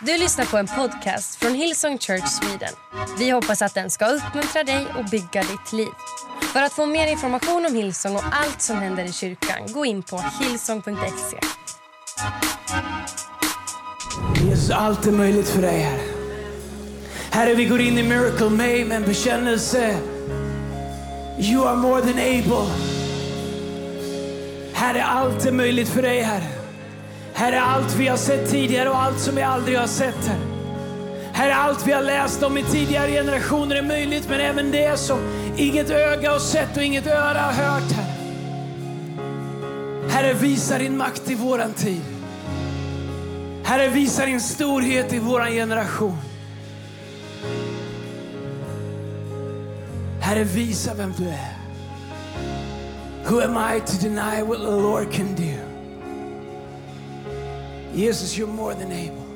Du 0.00 0.18
lyssnar 0.18 0.44
på 0.44 0.56
en 0.56 0.66
podcast 0.66 1.36
från 1.36 1.54
Hillsong 1.54 1.98
Church 1.98 2.28
Sweden. 2.28 2.72
Vi 3.18 3.30
hoppas 3.30 3.62
att 3.62 3.74
den 3.74 3.90
ska 3.90 4.06
uppmuntra 4.06 4.64
dig 4.64 4.86
och 4.98 5.04
bygga 5.04 5.42
ditt 5.42 5.72
liv. 5.72 5.88
För 6.52 6.62
att 6.62 6.72
få 6.72 6.86
mer 6.86 7.06
information 7.06 7.66
om 7.66 7.74
Hillsong 7.74 8.16
och 8.16 8.22
allt 8.32 8.62
som 8.62 8.76
händer 8.76 9.04
i 9.04 9.12
kyrkan, 9.12 9.72
gå 9.72 9.86
in 9.86 10.02
på 10.02 10.24
hillsong.se. 10.40 11.38
Jesus, 14.44 14.70
allt 14.70 15.06
är 15.06 15.12
möjligt 15.12 15.48
för 15.48 15.62
dig, 15.62 15.80
Herre. 15.80 16.00
Herre, 17.30 17.54
vi 17.54 17.64
går 17.64 17.80
in 17.80 17.98
i 17.98 18.02
Miracle 18.02 18.50
May 18.50 18.84
med 18.84 18.96
en 18.96 19.04
bekännelse. 19.04 19.98
You 21.38 21.66
are 21.66 21.76
more 21.76 22.00
than 22.00 22.18
able. 22.18 22.70
Herre, 24.72 25.04
allt 25.04 25.46
är 25.46 25.52
möjligt 25.52 25.88
för 25.88 26.02
dig, 26.02 26.22
Herre. 26.22 26.55
Herre, 27.36 27.60
allt 27.60 27.94
vi 27.94 28.08
har 28.08 28.16
sett 28.16 28.50
tidigare 28.50 28.90
och 28.90 29.02
allt 29.02 29.20
som 29.20 29.34
vi 29.34 29.42
aldrig 29.42 29.78
har 29.78 29.86
sett, 29.86 30.26
Herre. 30.26 30.40
Herre, 31.32 31.54
allt 31.54 31.86
vi 31.86 31.92
har 31.92 32.02
läst 32.02 32.42
om 32.42 32.58
i 32.58 32.62
tidigare 32.62 33.10
generationer 33.10 33.76
är 33.76 33.82
möjligt, 33.82 34.28
men 34.28 34.40
även 34.40 34.70
det 34.70 34.96
som 34.96 35.18
inget 35.56 35.90
öga 35.90 36.32
har 36.32 36.38
sett 36.38 36.76
och 36.76 36.82
inget 36.82 37.06
öra 37.06 37.40
har 37.40 37.52
hört, 37.52 37.92
Herre. 37.92 38.12
Herre, 40.08 40.32
visa 40.32 40.78
din 40.78 40.96
makt 40.96 41.30
i 41.30 41.34
våran 41.34 41.72
tid. 41.72 42.02
Herre, 43.64 43.88
visa 43.88 44.26
din 44.26 44.40
storhet 44.40 45.12
i 45.12 45.18
våran 45.18 45.50
generation. 45.50 46.18
Herre, 50.20 50.44
visa 50.44 50.94
vem 50.94 51.12
du 51.18 51.28
är. 51.28 51.56
Who 53.28 53.40
am 53.40 53.76
I 53.76 53.80
to 53.80 54.08
deny 54.08 54.42
what 54.42 54.58
the 54.58 54.70
Lord 54.70 55.12
can 55.12 55.34
do? 55.34 55.65
Jesus, 57.96 58.36
you're 58.36 58.46
more 58.46 58.74
than 58.74 58.92
able. 58.92 59.26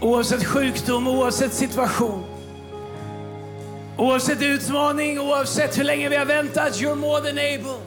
Oavsett 0.00 0.44
sjukdom, 0.44 1.06
oavsett 1.08 1.52
situation, 1.52 2.24
oavsett 3.96 4.42
utmaning, 4.42 5.20
oavsett 5.20 5.78
hur 5.78 5.84
länge 5.84 6.08
vi 6.08 6.16
har 6.16 6.24
väntat, 6.24 6.80
you're 6.80 6.94
more 6.94 7.20
than 7.20 7.38
able. 7.38 7.78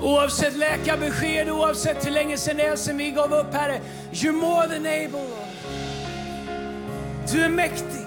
Oavsett 0.00 0.56
läkarbesked, 0.56 1.50
oavsett 1.50 2.06
hur 2.06 2.10
länge 2.10 2.36
sedan 2.36 2.56
det 2.56 2.62
är 2.62 2.76
sedan 2.76 2.98
vi 2.98 3.10
gav 3.10 3.32
upp, 3.34 3.54
Herre, 3.54 3.80
you're 4.12 4.32
more 4.32 4.68
than 4.68 4.86
able. 4.86 5.26
Du 7.32 7.40
är 7.40 7.48
mäktig. 7.48 8.06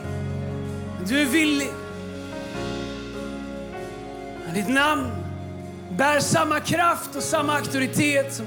Du 1.08 1.22
är 1.22 1.26
villig. 1.26 1.70
Ditt 4.54 4.70
namn 4.70 5.25
bär 5.98 6.20
samma 6.20 6.60
kraft 6.60 7.16
och 7.16 7.24
samma 7.24 7.54
auktoritet 7.54 8.34
som 8.34 8.46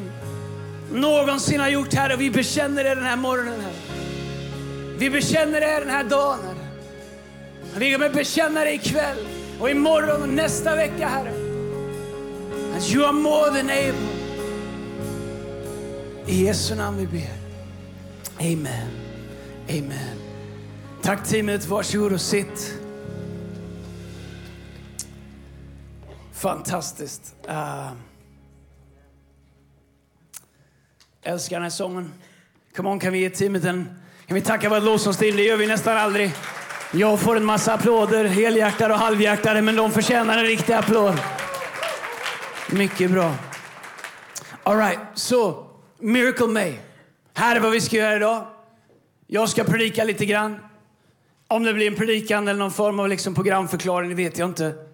någonsin 0.92 1.60
har 1.60 1.68
gjort, 1.68 1.94
Herre. 1.94 2.16
Vi 2.16 2.30
bekänner 2.30 2.84
det 2.84 2.94
den 2.94 3.04
här 3.04 3.16
morgonen, 3.16 3.60
Här. 3.60 3.72
Vi 4.98 5.10
bekänner 5.10 5.60
det 5.60 5.80
den 5.80 5.90
här 5.90 6.04
dagen, 6.04 6.38
Herre. 6.44 6.58
Vi 7.78 7.92
kommer 7.92 8.10
bekänna 8.10 8.64
det 8.64 8.74
ikväll 8.74 9.18
och 9.60 9.70
imorgon 9.70 10.22
och 10.22 10.28
nästa 10.28 10.76
vecka, 10.76 11.08
Herre. 11.08 11.32
Att 12.76 12.94
you 12.94 13.04
are 13.04 13.12
more 13.12 13.50
than 13.50 13.70
able. 13.70 14.08
I 16.26 16.44
Jesu 16.44 16.74
namn 16.74 16.98
vi 16.98 17.06
ber. 17.06 17.32
Amen. 18.40 18.88
Amen. 19.68 20.18
Tack 21.02 21.28
teamet, 21.28 21.66
varsågod 21.66 22.12
och 22.12 22.20
sitt. 22.20 22.77
Fantastiskt. 26.38 27.36
Uh, 27.48 27.92
älskar 31.22 31.56
den 31.56 31.62
här 31.62 31.70
sången. 31.70 32.12
Come 32.76 32.88
on, 32.88 32.98
kan 32.98 33.12
vi 33.12 33.18
ge 33.18 33.30
teamet 33.30 33.64
en... 33.64 33.88
Kan 34.26 34.34
vi 34.34 34.40
tacka 34.40 34.68
vårt 34.68 34.82
lovsångsteam? 34.82 35.36
Det 35.36 35.42
gör 35.42 35.56
vi 35.56 35.66
nästan 35.66 35.96
aldrig. 35.96 36.32
Jag 36.92 37.20
får 37.20 37.36
en 37.36 37.44
massa 37.44 37.74
applåder, 37.74 38.24
helhjärtade 38.24 38.94
och 38.94 39.00
halvhjärtade, 39.00 39.62
men 39.62 39.76
de 39.76 39.90
förtjänar 39.90 40.38
en 40.38 40.44
riktig 40.44 40.72
applåd. 40.72 41.20
Mycket 42.70 43.10
bra. 43.10 43.34
All 44.62 44.78
right, 44.78 45.00
så 45.14 45.66
Miracle 45.98 46.46
May. 46.46 46.74
Här 47.34 47.56
är 47.56 47.60
vad 47.60 47.72
vi 47.72 47.80
ska 47.80 47.96
göra 47.96 48.16
idag. 48.16 48.46
Jag 49.26 49.48
ska 49.48 49.64
predika 49.64 50.04
lite 50.04 50.26
grann. 50.26 50.58
Om 51.48 51.62
det 51.62 51.74
blir 51.74 51.86
en 51.86 51.96
predikan 51.96 52.48
eller 52.48 52.58
någon 52.58 52.70
form 52.70 53.00
av 53.00 53.08
liksom 53.08 53.34
programförklaring, 53.34 54.08
det 54.08 54.16
vet 54.16 54.38
jag 54.38 54.48
inte. 54.48 54.87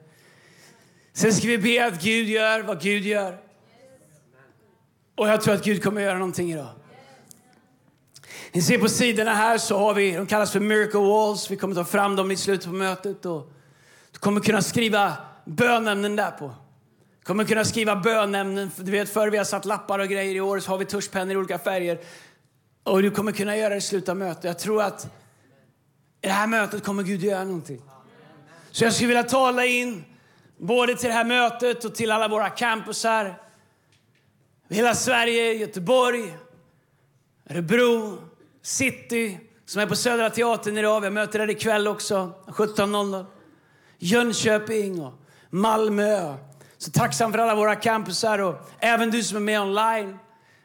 Sen 1.14 1.34
ska 1.34 1.48
vi 1.48 1.58
be 1.58 1.86
att 1.86 2.02
Gud 2.02 2.28
gör 2.28 2.62
vad 2.62 2.80
Gud 2.80 3.02
gör. 3.02 3.38
Och 5.14 5.28
jag 5.28 5.42
tror 5.42 5.54
att 5.54 5.64
Gud 5.64 5.82
kommer 5.82 6.00
att 6.00 6.04
göra 6.04 6.18
någonting 6.18 6.52
idag. 6.52 6.68
Ni 8.52 8.62
ser 8.62 8.78
på 8.78 8.88
sidorna 8.88 9.34
här 9.34 9.58
så 9.58 9.78
har 9.78 9.94
vi, 9.94 10.12
de 10.12 10.26
kallas 10.26 10.52
för 10.52 10.60
miracle 10.60 11.00
walls. 11.00 11.50
Vi 11.50 11.56
kommer 11.56 11.74
ta 11.74 11.84
fram 11.84 12.16
dem 12.16 12.30
i 12.30 12.36
slutet 12.36 12.66
på 12.66 12.72
mötet. 12.72 13.26
Och 13.26 13.52
du 14.12 14.18
kommer 14.18 14.40
kunna 14.40 14.62
skriva 14.62 15.16
bönämnen 15.44 16.16
där 16.16 16.30
på. 16.30 16.54
Du 17.18 17.24
kommer 17.24 17.44
kunna 17.44 17.64
skriva 17.64 17.96
bönämnen. 17.96 18.70
Du 18.76 18.92
vet 18.92 19.08
förr 19.08 19.30
vi 19.30 19.38
har 19.38 19.44
satt 19.44 19.64
lappar 19.64 19.98
och 19.98 20.08
grejer. 20.08 20.34
I 20.34 20.40
år 20.40 20.60
så 20.60 20.70
har 20.70 20.78
vi 20.78 20.84
tuschpennor 20.84 21.34
i 21.34 21.36
olika 21.36 21.58
färger. 21.58 21.98
Och 22.82 23.02
du 23.02 23.10
kommer 23.10 23.32
kunna 23.32 23.56
göra 23.56 23.68
det 23.68 23.76
i 23.76 23.80
slutet 23.80 24.08
av 24.08 24.16
mötet. 24.16 24.44
Jag 24.44 24.58
tror 24.58 24.82
att 24.82 25.04
i 26.22 26.26
det 26.26 26.32
här 26.32 26.46
mötet 26.46 26.84
kommer 26.84 27.02
Gud 27.02 27.22
göra 27.22 27.44
någonting. 27.44 27.82
Så 28.70 28.84
jag 28.84 28.92
skulle 28.92 29.08
vilja 29.08 29.22
tala 29.22 29.66
in 29.66 30.04
både 30.58 30.96
till 30.96 31.08
det 31.08 31.14
här 31.14 31.24
mötet 31.24 31.84
och 31.84 31.94
till 31.94 32.10
alla 32.10 32.28
våra 32.28 32.50
campusar. 32.50 33.40
Hela 34.68 34.94
Sverige, 34.94 35.52
Göteborg, 35.52 36.34
Örebro, 37.50 38.18
City, 38.62 39.38
som 39.66 39.82
är 39.82 39.86
på 39.86 39.96
Södra 39.96 40.30
Teatern 40.30 40.78
idag. 40.78 41.00
Vi 41.00 41.10
möter 41.10 41.38
där 41.38 41.50
ikväll 41.50 41.88
också, 41.88 42.32
17.00. 42.46 43.26
Jönköping 43.98 45.00
och 45.00 45.12
Malmö. 45.50 46.34
Så 46.78 46.90
tacksam 46.90 47.32
för 47.32 47.38
alla 47.38 47.54
våra 47.54 47.76
campusar 47.76 48.38
och 48.38 48.54
även 48.78 49.10
du 49.10 49.22
som 49.22 49.36
är 49.36 49.40
med 49.40 49.60
online. 49.60 50.18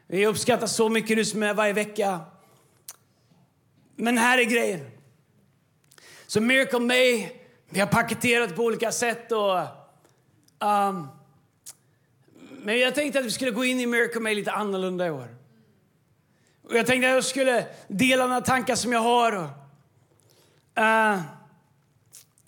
Vi 0.06 0.26
uppskattar 0.26 0.66
så 0.66 0.88
mycket 0.88 1.16
du 1.16 1.24
som 1.24 1.42
är 1.42 1.54
varje 1.54 1.72
vecka. 1.72 2.20
Men 3.96 4.18
här 4.18 4.38
är 4.38 4.44
grejen. 4.44 4.90
Så 6.26 6.40
Miracle 6.40 6.78
May, 6.78 7.28
vi 7.68 7.80
har 7.80 7.86
paketerat 7.86 8.56
på 8.56 8.62
olika 8.62 8.92
sätt. 8.92 9.32
Och, 9.32 9.79
um, 10.60 11.08
men 12.62 12.78
jag 12.78 12.94
tänkte 12.94 13.18
att 13.18 13.24
vi 13.24 13.30
skulle 13.30 13.50
gå 13.50 13.64
in 13.64 13.80
i 13.80 13.86
Miracle 13.86 14.20
May 14.20 14.34
lite 14.34 14.52
annorlunda 14.52 15.06
i 15.06 15.10
år. 15.10 15.28
Och 16.68 16.76
jag 16.76 16.86
tänkte 16.86 17.08
att 17.08 17.14
jag 17.14 17.24
skulle 17.24 17.66
dela 17.88 18.26
några 18.26 18.40
tankar 18.40 18.74
som 18.74 18.92
jag 18.92 19.00
har. 19.00 19.32
Och, 19.32 19.48
uh, 20.78 21.20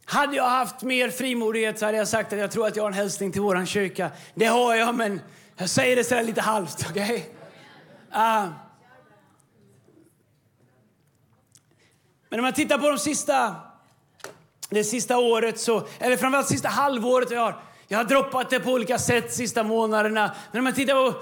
hade 0.04 0.36
jag 0.36 0.48
haft 0.48 0.82
mer 0.82 1.10
frimodighet 1.10 1.78
så 1.78 1.84
hade 1.84 1.98
jag 1.98 2.08
sagt 2.08 2.32
att 2.32 2.38
jag 2.38 2.50
tror 2.50 2.66
att 2.66 2.76
jag 2.76 2.82
har 2.82 2.90
en 2.90 2.96
hälsning 2.96 3.32
till 3.32 3.42
vår 3.42 3.64
kyrka. 3.64 4.10
Det 4.34 4.46
har 4.46 4.74
jag, 4.74 4.94
men 4.94 5.20
jag 5.56 5.68
säger 5.68 5.96
det 5.96 6.04
sådär 6.04 6.22
lite 6.22 6.40
halvt. 6.40 6.90
Okay? 6.90 7.16
Uh, 7.16 7.22
ehm, 8.12 8.52
men 12.28 12.40
om 12.40 12.44
man 12.44 12.52
tittar 12.52 12.78
på 12.78 12.88
de 12.88 12.98
sista, 12.98 13.56
det 14.70 14.84
sista 14.84 15.18
året, 15.18 15.60
så, 15.60 15.86
eller 15.98 16.16
framförallt 16.16 16.48
sista 16.48 16.68
halvåret, 16.68 17.30
jag 17.30 17.40
har, 17.40 17.62
jag 17.92 17.98
har 17.98 18.04
droppat 18.04 18.50
det 18.50 18.60
på 18.60 18.70
olika 18.70 18.98
sätt 18.98 19.32
sista 19.32 19.62
månaderna. 19.62 20.34
Men 20.50 20.58
om 20.58 20.64
man 20.64 20.74
tittar 20.74 20.94
på 20.94 21.14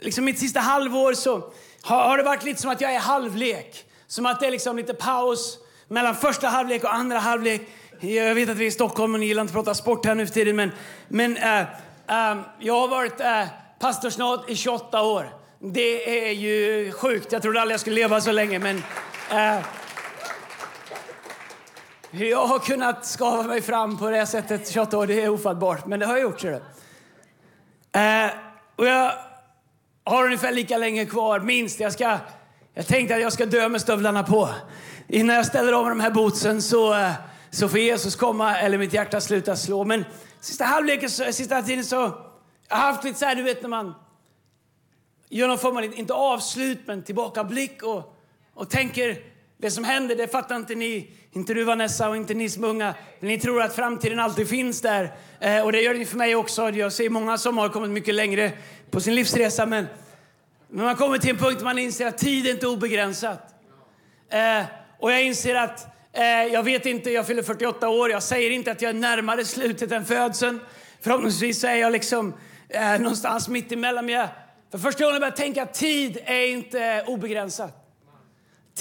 liksom 0.00 0.24
mitt 0.24 0.38
sista 0.38 0.60
halvår 0.60 1.12
så 1.12 1.52
har, 1.82 2.04
har 2.04 2.16
det 2.16 2.22
varit 2.22 2.44
lite 2.44 2.60
som 2.60 2.70
att 2.70 2.80
jag 2.80 2.94
är 2.94 2.98
halvlek. 2.98 3.84
Som 4.06 4.26
att 4.26 4.40
det 4.40 4.46
är 4.46 4.50
liksom 4.50 4.76
lite 4.76 4.94
paus 4.94 5.58
mellan 5.88 6.14
första 6.14 6.48
halvlek 6.48 6.84
och 6.84 6.94
andra 6.94 7.18
halvlek. 7.18 7.62
Jag 8.00 8.34
vet 8.34 8.48
att 8.48 8.56
vi 8.56 8.64
är 8.64 8.68
i 8.68 8.70
Stockholm 8.70 9.14
och 9.14 9.20
ni 9.20 9.26
gillar 9.26 9.42
inte 9.42 9.50
att 9.50 9.64
prata 9.64 9.74
sport 9.74 10.06
här 10.06 10.14
nu 10.14 10.26
för 10.26 10.34
tiden, 10.34 10.56
men, 10.56 10.70
men 11.08 11.36
äh, 11.36 11.60
äh, 11.60 12.38
jag 12.58 12.80
har 12.80 12.88
varit 12.88 13.20
eh, 13.20 13.42
äh, 13.42 13.48
pastorsnat 13.78 14.50
i 14.50 14.56
28 14.56 15.02
år. 15.02 15.34
Det 15.58 16.28
är 16.28 16.32
ju 16.32 16.92
sjukt. 16.92 17.32
Jag 17.32 17.42
trodde 17.42 17.60
aldrig 17.60 17.72
jag 17.72 17.80
skulle 17.80 17.96
leva 17.96 18.20
så 18.20 18.32
länge, 18.32 18.58
men 18.58 18.82
hur 22.12 22.26
jag 22.26 22.46
har 22.46 22.58
kunnat 22.58 23.06
skava 23.06 23.42
mig 23.42 23.62
fram 23.62 23.98
på 23.98 24.10
det 24.10 24.26
sättet 24.26 24.70
28 24.70 24.98
år, 24.98 25.06
det 25.06 25.22
är 25.22 25.28
ofattbart. 25.28 25.86
Men 25.86 26.00
det 26.00 26.06
har 26.06 26.12
jag 26.12 26.22
gjort, 26.22 26.40
ser 26.40 26.50
du. 26.50 26.56
Eh, 28.00 28.30
och 28.76 28.86
jag 28.86 29.12
har 30.04 30.24
ungefär 30.24 30.52
lika 30.52 30.78
länge 30.78 31.06
kvar, 31.06 31.40
minst. 31.40 31.80
Jag, 31.80 31.92
ska, 31.92 32.18
jag 32.74 32.86
tänkte 32.86 33.14
att 33.14 33.20
jag 33.20 33.32
ska 33.32 33.46
dö 33.46 33.68
med 33.68 33.80
stövlarna 33.80 34.22
på. 34.22 34.48
Innan 35.08 35.36
jag 35.36 35.46
ställer 35.46 35.72
av 35.72 35.88
de 35.88 36.00
här 36.00 36.10
bootsen 36.10 36.62
så 36.62 36.94
eh, 36.94 37.12
så 37.50 37.68
får 37.68 37.78
Jesus 37.78 38.16
komma 38.16 38.56
eller 38.56 38.78
mitt 38.78 38.92
hjärta 38.92 39.20
sluta 39.20 39.56
slå. 39.56 39.84
Men 39.84 40.04
sista 40.40 40.64
halvleken, 40.64 41.10
sista 41.10 41.62
tiden 41.62 41.84
så 41.84 41.96
jag 42.68 42.76
har 42.76 42.92
haft 42.92 43.04
lite 43.04 43.18
så 43.18 43.24
här, 43.24 43.34
du 43.34 43.42
vet 43.42 43.62
när 43.62 43.68
man 43.68 43.94
gör 45.28 45.48
någon 45.48 45.58
form 45.58 45.76
av, 45.76 45.84
inte 45.84 46.14
avslut, 46.14 46.78
men 46.86 47.02
tillbakablick 47.02 47.82
och, 47.82 48.16
och 48.54 48.70
tänker 48.70 49.31
det 49.62 49.70
som 49.70 49.84
händer, 49.84 50.16
det 50.16 50.28
fattar 50.28 50.56
inte 50.56 50.74
ni, 50.74 51.10
inte 51.32 51.54
du 51.54 51.64
Vanessa 51.64 52.08
och 52.08 52.16
inte 52.16 52.34
ni 52.34 52.48
som 52.48 52.64
unga. 52.64 52.94
Men 53.20 53.28
ni 53.28 53.38
tror 53.38 53.62
att 53.62 53.74
framtiden 53.74 54.18
alltid 54.18 54.48
finns 54.48 54.80
där. 54.80 55.12
Eh, 55.40 55.60
och 55.64 55.72
det 55.72 55.80
gör 55.80 55.94
ni 55.94 56.04
för 56.04 56.16
mig 56.16 56.34
också. 56.34 56.70
Jag 56.70 56.92
ser 56.92 57.10
många 57.10 57.38
som 57.38 57.58
har 57.58 57.68
kommit 57.68 57.90
mycket 57.90 58.14
längre 58.14 58.52
på 58.90 59.00
sin 59.00 59.14
livsresa. 59.14 59.66
Men 59.66 59.86
Men 60.68 60.84
man 60.84 60.96
kommer 60.96 61.18
till 61.18 61.30
en 61.30 61.36
punkt 61.36 61.58
där 61.58 61.64
man 61.64 61.78
inser 61.78 62.06
att 62.06 62.18
tid 62.18 62.46
är 62.46 62.50
inte 62.50 62.66
obegränsat. 62.66 63.54
Eh, 64.30 64.64
och 64.98 65.12
jag 65.12 65.22
inser 65.22 65.54
att 65.54 65.86
eh, 66.12 66.24
jag 66.24 66.62
vet 66.62 66.86
inte, 66.86 67.10
jag 67.10 67.26
fyller 67.26 67.42
48 67.42 67.88
år. 67.88 68.10
Jag 68.10 68.22
säger 68.22 68.50
inte 68.50 68.72
att 68.72 68.82
jag 68.82 68.88
är 68.88 68.94
närmare 68.94 69.44
slutet 69.44 69.92
än 69.92 70.04
födseln. 70.04 70.60
Förhoppningsvis 71.00 71.64
är 71.64 71.74
jag 71.74 71.92
liksom 71.92 72.34
eh, 72.68 72.98
någonstans 72.98 73.48
mitt 73.48 73.72
emellan. 73.72 74.06
Men 74.06 74.14
jag, 74.14 74.28
för 74.70 74.78
första 74.78 75.04
gången 75.04 75.20
börjat 75.20 75.36
tänka 75.36 75.62
att 75.62 75.74
tid 75.74 76.18
är 76.24 76.46
inte 76.46 77.04
obegränsat. 77.06 77.81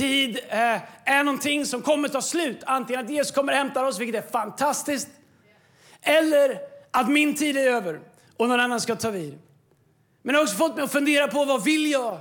Tid 0.01 0.39
eh, 0.49 0.79
är 1.05 1.23
någonting 1.23 1.65
som 1.65 1.81
kommer 1.81 2.07
ta 2.07 2.21
slut. 2.21 2.63
Antingen 2.65 3.05
att 3.05 3.11
Jesus 3.11 3.31
kommer 3.31 3.53
hämta 3.53 3.87
oss, 3.87 3.99
vilket 3.99 4.25
är 4.25 4.29
fantastiskt. 4.31 5.07
Eller 6.01 6.59
att 6.91 7.09
min 7.09 7.35
tid 7.35 7.57
är 7.57 7.71
över 7.71 7.99
och 8.37 8.49
någon 8.49 8.59
annan 8.59 8.81
ska 8.81 8.95
ta 8.95 9.09
vid. 9.09 9.39
Men 10.21 10.33
det 10.33 10.39
har 10.39 10.43
också 10.43 10.55
fått 10.55 10.75
mig 10.75 10.83
att 10.83 10.91
fundera 10.91 11.27
på 11.27 11.45
vad 11.45 11.63
vill 11.63 11.91
jag 11.91 12.19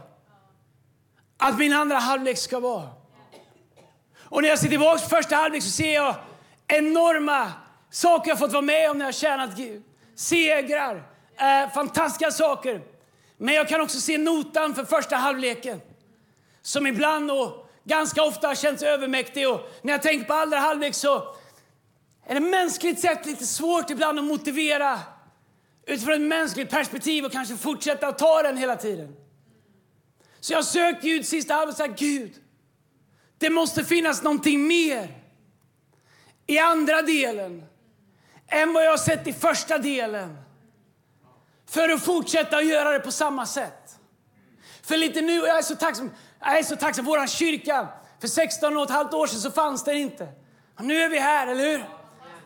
att 1.39 1.59
min 1.59 1.73
andra 1.73 1.97
halvlek 1.97 2.39
ska 2.39 2.61
vara. 2.61 2.89
Och 4.19 4.43
när 4.43 4.49
jag 4.49 4.59
ser 4.59 4.69
tillbaka 4.69 5.03
på 5.03 5.09
första 5.09 5.37
halvlek 5.37 5.63
så 5.63 5.71
ser 5.71 5.95
jag 5.95 6.15
enorma 6.69 7.53
saker 7.91 8.31
jag 8.31 8.39
fått 8.39 8.53
vara 8.53 8.63
med 8.63 8.91
om 8.91 8.99
när 8.99 9.05
jag 9.05 9.15
tjänat 9.15 9.57
Gud. 9.57 9.83
Segrar, 10.15 11.03
eh, 11.37 11.73
fantastiska 11.75 12.31
saker. 12.31 12.81
Men 13.37 13.55
jag 13.55 13.69
kan 13.69 13.81
också 13.81 14.01
se 14.01 14.19
notan 14.19 14.75
för 14.75 14.85
första 14.85 15.17
halvleken 15.17 15.81
som 16.63 16.87
ibland 16.87 17.31
och 17.31 17.60
ganska 17.91 18.23
ofta 18.23 18.49
har 18.49 18.55
känts 18.55 18.83
övermäktig. 18.83 19.49
Och 19.49 19.71
när 19.83 19.93
jag 19.93 20.03
tänker 20.03 20.27
på 20.27 20.35
andra 20.35 20.59
halvlek 20.59 20.95
så 20.95 21.35
är 22.27 22.35
det 22.35 22.41
mänskligt 22.41 23.01
sett 23.01 23.27
lite 23.27 23.47
svårt 23.47 23.91
ibland 23.91 24.19
att 24.19 24.25
motivera 24.25 25.01
utifrån 25.87 26.15
ett 26.15 26.21
mänskligt 26.21 26.71
perspektiv 26.71 27.25
och 27.25 27.33
kanske 27.33 27.57
fortsätta 27.57 28.09
att 28.09 28.19
ta 28.19 28.43
den 28.43 28.57
hela 28.57 28.77
tiden. 28.77 29.17
Så 30.41 30.53
jag 30.53 30.65
sökte 30.65 31.07
Gud 31.07 31.27
sista 31.27 31.55
halvlek 31.55 31.73
och 31.73 31.79
sa 31.79 31.87
Gud, 31.87 32.33
det 33.39 33.51
måste 33.51 33.85
finnas 33.85 34.23
någonting 34.23 34.67
mer 34.67 35.15
i 36.47 36.59
andra 36.59 37.03
delen 37.03 37.63
än 38.49 38.73
vad 38.73 38.85
jag 38.85 38.91
har 38.91 38.99
sett 38.99 39.27
i 39.27 39.33
första 39.33 39.79
delen 39.79 40.39
för 41.67 41.89
att 41.89 42.05
fortsätta 42.05 42.57
att 42.57 42.67
göra 42.67 42.91
det 42.91 43.01
på 43.01 43.13
samma 43.13 43.47
sätt. 43.47 43.99
För 44.83 44.97
lite 44.97 45.21
nu, 45.21 45.33
jag 45.33 45.59
är 45.59 45.63
så 45.63 45.77
tacksam, 45.77 46.11
jag 46.41 46.59
är 46.59 46.63
så 46.63 46.77
tacksam, 46.77 47.05
vår 47.05 47.27
kyrka, 47.27 47.89
för 48.21 48.29
16 48.29 48.77
och 48.77 48.83
ett 48.83 48.91
halvt 48.91 49.15
år 49.15 49.27
sedan 49.27 49.41
så 49.41 49.51
fanns 49.51 49.85
den 49.85 49.97
inte. 49.97 50.29
Och 50.79 50.85
nu 50.85 51.03
är 51.03 51.09
vi 51.09 51.19
här, 51.19 51.47
eller 51.47 51.65
hur? 51.65 51.85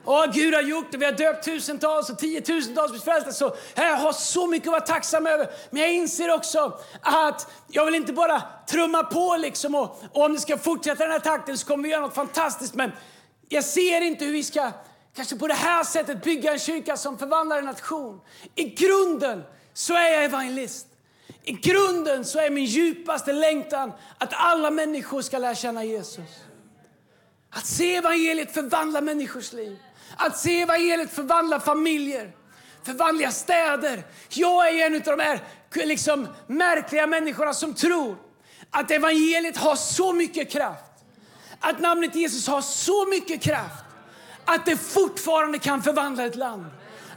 Åh, 0.04 0.26
Gud 0.32 0.54
har 0.54 0.62
gjort 0.62 0.92
det. 0.92 0.98
Vi 0.98 1.04
har 1.04 1.12
döpt 1.12 1.44
tusentals 1.44 2.10
och 2.10 2.18
tiotusentals 2.18 2.90
blivit 2.90 3.04
frälsta. 3.04 3.32
Så 3.32 3.56
jag 3.74 3.96
har 3.96 4.12
så 4.12 4.46
mycket 4.46 4.68
att 4.68 4.72
vara 4.72 4.80
tacksam 4.80 5.26
över. 5.26 5.48
Men 5.70 5.82
jag 5.82 5.92
inser 5.92 6.34
också 6.34 6.78
att 7.00 7.52
jag 7.68 7.84
vill 7.84 7.94
inte 7.94 8.12
bara 8.12 8.42
trumma 8.66 9.02
på 9.02 9.36
liksom 9.36 9.74
och, 9.74 10.02
och 10.12 10.24
om 10.24 10.32
det 10.32 10.40
ska 10.40 10.58
fortsätta 10.58 11.04
den 11.04 11.12
här 11.12 11.18
takten 11.18 11.58
så 11.58 11.66
kommer 11.66 11.84
vi 11.84 11.90
göra 11.90 12.00
något 12.00 12.14
fantastiskt. 12.14 12.74
Men 12.74 12.92
jag 13.48 13.64
ser 13.64 14.00
inte 14.00 14.24
hur 14.24 14.32
vi 14.32 14.44
ska 14.44 14.70
kanske 15.16 15.36
på 15.36 15.46
det 15.46 15.54
här 15.54 15.84
sättet 15.84 16.24
bygga 16.24 16.52
en 16.52 16.58
kyrka 16.58 16.96
som 16.96 17.18
förvandlar 17.18 17.58
en 17.58 17.64
nation. 17.64 18.20
I 18.54 18.64
grunden 18.64 19.42
så 19.72 19.94
är 19.94 20.12
jag 20.12 20.24
evangelist. 20.24 20.86
I 21.46 21.52
grunden 21.52 22.24
så 22.24 22.38
är 22.38 22.50
min 22.50 22.64
djupaste 22.64 23.32
längtan 23.32 23.92
att 24.18 24.32
alla 24.32 24.70
människor 24.70 25.22
ska 25.22 25.38
lära 25.38 25.54
känna 25.54 25.84
Jesus. 25.84 26.30
Att 27.50 27.66
se 27.66 27.96
evangeliet 27.96 28.54
förvandla 28.54 29.00
människors 29.00 29.52
liv. 29.52 29.78
Att 30.16 30.38
se 30.38 30.60
evangeliet 30.60 31.10
förvandla 31.10 31.60
familjer, 31.60 32.32
förvandla 32.82 33.30
städer. 33.30 34.02
Jag 34.28 34.68
är 34.68 34.86
en 34.86 34.94
av 34.94 35.00
de 35.00 35.20
här 35.20 35.40
liksom, 35.72 36.28
märkliga 36.46 37.06
människorna 37.06 37.54
som 37.54 37.74
tror 37.74 38.16
att 38.70 38.90
evangeliet 38.90 39.56
har 39.56 39.76
så 39.76 40.12
mycket 40.12 40.50
kraft. 40.50 40.90
Att 41.60 41.80
namnet 41.80 42.14
Jesus 42.14 42.48
har 42.48 42.62
så 42.62 43.06
mycket 43.06 43.42
kraft 43.42 43.84
att 44.44 44.66
det 44.66 44.76
fortfarande 44.76 45.58
kan 45.58 45.82
förvandla 45.82 46.24
ett 46.24 46.36
land. 46.36 46.66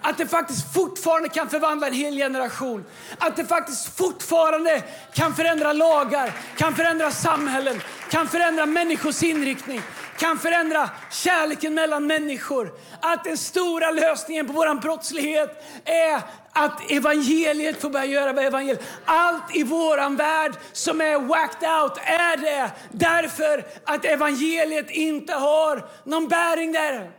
Att 0.08 0.18
det 0.18 0.28
faktiskt 0.28 0.74
fortfarande 0.74 1.30
kan 1.30 1.50
förvandla 1.50 1.88
en 1.88 1.94
hel 1.94 2.16
generation. 2.16 2.86
Att 3.18 3.36
det 3.36 3.46
faktiskt 3.46 3.98
fortfarande 3.98 4.84
kan 5.14 5.36
förändra 5.36 5.74
lagar, 5.74 6.32
kan 6.58 6.76
förändra 6.76 7.12
samhällen, 7.12 7.82
kan 8.10 8.28
förändra 8.28 8.66
människors 8.66 9.24
inriktning 9.24 9.82
kan 10.18 10.40
förändra 10.40 10.90
kärleken 11.12 11.74
mellan 11.74 12.08
människor. 12.08 12.72
Att 13.00 13.24
den 13.24 13.38
stora 13.38 13.92
lösningen 13.92 14.48
på 14.48 14.54
vår 14.54 14.82
brottslighet 14.82 15.64
är 15.86 16.22
att 16.52 16.92
evangeliet 16.92 17.82
får 17.82 17.90
börja 17.90 18.06
göra 18.06 18.34
vad 18.34 18.46
evangeliet. 18.46 18.84
Allt 19.06 19.56
i 19.56 19.64
våran 19.64 20.16
värld 20.16 20.54
som 20.74 21.02
är 21.02 21.20
whacked 21.20 21.70
out 21.82 21.98
är 21.98 22.38
det 22.38 22.72
därför 22.92 23.66
att 23.86 24.06
evangeliet 24.06 24.90
inte 24.90 25.34
har 25.34 25.86
någon 26.04 26.28
bäring 26.28 26.72
där. 26.72 27.12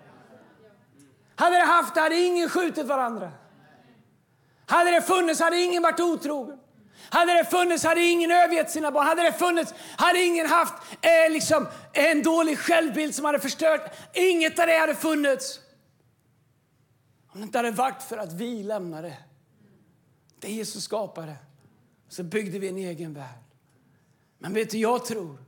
Hade 1.39 1.57
det 1.57 1.65
haft 1.65 1.95
det 1.95 2.01
hade 2.01 2.17
ingen 2.17 2.49
skjutit 2.49 2.87
varandra. 2.87 3.33
Hade 4.67 4.91
det 4.91 5.03
funnits 5.03 5.41
hade 5.41 5.61
ingen 5.61 5.83
varit 5.83 6.01
otrogen. 6.01 6.59
Hade 7.11 7.33
det 7.33 7.45
funnits 7.45 7.85
hade 7.85 8.05
ingen 8.05 8.31
övergett 8.31 8.71
sina 8.71 8.91
barn. 8.91 9.07
Hade 9.07 9.23
det 9.23 9.33
funnits 9.33 9.75
hade 9.97 10.23
ingen 10.23 10.47
haft 10.47 10.75
eh, 11.01 11.33
liksom, 11.33 11.67
en 11.93 12.23
dålig 12.23 12.59
självbild 12.59 13.15
som 13.15 13.25
hade 13.25 13.41
förstört. 13.41 13.97
Inget 14.13 14.59
av 14.59 14.67
det 14.67 14.79
hade 14.79 14.95
funnits. 14.95 15.61
Om 17.33 17.41
det 17.41 17.45
inte 17.45 17.59
hade 17.59 17.71
varit 17.71 18.03
för 18.03 18.19
att 18.19 18.33
vi 18.33 18.63
lämnade 18.63 19.17
det 20.41 20.49
Jesus 20.49 20.85
skapade 20.85 21.37
så 22.09 22.23
byggde 22.23 22.59
vi 22.59 22.69
en 22.69 22.79
egen 22.79 23.15
värld. 23.15 23.45
Men 24.39 24.55
vet 24.55 24.71
du, 24.71 24.79
jag 24.79 25.05
tror 25.05 25.39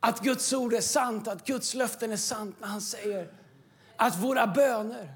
att 0.00 0.20
Guds 0.20 0.52
ord 0.52 0.74
är 0.74 0.80
sant, 0.80 1.28
att 1.28 1.46
Guds 1.46 1.74
löften 1.74 2.12
är 2.12 2.16
sant 2.16 2.56
när 2.60 2.68
han 2.68 2.80
säger 2.80 3.32
att 3.96 4.16
våra 4.16 4.46
böner 4.46 5.14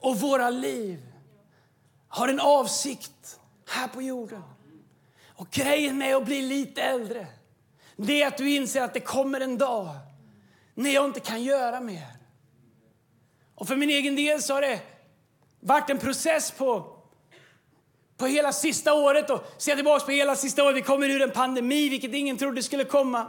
och 0.00 0.20
våra 0.20 0.50
liv 0.50 1.00
har 2.08 2.28
en 2.28 2.40
avsikt 2.40 3.40
här 3.68 3.88
på 3.88 4.02
jorden. 4.02 4.42
Och 5.26 5.50
grejen 5.50 5.98
med 5.98 6.16
att 6.16 6.24
bli 6.24 6.42
lite 6.42 6.82
äldre, 6.82 7.26
det 7.96 8.22
är 8.22 8.26
att 8.26 8.38
du 8.38 8.50
inser 8.50 8.82
att 8.82 8.94
det 8.94 9.00
kommer 9.00 9.40
en 9.40 9.58
dag 9.58 9.88
när 10.74 10.90
jag 10.90 11.04
inte 11.04 11.20
kan 11.20 11.42
göra 11.42 11.80
mer. 11.80 12.06
Och 13.54 13.68
för 13.68 13.76
min 13.76 13.90
egen 13.90 14.16
del 14.16 14.42
så 14.42 14.54
har 14.54 14.60
det 14.60 14.80
varit 15.60 15.90
en 15.90 15.98
process 15.98 16.50
på, 16.50 16.96
på 18.16 18.26
hela 18.26 18.52
sista 18.52 18.94
året. 18.94 19.30
Och 19.30 19.44
ser 19.58 19.74
tillbaka 19.74 20.04
på 20.04 20.10
hela 20.10 20.36
sista 20.36 20.64
året, 20.64 20.76
vi 20.76 20.82
kommer 20.82 21.08
ur 21.08 21.22
en 21.22 21.30
pandemi, 21.30 21.88
vilket 21.88 22.14
ingen 22.14 22.36
trodde 22.36 22.62
skulle 22.62 22.84
komma. 22.84 23.26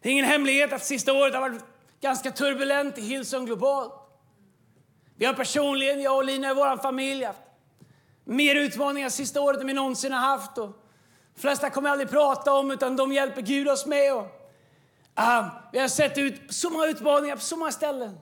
Det 0.00 0.08
är 0.08 0.12
ingen 0.12 0.24
hemlighet 0.24 0.72
att 0.72 0.84
sista 0.84 1.12
året 1.12 1.34
har 1.34 1.40
varit 1.40 1.62
ganska 2.00 2.30
turbulent 2.30 2.98
i 2.98 3.00
Hillsong 3.00 3.46
globalt. 3.46 4.03
Vi 5.16 5.24
har 5.24 5.34
personligen, 5.34 6.02
jag 6.02 6.16
och 6.16 6.24
Lina 6.24 6.50
i 6.50 6.54
vår 6.54 6.76
familj, 6.76 7.24
haft 7.24 7.38
mer 8.24 8.54
utmaningar 8.54 9.08
sista 9.08 9.40
året 9.40 9.60
än 9.60 9.66
vi 9.66 9.72
någonsin 9.72 10.12
har 10.12 10.20
haft. 10.20 10.58
Och 10.58 10.70
de 11.34 11.40
flesta 11.40 11.70
kommer 11.70 11.90
aldrig 11.90 12.10
prata 12.10 12.52
om, 12.52 12.70
utan 12.70 12.96
de 12.96 13.12
hjälper 13.12 13.42
Gud 13.42 13.68
oss 13.68 13.86
med. 13.86 14.14
Och, 14.14 14.24
uh, 15.18 15.46
vi 15.72 15.78
har 15.78 15.88
sett 15.88 16.18
ut 16.18 16.40
så 16.48 16.70
många 16.70 16.86
utmaningar 16.86 17.36
på 17.36 17.42
så 17.42 17.56
många 17.56 17.72
ställen. 17.72 18.18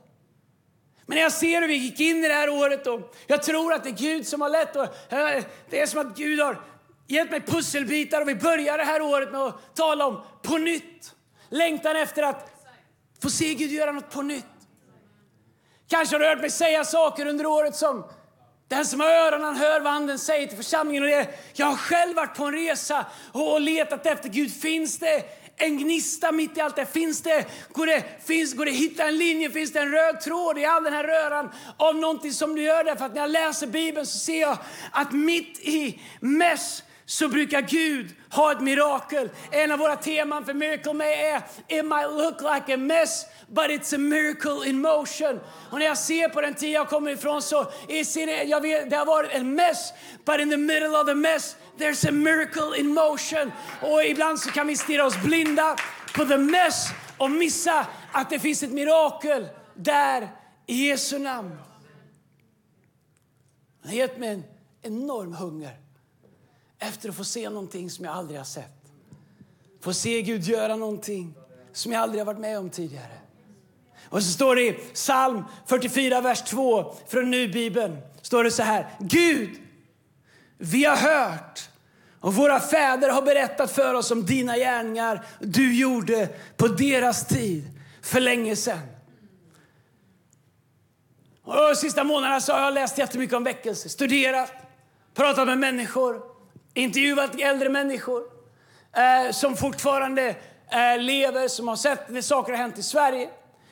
Men 1.06 1.16
när 1.16 1.22
jag 1.22 1.32
ser 1.32 1.60
hur 1.60 1.68
vi 1.68 1.74
gick 1.74 2.00
in 2.00 2.24
i 2.24 2.28
det 2.28 2.34
här 2.34 2.48
året 2.48 2.86
och 2.86 3.14
jag 3.26 3.42
tror 3.42 3.72
att 3.72 3.84
det 3.84 3.90
är 3.90 3.94
Gud 3.94 4.26
som 4.26 4.40
har 4.40 4.48
lett. 4.48 4.76
Och, 4.76 4.82
uh, 4.82 5.44
det 5.70 5.80
är 5.80 5.86
som 5.86 6.00
att 6.00 6.16
Gud 6.16 6.40
har 6.40 6.60
gett 7.06 7.30
mig 7.30 7.40
pusselbitar 7.40 8.20
och 8.20 8.28
vi 8.28 8.34
börjar 8.34 8.78
det 8.78 8.84
här 8.84 9.02
året 9.02 9.32
med 9.32 9.40
att 9.40 9.74
tala 9.74 10.06
om 10.06 10.22
på 10.42 10.58
nytt. 10.58 11.14
Längtan 11.48 11.96
efter 11.96 12.22
att 12.22 12.50
få 13.22 13.30
se 13.30 13.54
Gud 13.54 13.70
göra 13.70 13.92
något 13.92 14.10
på 14.10 14.22
nytt. 14.22 14.44
Kanske 15.92 16.14
har 16.14 16.20
du 16.20 16.26
hört 16.26 16.40
mig 16.40 16.50
säga 16.50 16.84
saker 16.84 17.26
under 17.26 17.46
året 17.46 17.76
som 17.76 18.04
den 18.68 18.86
som 18.86 19.00
har 19.00 19.08
öron 19.08 19.56
hör 19.56 19.80
vad 19.80 19.92
anden 19.92 20.18
säger 20.18 20.46
till 20.46 20.56
församlingen. 20.56 21.02
Och 21.02 21.08
det, 21.08 21.28
jag 21.52 21.66
har 21.66 21.76
själv 21.76 22.16
varit 22.16 22.36
på 22.36 22.44
en 22.44 22.52
resa 22.52 23.06
och 23.32 23.60
letat 23.60 24.06
efter 24.06 24.28
Gud. 24.28 24.52
Finns 24.54 24.98
det 24.98 25.22
en 25.56 25.78
gnista 25.78 26.32
mitt 26.32 26.56
i 26.56 26.60
allt 26.60 26.76
det? 26.76 26.86
Finns 26.86 27.22
det, 27.22 27.46
går 27.72 27.86
det, 27.86 28.04
finns, 28.24 28.54
går 28.54 28.64
det 28.64 28.70
hitta 28.70 29.08
en 29.08 29.18
linje? 29.18 29.50
Finns 29.50 29.72
det 29.72 29.80
en 29.80 29.90
röd 29.90 30.20
tråd 30.20 30.58
i 30.58 30.64
all 30.64 30.84
den 30.84 30.92
här 30.92 31.04
röran 31.04 31.50
av 31.76 31.96
någonting 31.96 32.32
som 32.32 32.54
du 32.54 32.62
gör? 32.62 32.84
Därför 32.84 33.04
att 33.04 33.14
när 33.14 33.20
jag 33.20 33.30
läser 33.30 33.66
Bibeln 33.66 34.06
så 34.06 34.18
ser 34.18 34.40
jag 34.40 34.58
att 34.92 35.12
mitt 35.12 35.58
i 35.58 36.00
mess 36.20 36.82
så 37.12 37.28
brukar 37.28 37.60
Gud 37.60 38.14
ha 38.30 38.52
ett 38.52 38.60
mirakel. 38.60 39.30
En 39.50 39.72
av 39.72 39.78
våra 39.78 39.96
teman 39.96 40.44
för 40.44 40.54
Miracle 40.54 40.92
May 40.92 41.12
är 41.12 41.36
It 41.68 41.84
might 41.84 42.10
look 42.10 42.40
like 42.40 42.74
a 42.74 42.76
mess 42.76 43.26
but 43.48 43.64
it's 43.64 43.94
a 43.94 43.98
miracle 43.98 44.68
in 44.68 44.80
motion. 44.80 45.40
Och 45.70 45.78
när 45.78 45.86
jag 45.86 45.98
ser 45.98 46.28
på 46.28 46.40
den 46.40 46.54
tid 46.54 46.70
jag 46.70 46.88
kommer 46.88 47.10
ifrån 47.10 47.42
så 47.42 47.60
är 47.88 48.26
det, 48.26 48.42
jag 48.42 48.60
vet, 48.60 48.90
det 48.90 48.96
har 48.96 49.06
varit 49.06 49.30
en 49.32 49.54
mess 49.54 49.92
but 50.24 50.40
in 50.40 50.50
the 50.50 50.56
middle 50.56 50.88
of 50.88 51.06
the 51.06 51.14
mess 51.14 51.56
there's 51.78 52.08
a 52.08 52.12
miracle 52.12 52.80
in 52.80 52.86
motion. 52.86 53.52
Och 53.80 54.04
ibland 54.04 54.38
så 54.38 54.50
kan 54.50 54.66
vi 54.66 54.76
stirra 54.76 55.06
oss 55.06 55.22
blinda 55.22 55.76
på 56.14 56.24
the 56.24 56.38
mess 56.38 56.88
och 57.18 57.30
missa 57.30 57.86
att 58.12 58.30
det 58.30 58.38
finns 58.38 58.62
ett 58.62 58.72
mirakel 58.72 59.48
där 59.74 60.28
i 60.66 60.88
Jesu 60.88 61.18
namn. 61.18 61.58
Det 63.82 63.88
har 63.88 63.96
gett 63.96 64.18
mig 64.18 64.28
en 64.28 64.44
enorm 64.82 65.32
hunger 65.32 65.81
efter 66.82 67.08
att 67.08 67.16
få 67.16 67.24
se 67.24 67.50
någonting 67.50 67.90
som 67.90 68.04
jag 68.04 68.14
aldrig 68.14 68.40
har 68.40 68.44
sett. 68.44 68.82
Få 69.80 69.92
se 69.92 70.22
Gud 70.22 70.44
göra 70.44 70.76
någonting 70.76 71.34
som 71.72 71.92
jag 71.92 72.02
aldrig 72.02 72.20
har 72.20 72.26
varit 72.26 72.40
med 72.40 72.58
om 72.58 72.70
tidigare. 72.70 73.18
Och 74.08 74.22
så 74.22 74.32
står 74.32 74.56
det 74.56 74.62
i 74.62 74.72
psalm 74.72 75.44
44, 75.66 76.20
vers 76.20 76.42
2 76.42 76.94
från 77.06 77.30
Nu-bibeln. 77.30 77.98
Står 78.22 78.44
det 78.44 78.50
så 78.50 78.62
här. 78.62 78.90
Gud, 78.98 79.50
vi 80.58 80.84
har 80.84 80.96
hört 80.96 81.68
och 82.20 82.34
våra 82.34 82.60
fäder 82.60 83.08
har 83.08 83.22
berättat 83.22 83.72
för 83.72 83.94
oss 83.94 84.10
om 84.10 84.26
dina 84.26 84.56
gärningar 84.56 85.24
du 85.40 85.74
gjorde 85.74 86.28
på 86.56 86.68
deras 86.68 87.26
tid 87.26 87.70
för 88.02 88.20
länge 88.20 88.56
sedan. 88.56 88.80
Och 91.42 91.54
de 91.54 91.76
sista 91.76 92.04
månaderna 92.04 92.40
så 92.40 92.52
har 92.52 92.60
jag 92.60 92.74
läst 92.74 92.98
jättemycket 92.98 93.36
om 93.36 93.44
väckelse, 93.44 93.88
studerat, 93.88 94.52
pratat 95.14 95.46
med 95.46 95.58
människor, 95.58 96.31
intervjuat 96.74 97.40
äldre 97.40 97.68
människor 97.68 98.22
eh, 98.96 99.32
som 99.32 99.56
fortfarande 99.56 100.36
eh, 100.70 100.98
lever, 100.98 101.48
som 101.48 101.68
har 101.68 101.76
sett 101.76 102.08
när 102.08 102.20
saker 102.20 102.52
har 102.52 102.58
hänt 102.58 102.78
i 102.78 102.82
Sverige. 102.82 103.28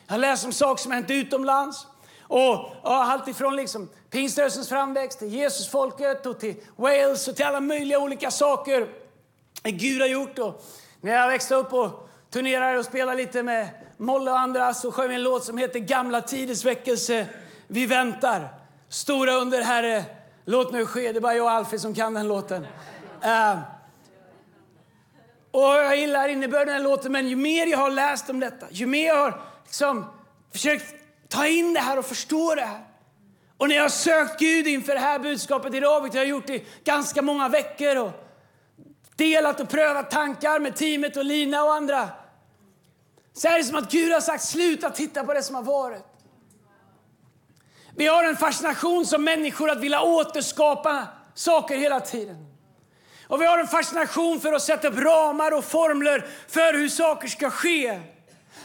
Jag 0.07 0.15
har 0.15 0.19
läst 0.19 0.45
om 0.45 0.53
saker 0.53 0.83
som 0.83 0.93
har 0.93 0.97
hänt 0.97 1.11
utomlands. 1.11 1.87
Och, 2.23 2.55
och 2.55 2.71
allt 2.83 3.29
ifrån 3.29 3.57
liksom 3.57 3.89
pingströrelsens 4.11 4.69
framväxt 4.69 5.19
till 5.19 5.35
Jesusfolket 5.35 6.27
och 6.27 6.41
till 6.41 6.55
Wales 6.77 7.29
och 7.29 7.37
till 7.37 7.45
alla 7.45 7.61
möjliga 7.61 7.99
olika 7.99 8.31
saker 8.31 8.89
eh, 9.63 9.73
Gud 9.73 10.01
har 10.01 10.09
gjort. 10.09 10.39
Och 10.39 10.65
när 11.01 11.13
jag 11.13 11.29
växte 11.29 11.55
upp 11.55 11.73
och 11.73 12.09
turnerade 12.31 12.79
och 12.79 12.85
spelade 12.85 13.17
lite 13.17 13.43
med 13.43 13.69
Molle 13.97 14.31
och 14.31 14.39
andra 14.39 14.75
så 14.75 14.93
sjöng 14.93 15.09
vi 15.09 15.15
en 15.15 15.23
låt 15.23 15.45
som 15.45 15.59
heter 15.59 15.79
Gamla 15.79 16.21
tiders 16.21 16.65
väckelse. 16.65 17.27
Vi 17.67 17.87
väntar. 17.87 18.49
Stora 18.89 19.33
under, 19.33 19.63
Herre. 19.63 20.05
Låt 20.51 20.73
nu 20.73 20.87
ske. 20.87 21.13
Det 21.13 21.19
är 21.19 21.21
bara 21.21 21.35
jag 21.35 21.45
och 21.45 21.51
Alfie 21.51 21.79
som 21.79 21.95
kan 21.95 22.15
den 22.15 22.29
låten. 22.29 22.63
Uh, 23.25 23.59
och 25.51 25.63
jag 25.63 25.97
gillar 25.97 26.29
innebörden 26.29 26.75
den 26.75 26.83
låten, 26.83 27.13
men 27.13 27.29
ju 27.29 27.37
mer 27.37 27.67
jag 27.67 27.79
har 27.79 27.91
läst 27.91 28.31
om 28.31 28.41
detta, 28.41 28.67
ju 28.71 28.87
mer 28.87 29.07
jag 29.07 29.17
har 29.17 29.43
liksom 29.65 30.05
försökt 30.53 30.95
ta 31.29 31.47
in 31.47 31.75
det 31.75 31.81
här 31.81 31.99
och 31.99 32.05
förstå 32.05 32.55
det 32.55 32.65
här. 32.65 32.85
Och 33.57 33.69
när 33.69 33.77
jag 33.77 33.83
har 33.83 33.89
sökt 33.89 34.41
Gud 34.41 34.67
inför 34.67 34.95
det 34.95 35.01
här 35.01 35.19
budskapet 35.19 35.75
idag, 35.75 36.01
vilket 36.01 36.15
jag 36.15 36.23
har 36.23 36.31
gjort 36.31 36.51
i 36.51 36.65
ganska 36.85 37.23
många 37.23 37.49
veckor 37.49 37.97
och 37.97 38.13
delat 39.17 39.61
och 39.61 39.69
prövat 39.69 40.11
tankar 40.11 40.59
med 40.59 40.77
teamet 40.77 41.17
och 41.17 41.25
Lina 41.25 41.65
och 41.65 41.75
andra. 41.75 42.09
Så 43.33 43.49
är 43.49 43.59
det 43.59 43.65
som 43.65 43.77
att 43.77 43.91
Gud 43.91 44.13
har 44.13 44.21
sagt 44.21 44.45
sluta 44.45 44.91
titta 44.91 45.25
på 45.25 45.35
det 45.35 45.43
som 45.43 45.55
har 45.55 45.63
varit. 45.63 46.10
Vi 47.97 48.07
har 48.07 48.25
en 48.25 48.37
fascination 48.37 49.07
som 49.07 49.25
människor 49.25 49.71
att 49.71 49.81
vilja 49.81 50.03
återskapa 50.03 51.07
saker 51.35 51.77
hela 51.77 52.01
tiden. 52.01 52.47
Och 53.27 53.41
vi 53.41 53.47
har 53.47 53.59
en 53.59 53.69
fascination 53.69 54.41
för 54.41 54.53
att 54.53 54.63
sätta 54.63 54.89
upp 54.89 54.99
ramar 54.99 55.53
och 55.53 55.65
formler 55.65 56.27
för 56.49 56.73
hur 56.73 56.89
saker 56.89 57.29
ska 57.29 57.51
ske. 57.51 58.01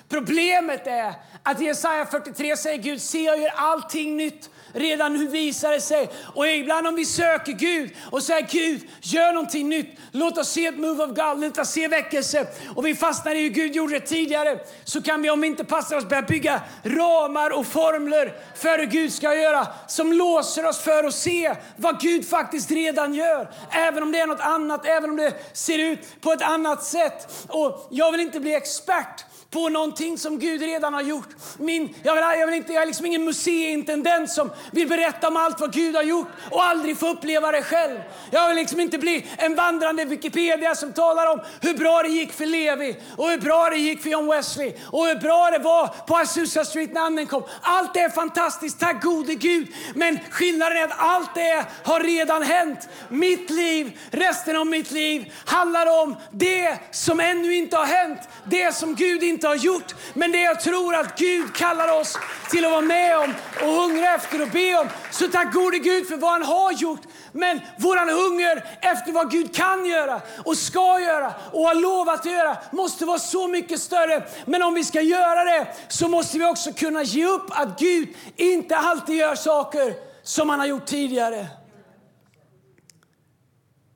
Problemet 0.09 0.87
är 0.87 1.13
att 1.43 1.61
i 1.61 1.63
Jesaja 1.63 2.05
43 2.05 2.57
säger 2.57 2.77
Gud, 2.77 3.01
se 3.01 3.23
jag 3.23 3.39
gör 3.39 3.53
allting 3.55 4.17
nytt. 4.17 4.49
Redan 4.73 5.13
nu 5.13 5.27
visar 5.27 5.71
det 5.71 5.81
sig. 5.81 6.09
Och 6.33 6.47
ibland 6.47 6.87
om 6.87 6.95
vi 6.95 7.05
söker 7.05 7.51
Gud 7.51 7.91
och 8.11 8.23
säger 8.23 8.47
Gud, 8.51 8.89
gör 9.01 9.33
någonting 9.33 9.69
nytt. 9.69 9.99
Låt 10.11 10.37
oss 10.37 10.49
se 10.49 10.65
ett 10.65 10.77
move 10.77 11.03
of 11.03 11.09
God, 11.09 11.41
låt 11.41 11.57
oss 11.57 11.69
se 11.69 11.87
väckelse. 11.87 12.47
Och 12.75 12.85
vi 12.85 12.95
fastnar 12.95 13.35
i 13.35 13.41
hur 13.41 13.49
Gud 13.49 13.75
gjorde 13.75 13.99
det 13.99 14.05
tidigare. 14.05 14.59
Så 14.83 15.01
kan 15.01 15.21
vi 15.21 15.29
om 15.29 15.41
vi 15.41 15.47
inte 15.47 15.63
passar 15.63 15.97
oss 15.97 16.05
börja 16.05 16.21
bygga 16.21 16.61
ramar 16.83 17.49
och 17.49 17.67
formler 17.67 18.33
för 18.55 18.79
hur 18.79 18.85
Gud 18.85 19.13
ska 19.13 19.35
göra. 19.35 19.67
Som 19.87 20.13
låser 20.13 20.65
oss 20.65 20.79
för 20.79 21.03
att 21.03 21.15
se 21.15 21.55
vad 21.75 22.01
Gud 22.01 22.29
faktiskt 22.29 22.71
redan 22.71 23.13
gör. 23.13 23.51
Även 23.71 24.03
om 24.03 24.11
det 24.11 24.19
är 24.19 24.27
något 24.27 24.39
annat, 24.39 24.85
även 24.85 25.09
om 25.09 25.15
det 25.15 25.33
ser 25.53 25.79
ut 25.79 26.21
på 26.21 26.31
ett 26.31 26.41
annat 26.41 26.83
sätt. 26.83 27.45
Och 27.47 27.87
jag 27.91 28.11
vill 28.11 28.21
inte 28.21 28.39
bli 28.39 28.55
expert 28.55 29.25
på 29.55 29.69
någonting 29.69 30.17
som 30.17 30.39
Gud 30.39 30.61
redan 30.61 30.93
har 30.93 31.01
gjort. 31.01 31.29
Min, 31.57 31.95
jag, 32.03 32.15
vill, 32.15 32.23
jag, 32.39 32.47
vill 32.47 32.55
inte, 32.55 32.73
jag 32.73 32.81
är 32.81 32.87
liksom 32.87 33.05
ingen 33.05 33.23
museiintendent 33.23 34.31
som 34.31 34.51
vill 34.71 34.87
berätta 34.87 35.27
om 35.27 35.37
allt 35.37 35.59
vad 35.59 35.73
Gud 35.73 35.95
har 35.95 36.03
gjort 36.03 36.27
och 36.51 36.63
aldrig 36.63 36.97
få 36.97 37.07
uppleva 37.07 37.51
det 37.51 37.63
själv. 37.63 37.99
Jag 38.31 38.47
vill 38.47 38.57
liksom 38.57 38.79
inte 38.79 38.97
bli 38.97 39.25
en 39.37 39.55
vandrande 39.55 40.05
Wikipedia 40.05 40.75
som 40.75 40.93
talar 40.93 41.31
om 41.31 41.41
hur 41.61 41.73
bra 41.73 42.03
det 42.03 42.09
gick 42.09 42.33
för 42.33 42.45
Levi 42.45 42.97
och 43.17 43.29
hur 43.29 43.37
bra 43.37 43.69
det 43.69 43.77
gick 43.77 44.01
för 44.01 44.09
John 44.09 44.27
Wesley 44.27 44.73
och 44.91 45.05
hur 45.05 45.15
bra 45.15 45.51
det 45.51 45.59
var 45.59 45.87
på 45.87 46.15
Azusa 46.17 46.65
Street 46.65 46.93
när 46.93 47.01
anden 47.01 47.27
kom. 47.27 47.43
Allt 47.61 47.97
är 47.97 48.09
fantastiskt, 48.09 48.79
tack 48.79 49.03
gode 49.03 49.35
Gud. 49.35 49.67
Men 49.95 50.19
skillnaden 50.31 50.77
är 50.77 50.83
att 50.83 50.95
allt 50.97 51.35
det 51.35 51.65
har 51.83 51.99
redan 51.99 52.43
hänt. 52.43 52.89
Mitt 53.09 53.49
liv, 53.49 53.99
resten 54.11 54.55
av 54.55 54.67
mitt 54.67 54.91
liv 54.91 55.33
handlar 55.45 56.03
om 56.03 56.15
det 56.31 56.77
som 56.91 57.19
ännu 57.19 57.55
inte 57.55 57.77
har 57.77 57.85
hänt. 57.85 58.19
Det 58.45 58.75
som 58.75 58.95
Gud 58.95 59.23
inte 59.23 59.44
inte 59.45 59.67
har 59.67 59.73
gjort. 59.73 59.95
Men 60.13 60.31
det 60.31 60.41
jag 60.41 60.59
tror 60.59 60.95
att 60.95 61.17
Gud 61.17 61.55
kallar 61.55 61.99
oss 62.01 62.17
till 62.49 62.65
att 62.65 62.71
vara 62.71 62.81
med 62.81 63.17
om 63.17 63.33
och 63.61 63.73
hungra 63.73 64.15
efter 64.15 64.41
och 64.41 64.49
be 64.49 64.79
om. 64.79 64.87
Så 65.11 65.27
tack 65.27 65.53
gode 65.53 65.79
Gud 65.79 66.07
för 66.07 66.17
vad 66.17 66.31
han 66.31 66.43
har 66.43 66.71
gjort. 66.71 67.01
Men 67.31 67.61
våran 67.79 68.09
hunger 68.09 68.65
efter 68.81 69.11
vad 69.11 69.31
Gud 69.31 69.55
kan 69.55 69.85
göra 69.85 70.21
och 70.45 70.57
ska 70.57 70.99
göra 70.99 71.33
och 71.51 71.61
har 71.61 71.75
lovat 71.75 72.19
att 72.19 72.25
göra 72.25 72.57
måste 72.71 73.05
vara 73.05 73.19
så 73.19 73.47
mycket 73.47 73.79
större. 73.79 74.23
Men 74.45 74.63
om 74.63 74.73
vi 74.73 74.83
ska 74.83 75.01
göra 75.01 75.43
det 75.43 75.67
så 75.87 76.07
måste 76.07 76.37
vi 76.37 76.45
också 76.45 76.73
kunna 76.73 77.03
ge 77.03 77.25
upp 77.25 77.47
att 77.49 77.79
Gud 77.79 78.09
inte 78.35 78.77
alltid 78.77 79.15
gör 79.15 79.35
saker 79.35 79.93
som 80.23 80.49
han 80.49 80.59
har 80.59 80.67
gjort 80.67 80.85
tidigare. 80.85 81.47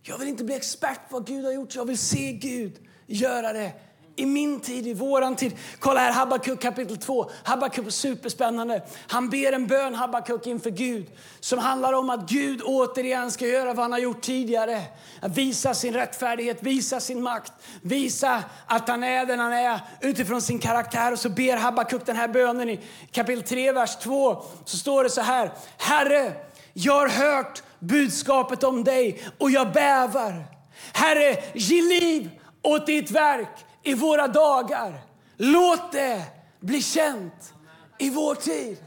Jag 0.04 0.18
vill 0.18 0.28
inte 0.28 0.44
bli 0.44 0.56
expert 0.56 1.10
på 1.10 1.16
vad 1.16 1.28
Gud 1.28 1.46
har 1.46 1.52
gjort, 1.52 1.76
jag 1.76 1.86
vill 1.86 1.98
se 1.98 2.32
Gud 2.32 2.78
göra 3.08 3.54
det 3.54 3.72
i 4.20 4.26
min 4.26 4.60
tid, 4.60 4.88
i 4.88 4.94
våran 4.94 5.36
tid. 5.36 5.58
Kolla 5.80 6.00
här, 6.00 6.12
Habakuk 6.12 6.62
kapitel 6.62 6.98
2. 6.98 7.30
Habakuk 7.44 7.88
är 7.88 7.92
superspännande. 7.92 8.82
Han 9.08 9.30
ber 9.30 9.54
en 9.54 9.68
bön, 9.68 9.96
Habakuk, 9.96 10.48
inför 10.48 10.70
Gud 10.70 11.06
som 11.40 11.60
handlar 11.60 11.94
om 11.94 12.10
att 12.10 12.30
Gud 12.30 12.62
återigen 12.62 13.32
ska 13.32 13.48
göra 13.48 13.74
vad 13.74 13.84
han 13.84 13.92
har 13.92 14.00
gjort 14.00 14.22
tidigare. 14.22 14.82
Att 15.22 15.38
visa 15.38 15.74
sin 15.74 15.94
rättfärdighet, 15.94 16.64
visa 16.64 17.00
sin 17.00 17.24
makt, 17.24 17.54
visa 17.82 18.44
att 18.66 18.88
han 18.88 19.04
är 19.04 19.26
den 19.26 19.40
han 19.40 19.54
är 19.54 19.80
utifrån 20.02 20.42
sin 20.42 20.60
karaktär. 20.60 21.12
Och 21.12 21.20
så 21.20 21.30
ber 21.30 21.58
Habakuk 21.58 22.06
den 22.06 22.16
här 22.16 22.28
bönen 22.28 22.70
i 22.70 22.80
kapitel 23.12 23.44
3, 23.44 23.72
vers 23.72 23.96
2. 23.96 24.44
Så 24.66 24.78
står 24.78 25.04
det 25.04 25.10
så 25.10 25.22
här. 25.22 25.52
Herre, 25.78 26.34
jag 26.74 26.94
har 26.94 27.10
hört 27.10 27.64
budskapet 27.80 28.64
om 28.64 28.84
dig 28.84 29.24
och 29.38 29.52
jag 29.52 29.72
bävar. 29.72 30.46
Herre, 30.94 31.44
ge 31.54 31.82
liv 31.82 32.30
åt 32.62 32.86
ditt 32.86 33.12
verk 33.12 33.66
i 33.90 33.94
våra 33.94 34.28
dagar. 34.28 35.02
Låt 35.38 35.92
det 35.92 36.24
bli 36.60 36.82
känt 36.82 37.54
i 37.98 38.10
vår 38.10 38.36
tid. 38.36 38.78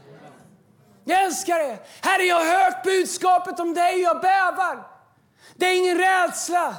Jag 1.03 1.23
älskar 1.23 1.59
det. 1.59 1.79
Herre, 2.01 2.23
jag 2.23 2.35
har 2.35 2.63
hört 2.63 2.83
budskapet 2.83 3.59
om 3.59 3.73
dig 3.73 3.95
och 3.95 4.01
jag 4.01 4.21
bävar. 4.21 4.87
Det 5.55 5.65
är 5.65 5.77
ingen 5.77 5.97
rädsla. 5.97 6.75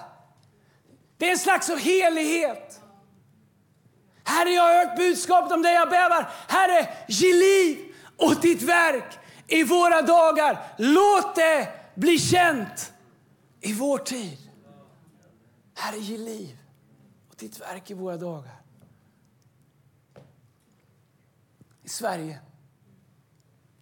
Det 1.19 1.27
är 1.27 1.31
en 1.31 1.39
slags 1.39 1.71
helighet. 1.71 2.81
Herre, 4.25 4.51
jag 4.51 4.63
har 4.63 4.85
hört 4.85 4.97
budskapet 4.97 5.53
om 5.53 5.63
dig, 5.63 5.75
jag 5.75 5.91
bävar. 5.91 6.31
Herre, 6.49 6.89
ge 7.09 7.33
liv 7.33 7.95
åt 8.17 8.43
ditt 8.43 8.63
verk 8.63 9.19
i 9.47 9.65
våra 9.65 10.03
dagar. 10.03 10.59
Låt 10.79 11.35
det 11.35 11.69
bli 11.95 12.19
känt 12.19 12.93
i 13.61 13.73
vår 13.73 13.99
tid. 13.99 14.39
Herre, 15.75 15.99
ge 15.99 16.19
liv 16.19 16.64
ditt 17.39 17.61
verk 17.61 17.91
i 17.91 17.95
våra 17.95 18.17
dagar. 18.17 18.63
I 21.83 21.89
Sverige, 21.89 22.41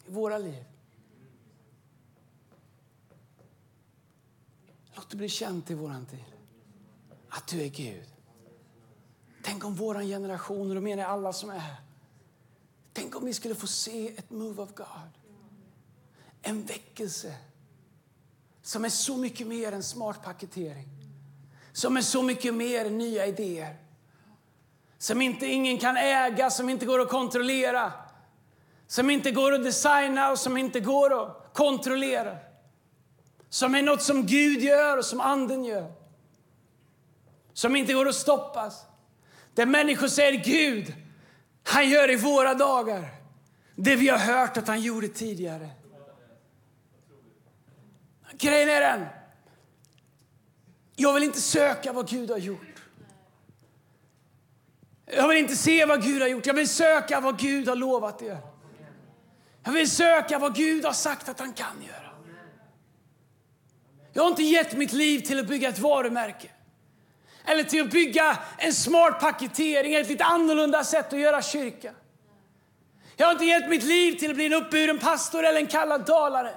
i 0.07 0.11
våra 0.11 0.39
liv. 0.39 0.65
Låt 4.95 5.11
det 5.11 5.17
bli 5.17 5.29
känt 5.29 5.71
i 5.71 5.75
vår 5.75 6.05
tid 6.11 6.25
att 7.29 7.47
du 7.47 7.63
är 7.63 7.69
Gud. 7.69 8.09
Tänk 9.43 9.65
om 9.65 9.75
vår 9.75 10.03
generation, 10.03 10.69
och 10.69 10.75
då 10.75 10.81
menar 10.81 11.03
jag 11.03 11.11
alla 11.11 11.33
som 11.33 11.51
är 11.51 11.59
här. 11.59 11.81
Tänk 12.93 13.17
om 13.17 13.25
vi 13.25 13.35
skulle 13.35 13.55
få 13.55 13.67
se 13.67 14.19
ett 14.19 14.31
move 14.31 14.63
of 14.63 14.75
God. 14.75 15.11
En 16.43 16.63
väckelse 16.63 17.37
som 18.63 18.85
är 18.85 18.89
så 18.89 19.17
mycket 19.17 19.47
mer 19.47 19.73
än 19.73 19.83
smart 19.83 20.23
paketering 20.23 21.02
som 21.73 21.97
är 21.97 22.01
så 22.01 22.23
mycket 22.23 22.55
mer 22.55 22.85
än 22.85 22.99
nya 22.99 23.27
idéer. 23.27 23.77
Som 24.99 25.23
inte 25.23 25.47
ingen 25.47 25.79
kan 25.79 25.97
äga, 25.97 26.51
som 26.51 26.69
inte 26.69 26.87
går 26.87 27.01
att 27.01 27.09
kontrollera. 27.09 27.93
Som 28.87 29.11
inte 29.11 29.31
går 29.31 29.53
att 29.53 29.65
designa 29.65 30.31
och 30.31 30.39
som 30.39 30.57
inte 30.57 30.81
går 30.81 31.23
att 31.23 31.51
kontrollera. 31.53 32.37
Som 33.49 33.75
är 33.75 33.83
något 33.83 34.03
som 34.03 34.27
Gud 34.27 34.63
gör 34.63 34.97
och 34.97 35.05
som 35.05 35.21
Anden 35.21 35.65
gör. 35.65 35.93
Som 37.53 37.77
inte 37.77 37.93
går 37.93 38.09
att 38.09 38.15
stoppas. 38.15 38.85
Där 39.55 39.67
människor 39.67 40.09
säger 40.09 40.45
Gud, 40.45 40.95
han 41.63 41.89
gör 41.89 42.11
i 42.11 42.17
våra 42.17 42.55
dagar 42.55 43.09
det 43.75 43.97
vi 43.97 44.09
har 44.09 44.19
hört 44.19 44.57
att 44.57 44.69
han 44.69 44.81
gjorde 44.81 45.09
tidigare. 45.09 45.71
Grejen 48.33 48.69
är 48.69 48.81
den 48.81 49.07
jag 50.97 51.15
vill 51.15 51.23
inte 51.23 51.41
söka 51.41 51.93
vad 51.93 52.09
Gud 52.09 52.31
har 52.31 52.39
gjort. 52.39 52.73
Jag 55.07 55.29
vill 55.29 55.39
inte 55.39 55.57
se 55.57 55.85
vad 55.85 56.03
Gud 56.03 56.23
har 56.23 56.29
gjort. 56.29 56.47
Jag 56.47 56.55
vill 56.55 56.69
söka 56.69 57.21
vad 57.21 57.39
Gud 57.39 57.69
har 57.69 57.77
lovat 57.77 58.23
er. 58.23 58.39
Jag 59.65 59.73
vill 59.73 59.91
söka 59.91 60.39
vad 60.39 60.55
Gud 60.55 60.85
har 60.85 60.93
sagt 60.93 61.29
att 61.29 61.41
han 61.41 61.53
kan 61.53 61.83
göra. 61.87 62.11
Jag 64.13 64.23
har 64.23 64.31
inte 64.31 64.43
gett 64.43 64.77
mitt 64.77 64.93
liv 64.93 65.21
till 65.21 65.39
att 65.39 65.47
bygga 65.47 65.69
ett 65.69 65.79
varumärke. 65.79 66.51
Eller 67.45 67.65
till 67.65 67.83
att 67.83 67.91
bygga 67.91 68.39
en 68.59 68.73
smart 68.73 69.21
paketering, 69.21 69.95
ett 69.95 70.09
lite 70.09 70.25
annorlunda 70.25 70.85
sätt 70.85 71.13
att 71.13 71.19
göra 71.19 71.43
kyrka. 71.43 71.93
Jag 73.17 73.27
har 73.27 73.33
inte 73.33 73.45
gett 73.45 73.69
mitt 73.69 73.83
liv 73.83 74.13
till 74.19 74.31
att 74.31 74.37
bli 74.37 74.47
en 74.47 74.53
uppburen 74.53 74.99
pastor 74.99 75.45
eller 75.45 75.61
en 75.61 75.67
kallad 75.67 76.07
talare. 76.07 76.55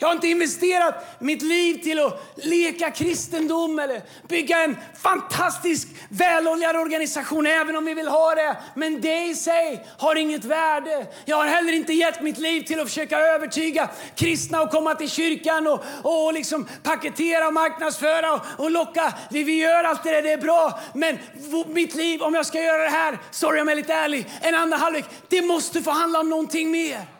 Jag 0.00 0.08
har 0.08 0.14
inte 0.14 0.28
investerat 0.28 1.16
mitt 1.18 1.42
liv 1.42 1.82
till 1.82 1.98
att 1.98 2.20
leka 2.36 2.90
kristendom 2.90 3.78
eller 3.78 4.02
bygga 4.28 4.64
en 4.64 4.76
fantastisk 5.02 5.88
väloljad 6.08 6.76
organisation, 6.76 7.46
även 7.46 7.76
om 7.76 7.84
vi 7.84 7.94
vill 7.94 8.08
ha 8.08 8.34
det. 8.34 8.56
Men 8.74 9.00
det 9.00 9.24
i 9.24 9.34
sig 9.34 9.86
har 9.98 10.16
inget 10.16 10.44
värde. 10.44 11.06
Jag 11.24 11.36
har 11.36 11.46
heller 11.46 11.72
inte 11.72 11.92
gett 11.92 12.22
mitt 12.22 12.38
liv 12.38 12.62
till 12.62 12.80
att 12.80 12.88
försöka 12.88 13.18
övertyga 13.18 13.88
kristna 14.14 14.58
att 14.58 14.70
komma 14.70 14.94
till 14.94 15.10
kyrkan 15.10 15.66
och, 15.66 15.82
och 16.02 16.32
liksom 16.32 16.68
paketera 16.82 17.46
och 17.46 17.54
marknadsföra 17.54 18.32
och, 18.32 18.40
och 18.56 18.70
locka. 18.70 19.14
Vi, 19.30 19.44
vi 19.44 19.58
gör 19.58 19.84
allt 19.84 20.04
det 20.04 20.10
där, 20.10 20.22
det 20.22 20.32
är 20.32 20.38
bra. 20.38 20.80
Men 20.94 21.18
mitt 21.66 21.94
liv, 21.94 22.22
om 22.22 22.34
jag 22.34 22.46
ska 22.46 22.62
göra 22.62 22.82
det 22.82 22.90
här, 22.90 23.18
sorry 23.30 23.60
om 23.60 23.68
jag 23.68 23.72
är 23.72 23.76
lite 23.76 23.94
ärlig, 23.94 24.26
en 24.40 24.54
andra 24.54 24.76
halvlek, 24.76 25.04
det 25.28 25.42
måste 25.42 25.82
få 25.82 25.90
handla 25.90 26.20
om 26.20 26.30
någonting 26.30 26.70
mer. 26.70 27.17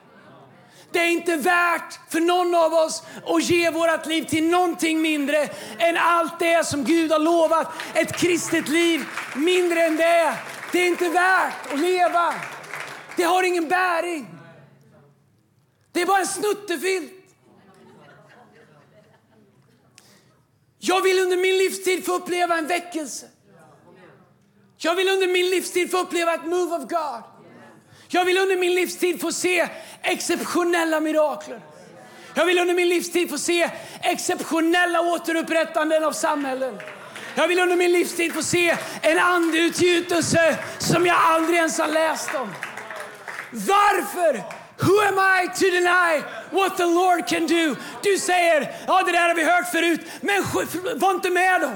Det 0.92 0.99
är 0.99 1.09
inte 1.09 1.37
värt 1.37 1.99
för 2.09 2.21
någon 2.21 2.54
av 2.54 2.75
oss 2.75 3.02
att 3.26 3.42
ge 3.42 3.71
vårt 3.71 4.07
liv 4.07 4.23
till 4.23 4.49
någonting 4.49 5.02
mindre 5.02 5.49
än 5.78 5.97
allt 5.97 6.38
det 6.38 6.66
som 6.66 6.85
Gud 6.85 7.12
har 7.12 7.18
lovat. 7.18 7.73
Ett 7.95 8.16
kristet 8.16 8.68
liv, 8.68 9.04
mindre 9.37 9.83
än 9.83 9.97
det. 9.97 10.38
Det 10.73 10.78
är 10.78 10.87
inte 10.87 11.09
värt 11.09 11.73
att 11.73 11.78
leva. 11.78 12.35
Det 13.16 13.23
har 13.23 13.42
ingen 13.42 13.68
bäring. 13.68 14.26
Det 15.92 16.02
är 16.02 16.07
bara 16.07 16.21
en 16.21 16.26
snuttefilt. 16.26 17.12
Jag 20.78 21.02
vill 21.02 21.18
under 21.18 21.37
min 21.37 21.59
livstid 21.59 22.07
få 22.07 22.14
uppleva 22.14 22.59
en 22.59 22.66
väckelse. 22.66 23.26
Jag 24.76 24.95
vill 24.95 25.09
under 25.09 25.28
min 25.28 25.50
livstid 25.50 25.90
få 25.90 25.99
uppleva 25.99 26.35
ett 26.35 26.47
move 26.47 26.76
of 26.76 26.88
God. 26.88 27.38
Jag 28.09 28.25
vill 28.25 28.38
under 28.38 28.57
min 28.57 28.75
livstid 28.75 29.21
få 29.21 29.33
se 29.33 29.69
exceptionella 30.03 31.00
mirakler. 31.00 31.61
Jag 32.35 32.47
vill 32.47 32.59
under 32.59 32.75
min 32.75 32.88
livstid 32.88 33.31
få 33.31 33.38
se 33.38 33.71
exceptionella 34.03 35.00
återupprättanden 35.00 36.05
av 36.05 36.12
samhällen. 36.12 36.79
Jag 37.35 37.49
vill 37.49 37.59
under 37.59 37.77
min 37.77 37.93
livstid 37.93 38.35
få 38.35 38.43
se 38.43 38.77
en 39.03 39.19
andeutgjutelse 39.19 40.59
som 40.79 41.07
jag 41.07 41.17
aldrig 41.17 41.59
ens 41.59 41.79
har 41.79 41.88
läst 41.88 42.35
om. 42.35 42.55
Varför? 43.50 44.43
Who 44.81 45.00
am 45.09 45.19
I 45.19 45.49
to 45.49 45.71
deny 45.71 46.23
what 46.50 46.77
the 46.77 46.85
Lord 46.85 47.27
can 47.27 47.47
do? 47.47 47.77
Du 48.03 48.19
säger, 48.19 48.75
ja 48.87 49.03
det 49.07 49.12
där 49.12 49.29
har 49.29 49.35
vi 49.35 49.45
hört 49.45 49.71
förut, 49.71 50.00
men 50.21 50.45
var 50.99 51.11
inte 51.11 51.31
med 51.31 51.61
då. 51.61 51.71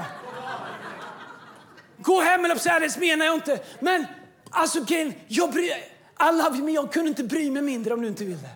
Gå 1.97 2.21
hem 2.21 2.45
eller 2.45 2.55
säga 2.55 2.79
det 2.79 2.97
menar 2.97 3.25
jag 3.25 3.35
inte. 3.35 3.59
Men 3.79 4.05
alltså, 4.51 4.79
jag 5.27 5.51
bryr 5.51 5.92
alla, 6.23 6.49
men 6.49 6.73
jag 6.73 6.93
kunde 6.93 7.09
inte 7.09 7.23
bry 7.23 7.51
mig 7.51 7.61
mindre 7.61 7.93
om 7.93 8.01
du 8.01 8.07
inte 8.07 8.25
ville. 8.25 8.49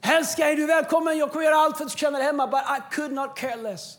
Älskar, 0.00 0.46
är 0.46 0.56
du 0.56 0.66
välkommen? 0.66 1.18
Jag 1.18 1.32
kommer 1.32 1.44
göra 1.44 1.56
allt 1.56 1.76
för 1.76 1.84
att 1.84 1.90
du 1.90 1.98
känner 1.98 2.18
dig 2.18 2.26
hemma. 2.26 2.46
But 2.46 2.60
I 2.60 2.94
could 2.94 3.12
not 3.12 3.36
care 3.36 3.56
less. 3.56 3.98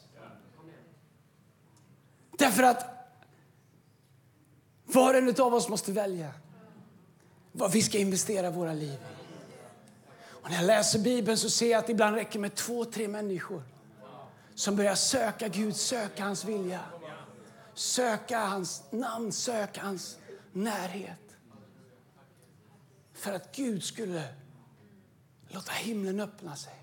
Därför 2.38 2.64
att 2.64 2.86
var 4.86 5.14
och 5.14 5.20
en 5.20 5.42
av 5.42 5.54
oss 5.54 5.70
måste 5.70 5.92
välja 5.92 6.32
vad 7.52 7.72
vi 7.72 7.82
ska 7.82 7.98
investera 7.98 8.50
våra 8.50 8.74
liv 8.74 8.94
i. 8.94 9.16
Och 10.30 10.50
när 10.50 10.58
jag 10.58 10.66
läser 10.66 11.00
Bibeln 11.00 11.38
så 11.38 11.50
ser 11.50 11.72
jag 11.72 11.80
att 11.80 11.86
det 11.86 11.92
ibland 11.92 12.16
räcker 12.16 12.40
med 12.40 12.56
två, 12.56 12.86
tre 12.86 13.08
människor 13.08 13.64
som 14.56 14.76
börjar 14.76 14.96
söka 14.96 15.48
Gud, 15.48 15.76
söka 15.76 16.24
hans 16.24 16.46
vilja, 16.46 16.80
söka 17.74 18.40
hans 18.40 18.84
namn, 18.92 19.32
söka 19.32 19.82
hans 19.82 20.18
närhet 20.54 21.25
för 23.26 23.34
att 23.34 23.56
Gud 23.56 23.84
skulle 23.84 24.28
låta 25.48 25.72
himlen 25.72 26.20
öppna 26.20 26.56
sig 26.56 26.74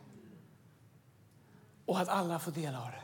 och 1.87 2.01
att 2.01 2.09
alla 2.09 2.39
får 2.39 2.53
del 2.53 2.75
av 2.75 2.91
det. 2.91 3.03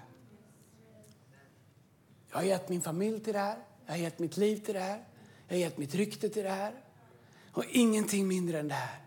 Jag 2.31 2.37
har 2.37 2.43
gett 2.43 2.69
min 2.69 2.83
familj 2.83 3.21
till 3.21 3.33
det 3.33 3.39
här, 3.39 3.59
jag 3.87 3.93
har 3.93 3.99
gett 3.99 4.19
mitt 4.19 4.37
liv 4.37 4.57
till 4.57 4.75
det 4.75 4.81
här, 4.81 5.05
jag 5.49 5.55
har 5.55 5.61
gett 5.61 5.79
mitt 5.79 5.95
rykte 5.95 6.29
till 6.29 6.43
det 6.43 6.51
här. 6.51 6.75
Och 7.53 7.65
ingenting 7.71 8.29
mindre 8.29 8.61
än 8.61 8.69
det 8.69 8.75
här 8.75 9.01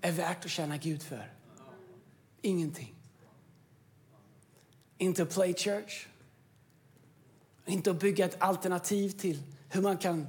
är 0.00 0.12
värt 0.12 0.44
att 0.44 0.50
känna 0.50 0.76
Gud 0.76 1.02
för. 1.02 1.32
Ingenting. 2.40 2.94
Inte 4.98 5.22
att 5.22 5.34
play 5.34 5.54
church, 5.54 6.06
inte 7.66 7.90
att 7.90 8.00
bygga 8.00 8.24
ett 8.24 8.42
alternativ 8.42 9.10
till 9.10 9.42
hur 9.68 9.82
man 9.82 9.98
kan 9.98 10.28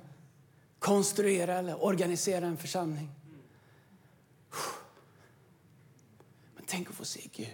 konstruera 0.79 1.59
eller 1.59 1.83
organisera 1.83 2.45
en 2.45 2.57
församling. 2.57 3.09
Tänk 6.71 6.89
att 6.89 6.95
få 6.95 7.05
se 7.05 7.29
Gud. 7.33 7.47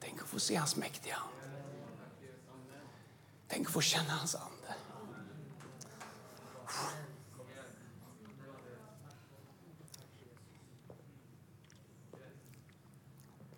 Tänk 0.00 0.22
att 0.22 0.28
få 0.28 0.40
se 0.40 0.56
hans 0.56 0.76
mäktiga 0.76 1.14
hand. 1.14 1.34
Tänk 3.48 3.66
att 3.66 3.72
få 3.72 3.80
känna 3.80 4.10
hans 4.10 4.34
ande. 4.34 4.74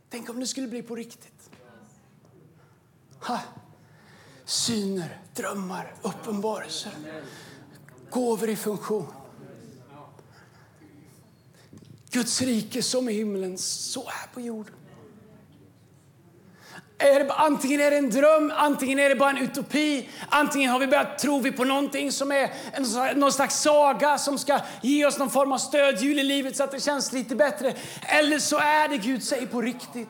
Tänk 0.09 0.31
om 0.31 0.41
det 0.41 0.47
skulle 0.47 0.69
bli 0.69 0.83
på 0.83 0.97
riktigt. 0.97 1.51
Ha. 3.21 3.41
Syner, 4.45 5.23
drömmar, 5.35 5.95
uppenbarelser, 6.03 6.93
gåvor 8.11 8.49
i 8.49 8.57
funktion. 8.57 9.22
Guds 12.13 12.41
rike 12.41 12.83
som 12.83 13.09
i 13.09 13.13
himlen, 13.13 13.59
så 13.59 14.09
här 14.09 14.29
på 14.35 14.41
jorden. 14.41 14.75
Är 16.99 17.25
det, 17.25 17.33
antingen 17.33 17.81
är 17.81 17.91
det 17.91 17.97
en 17.97 18.11
dröm, 18.11 18.53
antingen 18.57 18.99
är 18.99 19.09
det 19.09 19.17
bara 19.17 19.31
en 19.31 19.39
utopi. 19.39 20.09
Antingen 20.29 20.71
har 20.71 20.79
vi 20.79 20.87
börjat 20.87 21.19
tro 21.19 21.41
vi 21.41 21.53
på 21.53 21.65
någonting 21.65 22.13
som 22.13 22.33
är 22.33 22.53
en, 22.73 23.19
någon 23.21 23.33
slags 23.33 23.61
saga 23.61 24.19
som 24.19 24.39
ska 24.39 24.61
ge 24.83 25.07
oss 25.07 25.19
någon 25.19 25.31
form 25.31 25.53
av 25.53 25.59
stödhjul 25.59 26.19
i 26.19 26.23
livet 26.23 26.57
så 26.57 26.65
att 26.65 26.71
det 26.71 26.81
känns 26.81 27.13
lite 27.13 27.37
bättre. 27.37 27.75
Eller 28.03 28.39
så 28.39 28.59
är 28.59 28.89
det 28.89 28.97
Gud 28.97 29.23
säger 29.23 29.47
på 29.47 29.61
riktigt. 29.61 30.09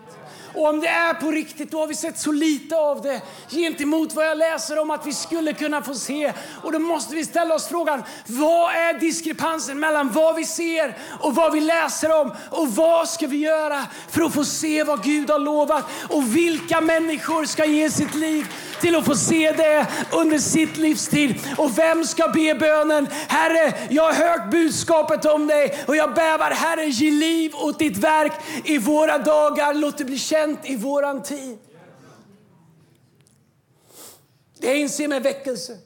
Och 0.55 0.69
om 0.69 0.81
det 0.81 0.89
är 0.89 1.15
på 1.15 1.31
riktigt, 1.31 1.71
då 1.71 1.79
har 1.79 1.87
vi 1.87 1.95
sett 1.95 2.19
så 2.19 2.33
lite 2.33 2.77
av 2.77 3.03
det 3.03 3.23
gentemot 3.51 4.15
vad 4.15 4.27
jag 4.27 4.39
läser 4.39 4.79
om 4.79 4.91
att 4.91 5.07
vi 5.07 5.13
skulle 5.13 5.53
kunna 5.53 5.83
få 5.83 5.95
se. 5.95 6.33
Och 6.63 6.73
då 6.73 6.79
måste 6.79 7.15
vi 7.15 7.25
ställa 7.25 7.55
oss 7.55 7.69
frågan, 7.69 8.03
vad 8.27 8.75
är 8.75 9.01
diskrepansen 9.01 9.81
mellan 9.81 10.13
vad 10.13 10.37
vi 10.37 10.45
ser 10.45 10.99
och 11.21 11.35
vad 11.35 11.53
vi 11.53 11.61
läser 11.61 12.21
om? 12.21 12.33
Och 12.51 12.69
vad 12.69 13.09
ska 13.09 13.27
vi 13.27 13.37
göra 13.37 13.87
för 14.11 14.23
att 14.23 14.35
få 14.35 14.45
se 14.45 14.85
vad 14.85 15.03
Gud 15.05 15.31
har 15.31 15.39
lovat? 15.39 15.85
Och 16.09 16.37
vilka 16.37 16.81
människor 16.81 17.45
ska 17.45 17.65
ge 17.65 17.91
sitt 17.91 18.15
liv 18.15 18.47
till 18.83 18.95
att 18.95 19.05
få 19.05 19.17
se 19.17 19.53
det 19.53 19.87
under 20.13 20.39
sitt 20.39 20.77
livstid. 20.77 21.41
Och 21.59 21.79
vem 21.79 22.05
ska 22.05 22.29
be 22.29 22.55
bönen? 22.55 23.09
Herre, 23.29 23.75
jag 23.91 24.13
har 24.13 24.13
hört 24.13 24.51
budskapet 24.51 25.25
om 25.25 25.47
dig 25.47 25.85
och 25.87 25.97
jag 25.97 26.15
bävar. 26.15 26.51
Herre, 26.51 26.85
ge 26.87 27.11
liv 27.11 27.55
åt 27.55 27.79
ditt 27.79 27.97
verk 27.97 28.33
i 28.65 28.79
våra 28.79 29.19
dagar. 29.19 29.75
Låt 29.75 29.99
det 29.99 30.05
bli 30.05 30.19
känt 30.19 30.61
i 30.63 30.77
våran 30.77 31.23
tid. 31.23 31.59
Det 34.59 34.67
jag 34.67 34.77
inser 34.77 35.09
med 35.09 35.23
väckelse, 35.23 35.79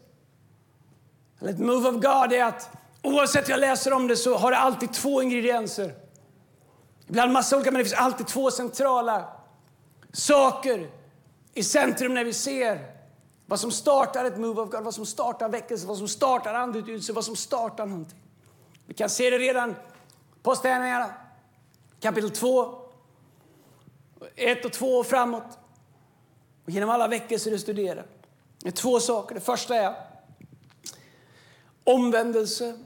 eller 1.41 1.51
ett 1.51 1.59
move 1.59 1.89
of 1.89 1.95
God, 1.95 2.33
är 2.33 2.45
att 2.45 2.71
oavsett 3.03 3.49
jag 3.49 3.61
läser 3.61 3.93
om 3.93 4.07
det 4.07 4.17
så 4.17 4.37
har 4.37 4.51
det 4.51 4.59
alltid 4.59 4.93
två 4.93 5.23
ingredienser. 5.23 5.95
Ibland 7.09 7.33
massa 7.33 7.57
olika, 7.57 7.71
men 7.71 7.79
det 7.79 7.85
finns 7.85 8.01
alltid 8.01 8.27
två 8.27 8.51
centrala 8.51 9.25
saker 10.13 10.91
i 11.57 11.63
centrum 11.63 12.15
när 12.15 12.25
vi 12.25 12.33
ser 12.33 12.93
vad 13.47 13.61
som 13.61 13.71
startar 13.71 14.25
ett 14.25 14.39
move 14.39 14.63
of 14.63 14.71
God, 14.71 14.85
vad 14.85 14.95
som 14.95 15.07
startar 15.07 15.49
väckelse, 15.49 15.87
vad 15.87 15.99
som 15.99 16.09
startar 16.09 16.55
andutgjutelse, 16.55 17.13
vad 17.13 17.25
som 17.25 17.37
startar 17.37 17.87
någonting. 17.87 18.19
Vi 18.87 18.95
kan 18.95 19.11
se 19.11 19.31
det 19.31 19.39
redan 19.39 19.75
på 20.43 20.51
Apostlagärningarna 20.51 21.15
kapitel 22.01 22.31
2, 22.31 22.79
1 24.35 24.65
och 24.65 24.73
2 24.73 24.87
och 24.87 25.07
framåt. 25.07 25.59
Och 26.65 26.71
genom 26.71 26.91
alla 26.91 27.09
väckelser 27.09 27.51
du 27.51 27.59
studerar. 27.59 28.07
Det 28.63 28.69
är 28.69 28.73
två 28.73 29.01
saker. 29.01 29.35
Det 29.35 29.41
första 29.41 29.77
är 29.77 29.95
omvändelse, 31.85 32.79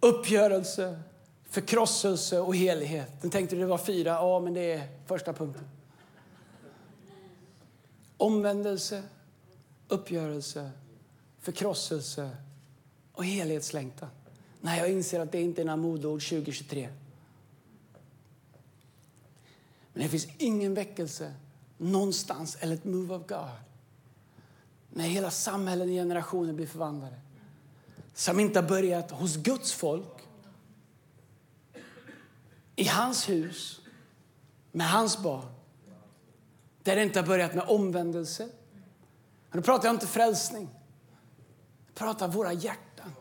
uppgörelse, 0.00 1.02
förkrosselse 1.50 2.40
och 2.40 2.56
helighet. 2.56 3.22
Den 3.22 3.30
tänkte 3.30 3.56
du 3.56 3.60
det 3.60 3.66
var 3.66 3.78
fyra. 3.78 4.10
Ja, 4.10 4.40
men 4.40 4.54
det 4.54 4.72
är 4.72 4.88
första 5.06 5.32
punkten. 5.32 5.73
Omvändelse, 8.24 9.02
uppgörelse, 9.88 10.70
förkrosselse 11.40 12.30
och 13.12 13.24
helhetslängtan. 13.24 14.08
Nej, 14.60 14.80
jag 14.80 14.90
inser 14.90 15.20
att 15.20 15.32
det 15.32 15.40
inte 15.40 15.60
är 15.60 15.64
några 15.64 15.76
modeord 15.76 16.28
2023. 16.28 16.88
Men 19.92 20.02
det 20.02 20.08
finns 20.08 20.26
ingen 20.38 20.74
väckelse 20.74 21.34
någonstans 21.78 22.56
eller 22.60 22.74
ett 22.74 22.84
move 22.84 23.14
of 23.14 23.26
God 23.26 23.48
när 24.90 25.04
hela 25.04 25.30
samhällen 25.30 25.88
och 25.88 25.94
generationer 25.94 26.52
blir 26.52 26.66
förvandlade 26.66 27.20
som 28.14 28.40
inte 28.40 28.60
har 28.60 28.68
börjat 28.68 29.10
hos 29.10 29.36
Guds 29.36 29.72
folk 29.72 30.28
i 32.76 32.84
hans 32.84 33.28
hus 33.28 33.80
med 34.72 34.90
hans 34.90 35.22
barn 35.22 35.54
där 36.84 36.96
det 36.96 37.02
inte 37.02 37.20
har 37.20 37.26
börjat 37.26 37.54
med 37.54 37.64
omvändelse. 37.68 38.48
Men 39.50 39.60
då 39.60 39.64
pratar 39.64 39.88
jag 39.88 39.94
inte 39.94 40.06
frälsning. 40.06 40.68
Jag 41.86 41.94
pratar 41.94 42.28
våra 42.28 42.52
hjärtan. 42.52 43.12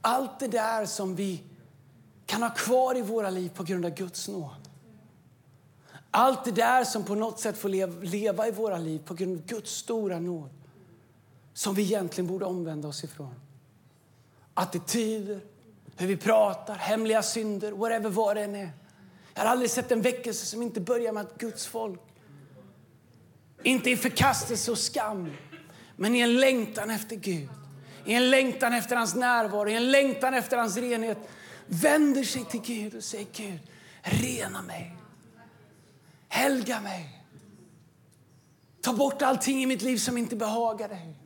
Allt 0.00 0.40
det 0.40 0.48
där 0.48 0.86
som 0.86 1.14
vi 1.14 1.42
kan 2.26 2.42
ha 2.42 2.50
kvar 2.50 2.96
i 2.96 3.02
våra 3.02 3.30
liv 3.30 3.50
på 3.54 3.62
grund 3.62 3.84
av 3.84 3.90
Guds 3.90 4.28
nåd. 4.28 4.68
Allt 6.10 6.44
det 6.44 6.50
där 6.50 6.84
som 6.84 7.04
på 7.04 7.14
något 7.14 7.40
sätt 7.40 7.58
får 7.58 7.68
leva 8.04 8.48
i 8.48 8.50
våra 8.50 8.78
liv 8.78 9.02
på 9.04 9.14
grund 9.14 9.38
av 9.38 9.46
Guds 9.46 9.70
stora 9.70 10.18
nåd. 10.18 10.50
Som 11.54 11.74
vi 11.74 11.82
egentligen 11.82 12.28
borde 12.28 12.44
omvända 12.44 12.88
oss 12.88 13.04
ifrån. 13.04 13.34
Attityder, 14.54 15.40
hur 15.96 16.06
vi 16.06 16.16
pratar, 16.16 16.74
hemliga 16.74 17.22
synder, 17.22 17.72
whatever 17.72 18.10
vad 18.10 18.36
det 18.36 18.42
än 18.42 18.54
är. 18.54 18.70
Jag 19.34 19.42
har 19.42 19.50
aldrig 19.50 19.70
sett 19.70 19.92
en 19.92 20.02
väckelse 20.02 20.46
som 20.46 20.62
inte 20.62 20.80
börjar 20.80 21.12
med 21.12 21.22
att 21.22 21.38
Guds 21.38 21.66
folk 21.66 22.00
inte 23.66 23.90
i 23.90 23.96
förkastelse 23.96 24.70
och 24.70 24.78
skam, 24.78 25.32
men 25.96 26.14
i 26.14 26.20
en 26.20 26.40
längtan 26.40 26.90
efter 26.90 27.16
Gud. 27.16 27.48
I 28.04 28.14
en 28.14 28.30
längtan 28.30 28.74
efter 28.74 28.96
hans 28.96 29.14
närvaro, 29.14 29.68
i 29.68 29.74
en 29.74 29.90
längtan 29.90 30.34
efter 30.34 30.56
hans 30.56 30.76
renhet. 30.76 31.18
Vänder 31.66 32.22
sig 32.22 32.44
till 32.44 32.60
Gud 32.60 32.94
och 32.94 33.04
säger 33.04 33.26
Gud, 33.36 33.58
rena 34.02 34.62
mig. 34.62 34.96
Helga 36.28 36.80
mig. 36.80 37.22
Ta 38.80 38.92
bort 38.92 39.22
allting 39.22 39.62
i 39.62 39.66
mitt 39.66 39.82
liv 39.82 39.96
som 39.96 40.18
inte 40.18 40.36
behagar 40.36 40.88
dig. 40.88 41.25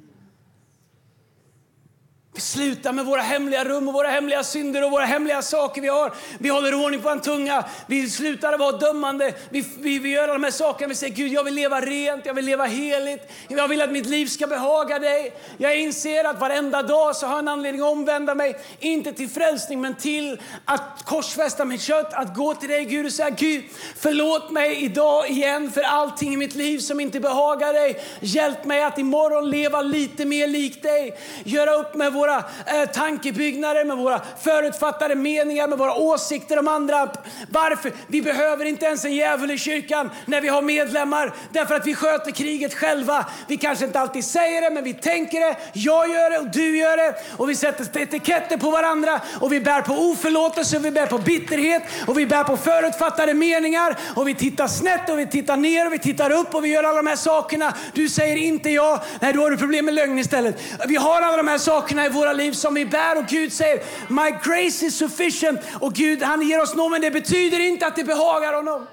Vi 2.32 2.40
slutar 2.40 2.92
med 2.92 3.06
våra 3.06 3.20
hemliga 3.20 3.64
rum 3.64 3.88
och 3.88 3.94
våra 3.94 4.08
hemliga 4.08 4.44
synder 4.44 4.84
och 4.84 4.90
våra 4.90 5.04
hemliga 5.04 5.42
saker 5.42 5.82
vi 5.82 5.88
har. 5.88 6.12
Vi 6.38 6.48
håller 6.48 6.84
ordning 6.84 7.00
på 7.00 7.08
en 7.08 7.20
tunga. 7.20 7.64
Vi 7.86 8.10
slutar 8.10 8.58
vara 8.58 8.72
dömande. 8.72 9.34
Vi, 9.50 9.64
vi, 9.78 9.98
vi 9.98 10.08
gör 10.10 10.22
alla 10.22 10.32
de 10.32 10.44
här 10.44 10.50
sakerna. 10.50 10.88
Vi 10.88 10.94
säger 10.94 11.14
Gud, 11.14 11.32
jag 11.32 11.44
vill 11.44 11.54
leva 11.54 11.80
rent, 11.80 12.26
jag 12.26 12.34
vill 12.34 12.44
leva 12.44 12.64
heligt. 12.64 13.32
Jag 13.48 13.68
vill 13.68 13.82
att 13.82 13.92
mitt 13.92 14.06
liv 14.06 14.26
ska 14.26 14.46
behaga 14.46 14.98
dig. 14.98 15.32
Jag 15.58 15.78
inser 15.78 16.24
att 16.24 16.40
varenda 16.40 16.82
dag 16.82 17.16
så 17.16 17.26
har 17.26 17.32
jag 17.32 17.38
en 17.38 17.48
anledning 17.48 17.82
att 17.82 17.88
omvända 17.88 18.34
mig. 18.34 18.56
Inte 18.80 19.12
till 19.12 19.28
frälsning, 19.28 19.80
men 19.80 19.94
till 19.94 20.40
att 20.64 21.04
korsfästa 21.04 21.64
mitt 21.64 21.82
kött. 21.82 22.14
Att 22.14 22.36
gå 22.36 22.54
till 22.54 22.68
dig 22.68 22.84
Gud 22.84 23.06
och 23.06 23.12
säga 23.12 23.30
Gud, 23.30 23.64
förlåt 23.96 24.50
mig 24.50 24.84
idag 24.84 25.30
igen 25.30 25.70
för 25.72 25.82
allting 25.82 26.34
i 26.34 26.36
mitt 26.36 26.54
liv 26.54 26.78
som 26.78 27.00
inte 27.00 27.20
behagar 27.20 27.72
dig. 27.72 28.00
Hjälp 28.20 28.64
mig 28.64 28.82
att 28.82 28.98
imorgon 28.98 29.50
leva 29.50 29.82
lite 29.82 30.24
mer 30.24 30.46
lik 30.46 30.82
dig. 30.82 31.18
Göra 31.44 31.74
upp 31.74 31.94
med 31.94 32.19
våra 32.20 32.36
eh, 32.36 32.90
tankebyggnader, 32.92 33.84
med 33.84 33.96
våra 33.96 34.20
förutfattade 34.42 35.14
meningar, 35.14 35.68
med 35.68 35.78
våra 35.78 35.94
åsikter 35.94 36.58
om 36.58 36.68
andra. 36.68 37.08
Varför? 37.50 37.92
Vi 38.06 38.22
behöver 38.22 38.64
inte 38.64 38.86
ens 38.86 39.04
en 39.04 39.14
djävul 39.14 39.50
i 39.50 39.58
kyrkan 39.58 40.10
när 40.26 40.40
vi 40.40 40.48
har 40.48 40.62
medlemmar, 40.62 41.34
därför 41.52 41.74
att 41.74 41.86
vi 41.86 41.94
sköter 41.94 42.30
kriget 42.30 42.74
själva. 42.74 43.26
Vi 43.48 43.56
kanske 43.56 43.84
inte 43.84 44.00
alltid 44.00 44.24
säger 44.24 44.60
det, 44.60 44.70
men 44.70 44.84
vi 44.84 44.94
tänker 44.94 45.40
det. 45.40 45.56
Jag 45.72 46.10
gör 46.10 46.30
det 46.30 46.38
och 46.38 46.50
du 46.50 46.78
gör 46.78 46.96
det. 46.96 47.14
Och 47.36 47.50
vi 47.50 47.54
sätter 47.54 47.98
etiketter 48.02 48.56
på 48.56 48.70
varandra 48.70 49.20
och 49.40 49.52
vi 49.52 49.60
bär 49.60 49.82
på 49.82 49.92
oförlåtelse, 49.92 50.78
vi 50.78 50.90
bär 50.90 51.06
på 51.06 51.18
bitterhet 51.18 51.82
och 52.06 52.18
vi 52.18 52.26
bär 52.26 52.44
på 52.44 52.56
förutfattade 52.56 53.34
meningar 53.34 53.96
och 54.16 54.28
vi 54.28 54.34
tittar 54.34 54.68
snett 54.68 55.10
och 55.10 55.18
vi 55.18 55.26
tittar 55.26 55.56
ner 55.56 55.86
och 55.86 55.92
vi 55.92 55.98
tittar 55.98 56.32
upp 56.32 56.54
och 56.54 56.64
vi 56.64 56.68
gör 56.68 56.84
alla 56.84 56.96
de 56.96 57.06
här 57.06 57.16
sakerna. 57.16 57.74
Du 57.92 58.08
säger 58.08 58.36
inte 58.36 58.70
ja, 58.70 59.02
nej 59.20 59.32
då 59.32 59.42
har 59.42 59.50
du 59.50 59.56
problem 59.56 59.84
med 59.84 59.94
lögn 59.94 60.18
istället. 60.18 60.62
Vi 60.88 60.96
har 60.96 61.22
alla 61.22 61.36
de 61.36 61.48
här 61.48 61.58
sakerna 61.58 62.09
i 62.10 62.12
våra 62.12 62.32
liv 62.32 62.52
som 62.52 62.74
vi 62.74 62.86
bär 62.86 63.18
och 63.18 63.26
Gud 63.26 63.52
säger 63.52 63.82
My 64.08 64.30
grace 64.30 64.86
is 64.86 64.98
sufficient 64.98 65.60
och 65.80 65.92
Gud 65.94 66.22
han 66.22 66.42
ger 66.42 66.62
oss 66.62 66.74
nåd 66.74 66.90
men 66.90 67.00
det 67.00 67.10
betyder 67.10 67.60
inte 67.60 67.86
att 67.86 67.96
det 67.96 68.04
behagar 68.04 68.52
honom. 68.52 68.86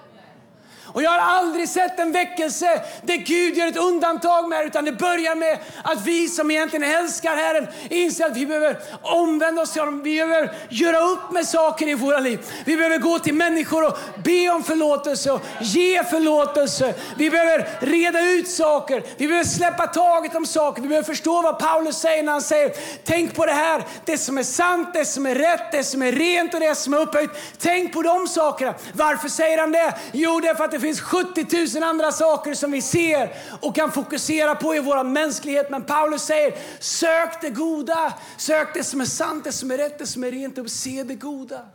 Och 0.97 1.03
jag 1.03 1.11
har 1.11 1.19
aldrig 1.19 1.69
sett 1.69 1.99
en 1.99 2.11
väckelse 2.11 2.81
där 3.01 3.15
Gud 3.15 3.57
gör 3.57 3.67
ett 3.67 3.77
undantag 3.77 4.49
med 4.49 4.65
utan 4.65 4.85
det 4.85 4.91
börjar 4.91 5.35
med 5.35 5.57
att 5.83 6.01
vi 6.05 6.27
som 6.27 6.51
egentligen 6.51 6.83
älskar 6.95 7.35
Herren 7.35 7.67
inser 7.89 8.25
att 8.25 8.37
vi 8.37 8.45
behöver 8.45 8.77
omvända 9.01 9.61
oss 9.61 9.71
till 9.71 9.81
honom. 9.81 10.03
Vi 10.03 10.15
behöver 10.15 10.55
göra 10.69 10.99
upp 10.99 11.31
med 11.31 11.47
saker 11.47 11.87
i 11.87 11.93
våra 11.93 12.19
liv. 12.19 12.39
Vi 12.65 12.77
behöver 12.77 12.97
gå 12.97 13.19
till 13.19 13.33
människor 13.33 13.87
och 13.87 13.97
be 14.23 14.49
om 14.49 14.63
förlåtelse 14.63 15.31
och 15.31 15.41
ge 15.61 16.03
förlåtelse. 16.03 16.93
Vi 17.17 17.29
behöver 17.29 17.69
reda 17.79 18.21
ut 18.21 18.49
saker. 18.49 19.03
Vi 19.17 19.27
behöver 19.27 19.49
släppa 19.49 19.87
taget 19.87 20.35
om 20.35 20.45
saker. 20.45 20.81
Vi 20.81 20.87
behöver 20.87 21.05
förstå 21.05 21.41
vad 21.41 21.59
Paulus 21.59 21.97
säger 21.97 22.23
när 22.23 22.31
han 22.31 22.41
säger 22.41 22.71
tänk 23.03 23.35
på 23.35 23.45
det 23.45 23.53
här. 23.53 23.83
Det 24.05 24.17
som 24.17 24.37
är 24.37 24.43
sant, 24.43 24.89
det 24.93 25.05
som 25.05 25.25
är 25.25 25.35
rätt, 25.35 25.71
det 25.71 25.83
som 25.83 26.01
är 26.01 26.11
rent 26.11 26.53
och 26.53 26.59
det 26.59 26.75
som 26.75 26.93
är 26.93 26.97
upphöjt. 26.97 27.31
Tänk 27.57 27.93
på 27.93 28.01
de 28.01 28.27
sakerna. 28.27 28.73
Varför 28.93 29.29
säger 29.29 29.57
han 29.57 29.71
det? 29.71 29.93
Jo, 30.11 30.39
det 30.39 30.47
är 30.47 30.55
för 30.55 30.63
att 30.63 30.71
det 30.71 30.86
finns 30.87 31.01
70 31.01 31.79
000 31.79 31.83
andra 31.83 32.11
saker 32.11 32.53
som 32.53 32.71
vi 32.71 32.81
ser 32.81 33.35
och 33.61 33.75
kan 33.75 33.91
fokusera 33.91 34.55
på 34.55 34.75
i 34.75 34.79
vår 34.79 35.03
mänsklighet. 35.03 35.69
Men 35.69 35.83
Paulus 35.83 36.21
säger, 36.21 36.57
sök 36.79 37.41
det 37.41 37.49
goda, 37.49 38.13
sök 38.37 38.73
det 38.73 38.83
som 38.83 39.01
är 39.01 39.05
sant, 39.05 39.43
det 39.43 39.51
som 39.51 39.71
är 39.71 39.77
rätt, 39.77 39.99
det 39.99 40.07
som 40.07 40.23
är 40.23 40.31
rent 40.31 40.57
och 40.57 40.71
se 40.71 41.03
det 41.03 41.15
goda. 41.15 41.65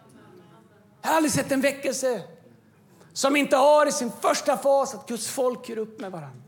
Jag 1.03 1.09
har 1.09 1.17
aldrig 1.17 1.33
sett 1.33 1.53
en 1.53 1.61
väckelse 1.61 2.23
som 3.13 3.37
inte 3.37 3.57
har 3.57 3.87
i 3.87 3.93
sin 3.93 4.13
första 4.21 4.57
fas 4.57 4.95
att 4.95 5.09
Guds 5.09 5.29
folk 5.29 5.69
gör 5.69 5.79
upp 5.79 6.01
med 6.01 6.13
varandra. 6.13 6.39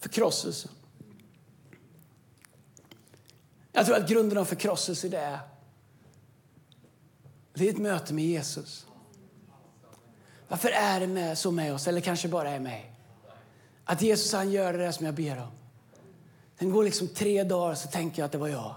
Förkrosselsen. 0.00 0.79
Jag 3.80 3.86
tror 3.86 3.96
att 3.96 4.08
grunden 4.08 4.38
av 4.38 4.44
förkrosselse 4.44 5.08
det 5.08 5.18
är, 5.18 5.38
det 7.54 7.68
är 7.68 7.70
ett 7.70 7.78
möte 7.78 8.14
med 8.14 8.24
Jesus. 8.24 8.86
Varför 10.48 10.68
är 10.68 11.00
det 11.00 11.06
med, 11.06 11.38
så 11.38 11.50
med 11.50 11.74
oss, 11.74 11.88
eller 11.88 12.00
kanske 12.00 12.28
bara 12.28 12.50
är 12.50 12.60
mig? 12.60 12.92
Att 13.84 14.02
Jesus 14.02 14.32
han 14.32 14.50
gör 14.50 14.72
det 14.72 14.92
som 14.92 15.06
jag 15.06 15.14
ber 15.14 15.38
om. 15.38 15.50
Sen 16.58 16.70
går 16.70 16.84
liksom 16.84 17.08
tre 17.08 17.44
dagar 17.44 17.74
så 17.74 17.88
tänker 17.88 18.22
jag 18.22 18.26
att 18.26 18.32
det 18.32 18.38
var 18.38 18.48
jag. 18.48 18.74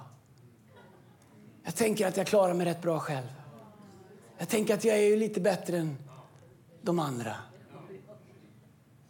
Jag 1.63 1.76
tänker 1.76 2.08
att 2.08 2.18
jag 2.18 2.28
klarar 2.28 2.54
mig 2.54 2.66
rätt 2.66 2.82
bra 2.82 3.00
själv. 3.00 3.34
Jag 4.38 4.50
tänker 4.50 4.74
att 4.74 4.84
jag 4.84 4.98
är 4.98 5.18
lite 5.18 5.42
bättre 5.42 5.78
än 5.78 5.98
de 6.82 7.00
andra. 7.00 7.36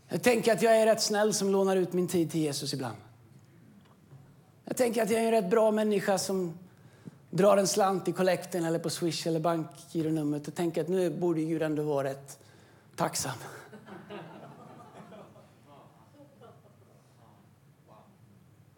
Jag 0.07 0.23
tänker 0.23 0.53
att 0.53 0.61
jag 0.61 0.77
är 0.77 0.85
rätt 0.85 1.01
snäll 1.01 1.33
som 1.33 1.49
lånar 1.49 1.75
ut 1.75 1.93
min 1.93 2.07
tid 2.07 2.31
till 2.31 2.41
Jesus 2.41 2.73
ibland. 2.73 2.97
Jag 4.73 4.77
tänker 4.77 5.03
att 5.03 5.09
jag 5.09 5.21
är 5.21 5.25
en 5.25 5.31
rätt 5.31 5.49
bra 5.49 5.71
människa 5.71 6.17
som 6.17 6.57
drar 7.29 7.57
en 7.57 7.67
slant 7.67 8.07
i 8.07 8.11
kollekten 8.11 8.65
eller 8.65 8.79
på 8.79 8.89
Swish 8.89 9.27
eller 9.27 9.39
bankgironumret 9.39 10.47
och 10.47 10.55
tänker 10.55 10.81
att 10.81 10.87
nu 10.87 11.09
borde 11.09 11.41
Gud 11.41 11.61
ändå 11.61 11.83
vara 11.83 12.07
rätt 12.07 12.39
tacksam. 12.95 13.31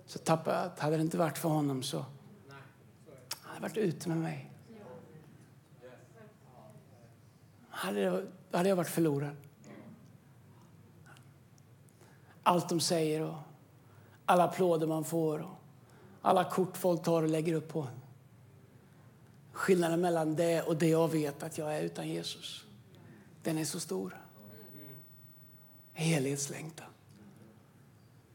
Så 0.05 0.19
tappade 0.19 0.71
jag 0.75 0.83
hade 0.83 0.97
det 0.97 1.01
inte 1.01 1.17
varit 1.17 1.37
för 1.37 1.49
honom 1.49 1.83
så 1.83 2.05
hade 3.41 3.61
varit 3.61 3.77
ute 3.77 4.09
med 4.09 4.17
mig. 4.17 4.51
Hade, 7.69 8.25
hade 8.51 8.69
jag 8.69 8.75
varit 8.75 8.89
förlorad. 8.89 9.35
Allt 12.43 12.69
de 12.69 12.79
säger 12.79 13.21
och 13.21 13.35
alla 14.25 14.43
applåder 14.43 14.87
man 14.87 15.03
får 15.03 15.39
och 15.39 15.54
alla 16.25 16.43
kort 16.43 16.77
folk 16.77 17.03
tar 17.03 17.23
och 17.23 17.29
lägger 17.29 17.53
upp 17.53 17.67
på 17.67 17.87
Skillnaden 19.51 20.01
mellan 20.01 20.35
det 20.35 20.61
och 20.61 20.77
det 20.77 20.87
jag 20.87 21.11
vet 21.11 21.43
att 21.43 21.57
jag 21.57 21.77
är 21.77 21.81
utan 21.81 22.09
Jesus, 22.09 22.65
den 23.43 23.57
är 23.57 23.65
så 23.65 23.79
stor. 23.79 24.21
Helhetslängtan. 25.93 26.87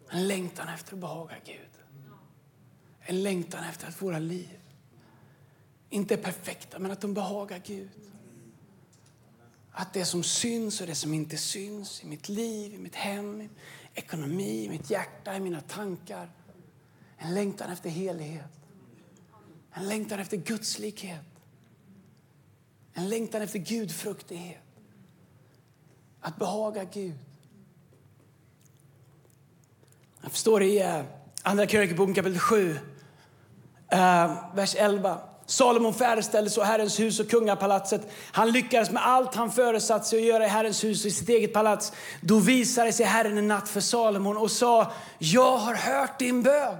En 0.09 0.29
längtan 0.29 0.69
efter 0.69 0.93
att 0.93 0.99
behaga 0.99 1.35
Gud. 1.45 1.71
En 3.01 3.23
längtan 3.23 3.65
efter 3.65 3.89
att 3.89 4.03
våra 4.03 4.19
liv 4.19 4.61
inte 5.91 6.15
är 6.15 6.23
perfekta, 6.23 6.79
men 6.79 6.91
att 6.91 7.01
de 7.01 7.15
behagar 7.15 7.63
Gud. 7.67 7.91
Att 9.73 9.93
det 9.93 10.05
som 10.05 10.23
syns 10.23 10.81
och 10.81 10.87
det 10.87 10.95
som 10.95 11.15
inte 11.15 11.37
syns 11.37 12.03
i 12.03 12.07
mitt 12.07 12.29
liv, 12.29 12.75
i 12.75 12.79
mitt 12.79 12.95
hem, 12.95 13.41
i 13.41 13.49
ekonomi, 13.95 14.65
i 14.65 14.69
mitt 14.69 14.91
hjärta, 14.91 15.37
i 15.37 15.41
mina 15.41 15.61
tankar 15.61 16.31
en 17.23 17.35
längtan 17.35 17.73
efter 17.73 17.91
helighet. 17.91 18.51
En 19.73 19.89
längtan 19.89 20.21
efter 20.21 20.37
gudslikhet. 20.37 21.25
En 22.95 23.09
längtan 23.09 23.43
efter 23.43 23.59
gudfruktighet. 23.59 24.63
Att 26.21 26.37
behaga 26.37 26.85
Gud. 26.85 27.19
Jag 30.23 30.33
förstår 30.33 30.61
det 30.61 30.67
i 30.67 30.83
eh, 30.83 31.03
Andra 31.43 31.67
krönikeboken 31.67 32.15
kapitel 32.15 32.39
7, 32.39 32.79
eh, 33.89 34.55
vers 34.55 34.75
11. 34.79 35.21
Salomon 35.47 35.95
färdigställde 35.95 36.51
så 36.51 36.63
Herrens 36.63 37.01
hus 37.01 37.21
och 37.21 37.31
kungapalatset. 37.31 38.11
Han 38.33 38.53
lyckades 38.53 38.91
med 38.91 39.07
allt 39.07 39.35
han 39.35 39.53
föresatt 39.53 40.07
sig 40.07 40.19
att 40.19 40.25
göra 40.25 40.45
i 40.45 40.49
Herrens 40.49 40.85
hus 40.85 41.05
och 41.05 41.09
i 41.09 41.11
sitt 41.11 41.29
eget 41.29 41.53
palats. 41.53 41.93
Då 42.21 42.39
visade 42.39 42.93
sig 42.93 43.07
Herren 43.07 43.39
en 43.39 43.49
natt 43.49 43.69
för 43.69 43.81
Salomon 43.81 44.37
och 44.37 44.51
sa, 44.51 44.93
jag 45.19 45.57
har 45.57 45.75
hört 45.75 46.19
din 46.19 46.43
bön. 46.43 46.77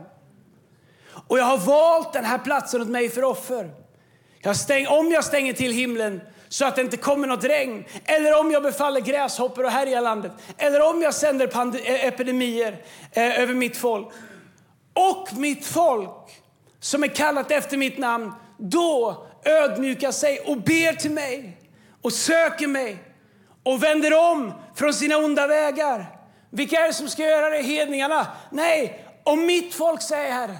Och 1.27 1.39
jag 1.39 1.45
har 1.45 1.59
valt 1.59 2.13
den 2.13 2.25
här 2.25 2.39
platsen 2.39 2.83
åt 2.83 2.89
mig 2.89 3.09
för 3.09 3.25
offer. 3.25 3.71
Jag 4.43 4.57
stäng, 4.57 4.87
om 4.87 5.11
jag 5.11 5.25
stänger 5.25 5.53
till 5.53 5.73
himlen 5.73 6.21
så 6.49 6.65
att 6.65 6.77
det 6.77 6.83
inte 6.83 6.97
kommer 6.97 7.27
något 7.27 7.45
regn, 7.45 7.85
eller 8.05 8.41
om 8.41 8.51
jag 8.51 8.63
befaller 8.63 9.01
gräshoppor 9.01 9.65
och 9.65 9.71
härjar 9.71 10.01
landet, 10.01 10.33
eller 10.59 10.91
om 10.91 11.03
jag 11.03 11.15
sänder 11.15 11.77
e-, 11.77 12.07
epidemier 12.07 12.85
eh, 13.13 13.41
över 13.41 13.55
mitt 13.55 13.77
folk. 13.77 14.09
Och 14.93 15.29
mitt 15.37 15.67
folk 15.67 16.43
som 16.81 17.03
är 17.03 17.09
kallat 17.09 17.51
efter 17.51 17.77
mitt 17.77 17.99
namn, 17.99 18.33
då 18.59 19.27
ödmjukar 19.45 20.13
sig 20.13 20.41
och 20.41 20.57
ber 20.57 20.93
till 20.93 21.11
mig 21.11 21.59
och 22.03 22.13
söker 22.13 22.67
mig 22.67 23.03
och 23.63 23.83
vänder 23.83 24.33
om 24.33 24.53
från 24.75 24.95
sina 24.95 25.17
onda 25.17 25.47
vägar. 25.47 26.07
Vilka 26.51 26.77
är 26.77 26.87
det 26.87 26.95
som 26.95 27.09
ska 27.09 27.23
göra 27.23 27.51
det? 27.51 27.63
Hedningarna? 27.63 28.27
Nej, 28.51 29.07
om 29.25 29.47
mitt 29.47 29.75
folk, 29.75 30.03
säger 30.03 30.33
Herren. 30.33 30.57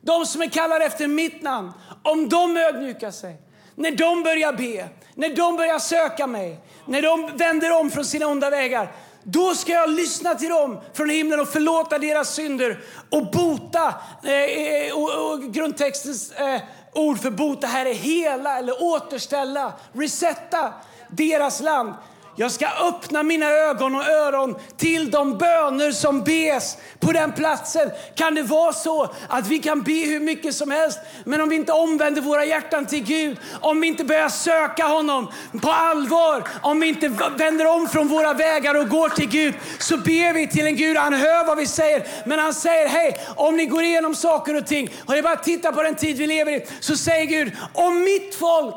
De 0.00 0.26
som 0.26 0.42
är 0.42 0.46
kallade 0.46 0.84
efter 0.84 1.06
mitt 1.06 1.42
namn, 1.42 1.72
om 2.02 2.28
de 2.28 2.56
ödmjukar 2.56 3.10
sig, 3.10 3.36
när 3.74 3.90
de 3.90 4.22
börjar 4.22 4.52
be, 4.52 4.88
när 5.14 5.36
de 5.36 5.56
börjar 5.56 5.78
söka 5.78 6.26
mig, 6.26 6.60
när 6.86 7.02
de 7.02 7.30
vänder 7.36 7.80
om 7.80 7.90
från 7.90 8.04
sina 8.04 8.26
onda 8.26 8.50
vägar, 8.50 8.92
då 9.22 9.54
ska 9.54 9.72
jag 9.72 9.90
lyssna 9.90 10.34
till 10.34 10.48
dem 10.48 10.80
från 10.92 11.10
himlen 11.10 11.40
och 11.40 11.48
förlåta 11.48 11.98
deras 11.98 12.34
synder 12.34 12.80
och 13.10 13.30
bota. 13.30 13.94
Eh, 14.24 14.32
eh 14.32 14.96
och, 14.96 15.32
och 15.32 15.42
grundtextens 15.52 16.32
eh, 16.32 16.60
ord 16.92 17.18
för 17.18 17.30
bota 17.30 17.66
här 17.66 17.86
är 17.86 17.94
hela 17.94 18.58
eller 18.58 18.82
återställa, 18.82 19.72
resetta 19.92 20.72
deras 21.10 21.60
land. 21.60 21.94
Jag 22.40 22.52
ska 22.52 22.66
öppna 22.88 23.22
mina 23.22 23.50
ögon 23.50 23.94
och 23.94 24.06
öron 24.06 24.56
till 24.76 25.10
de 25.10 25.38
böner 25.38 25.92
som 25.92 26.24
bes 26.24 26.76
på 27.00 27.12
den 27.12 27.32
platsen. 27.32 27.90
Kan 28.14 28.34
det 28.34 28.42
vara 28.42 28.72
så 28.72 29.08
att 29.28 29.46
vi 29.46 29.58
kan 29.58 29.82
be 29.82 29.92
hur 29.92 30.20
mycket 30.20 30.54
som 30.54 30.70
helst, 30.70 30.98
men 31.24 31.40
om 31.40 31.48
vi 31.48 31.56
inte 31.56 31.72
omvänder 31.72 32.22
våra 32.22 32.44
hjärtan 32.44 32.86
till 32.86 33.04
Gud, 33.04 33.38
om 33.60 33.80
vi 33.80 33.86
inte 33.86 34.04
börjar 34.04 34.28
söka 34.28 34.86
honom 34.86 35.32
på 35.62 35.70
allvar, 35.70 36.48
om 36.62 36.80
vi 36.80 36.88
inte 36.88 37.08
vänder 37.36 37.66
om 37.66 37.88
från 37.88 38.08
våra 38.08 38.34
vägar 38.34 38.74
och 38.74 38.88
går 38.88 39.08
till 39.08 39.28
Gud, 39.28 39.54
så 39.78 39.96
ber 39.96 40.32
vi 40.32 40.48
till 40.48 40.66
en 40.66 40.76
Gud. 40.76 40.96
Han 40.96 41.14
hör 41.14 41.46
vad 41.46 41.58
vi 41.58 41.66
säger, 41.66 42.06
men 42.26 42.38
han 42.38 42.54
säger 42.54 42.88
hej, 42.88 43.16
om 43.36 43.56
ni 43.56 43.66
går 43.66 43.82
igenom 43.82 44.14
saker 44.14 44.56
och 44.56 44.66
ting 44.66 44.90
och 45.06 45.14
ni 45.14 45.22
bara 45.22 45.36
tittar 45.36 45.72
på 45.72 45.82
den 45.82 45.94
tid 45.94 46.16
vi 46.16 46.26
lever 46.26 46.52
i, 46.52 46.66
så 46.80 46.96
säger 46.96 47.24
Gud, 47.24 47.52
om 47.74 48.00
mitt 48.00 48.34
folk 48.34 48.74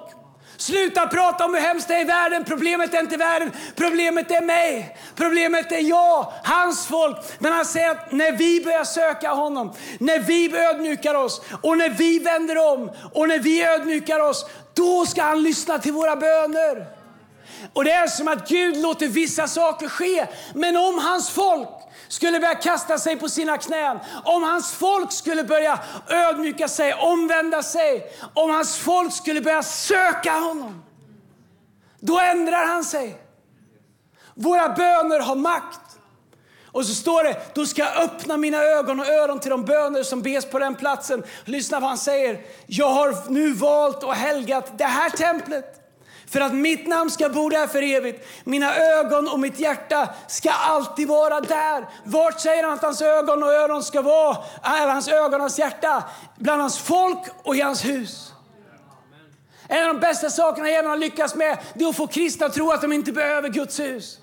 Sluta 0.64 1.08
prata 1.08 1.46
om 1.46 1.54
hur 1.54 1.62
hemskt 1.62 1.88
det 1.88 1.94
är 1.96 2.02
i 2.02 2.04
världen. 2.04 2.44
Problemet 2.44 2.94
är 2.94 3.00
inte 3.00 3.18
världen, 3.18 3.52
problemet 3.76 4.32
är 4.32 4.42
mig. 4.42 4.98
Problemet 5.16 5.72
är 5.72 5.90
jag, 5.90 6.34
hans 6.44 6.88
folk. 6.88 7.18
Men 7.40 7.54
han 7.54 7.66
säger 7.66 7.92
att 7.92 8.12
när 8.12 8.32
vi 8.32 8.64
börjar 8.64 8.84
söka 8.84 9.30
honom, 9.30 9.74
när 10.00 10.20
vi 10.20 10.58
ödmjukar 10.58 11.16
oss 11.16 11.42
och 11.62 11.78
när 11.78 11.90
vi 11.90 12.20
vänder 12.20 12.58
om 12.58 12.92
och 13.14 13.28
när 13.28 13.40
vi 13.40 13.64
ödmjukar 13.64 14.20
oss, 14.20 14.46
då 14.74 15.06
ska 15.06 15.24
han 15.24 15.44
lyssna 15.44 15.80
till 15.80 15.94
våra 15.94 16.16
böner. 16.16 16.88
Och 17.74 17.84
det 17.84 17.92
är 17.92 18.08
som 18.08 18.28
att 18.28 18.50
Gud 18.50 18.78
låter 18.78 19.08
vissa 19.08 19.48
saker 19.48 19.88
ske. 19.88 20.26
Men 20.54 20.78
om 20.78 21.00
hans 21.00 21.30
folk 21.30 21.70
skulle 22.14 22.40
börja 22.40 22.56
kasta 22.56 22.98
sig 22.98 23.16
på 23.16 23.30
sina 23.30 23.58
knän, 23.58 24.00
om 24.24 24.44
hans 24.44 24.72
folk 24.72 25.12
skulle 25.12 25.44
börja 25.44 25.80
ödmjuka 26.08 26.68
sig, 26.68 26.94
omvända 26.94 27.64
sig, 27.64 28.12
om 28.34 28.50
hans 28.50 28.78
folk 28.78 29.14
skulle 29.14 29.42
börja 29.42 29.64
söka 29.64 30.32
honom, 30.32 30.84
då 32.00 32.20
ändrar 32.20 32.66
han 32.68 32.84
sig. 32.84 33.18
Våra 34.36 34.70
böner 34.70 35.20
har 35.20 35.36
makt. 35.36 35.80
Och 36.66 36.86
så 36.86 36.94
står 36.94 37.24
det, 37.24 37.42
då 37.56 37.66
ska 37.66 37.82
jag 37.82 38.04
öppna 38.04 38.38
mina 38.38 38.58
ögon 38.58 39.00
och 39.00 39.08
öron 39.08 39.40
till 39.40 39.52
de 39.52 39.66
böner 39.66 40.04
som 40.04 40.22
bes 40.22 40.46
på 40.46 40.60
den 40.60 40.76
platsen. 40.76 41.24
Lyssna 41.46 41.80
vad 41.80 41.90
han 41.90 41.98
säger. 41.98 42.42
Jag 42.68 42.90
har 42.90 43.32
nu 43.32 43.54
valt 43.54 44.04
och 44.04 44.16
helgat 44.16 44.78
det 44.78 44.86
här 44.86 45.10
templet 45.10 45.83
för 46.34 46.42
att 46.42 46.54
mitt 46.54 46.88
namn 46.88 47.12
ska 47.12 47.30
bo 47.30 47.50
där 47.50 47.68
för 47.68 47.82
evigt. 47.82 48.28
Mina 48.44 48.76
ögon 48.76 49.28
och 49.28 49.40
mitt 49.40 49.60
hjärta 49.60 50.10
ska 50.28 50.52
alltid 50.52 51.08
vara 51.08 51.42
där. 51.42 51.90
Vart 52.04 52.40
säger 52.40 52.64
han 52.64 52.74
att 52.74 52.82
hans 52.82 53.02
ögon 53.02 53.44
och 53.44 53.50
öron 53.50 53.84
ska 53.84 54.02
vara? 54.02 54.38
Äh, 54.64 54.82
är 54.82 54.88
hans 54.88 55.08
ögon 55.08 55.34
och 55.34 55.40
hans 55.40 55.60
hjärta? 55.60 56.04
Bland 56.38 56.62
hans 56.62 56.78
folk 56.78 57.20
och 57.44 57.56
i 57.56 57.62
hans 57.62 57.86
hus. 57.86 58.32
En 59.68 59.88
av 59.88 59.94
de 59.94 60.00
bästa 60.00 60.30
sakerna 60.30 60.70
djävulen 60.70 60.90
har 60.90 60.98
lyckats 60.98 61.36
med 61.36 61.58
är 61.74 61.88
att 61.88 61.96
få 61.96 62.08
kristna 62.08 62.46
att 62.46 62.54
tro 62.54 62.72
att 62.72 62.82
de 62.82 62.94
inte 62.94 63.12
behöver 63.12 63.50
Guds 63.50 63.80
hus. 63.80 64.20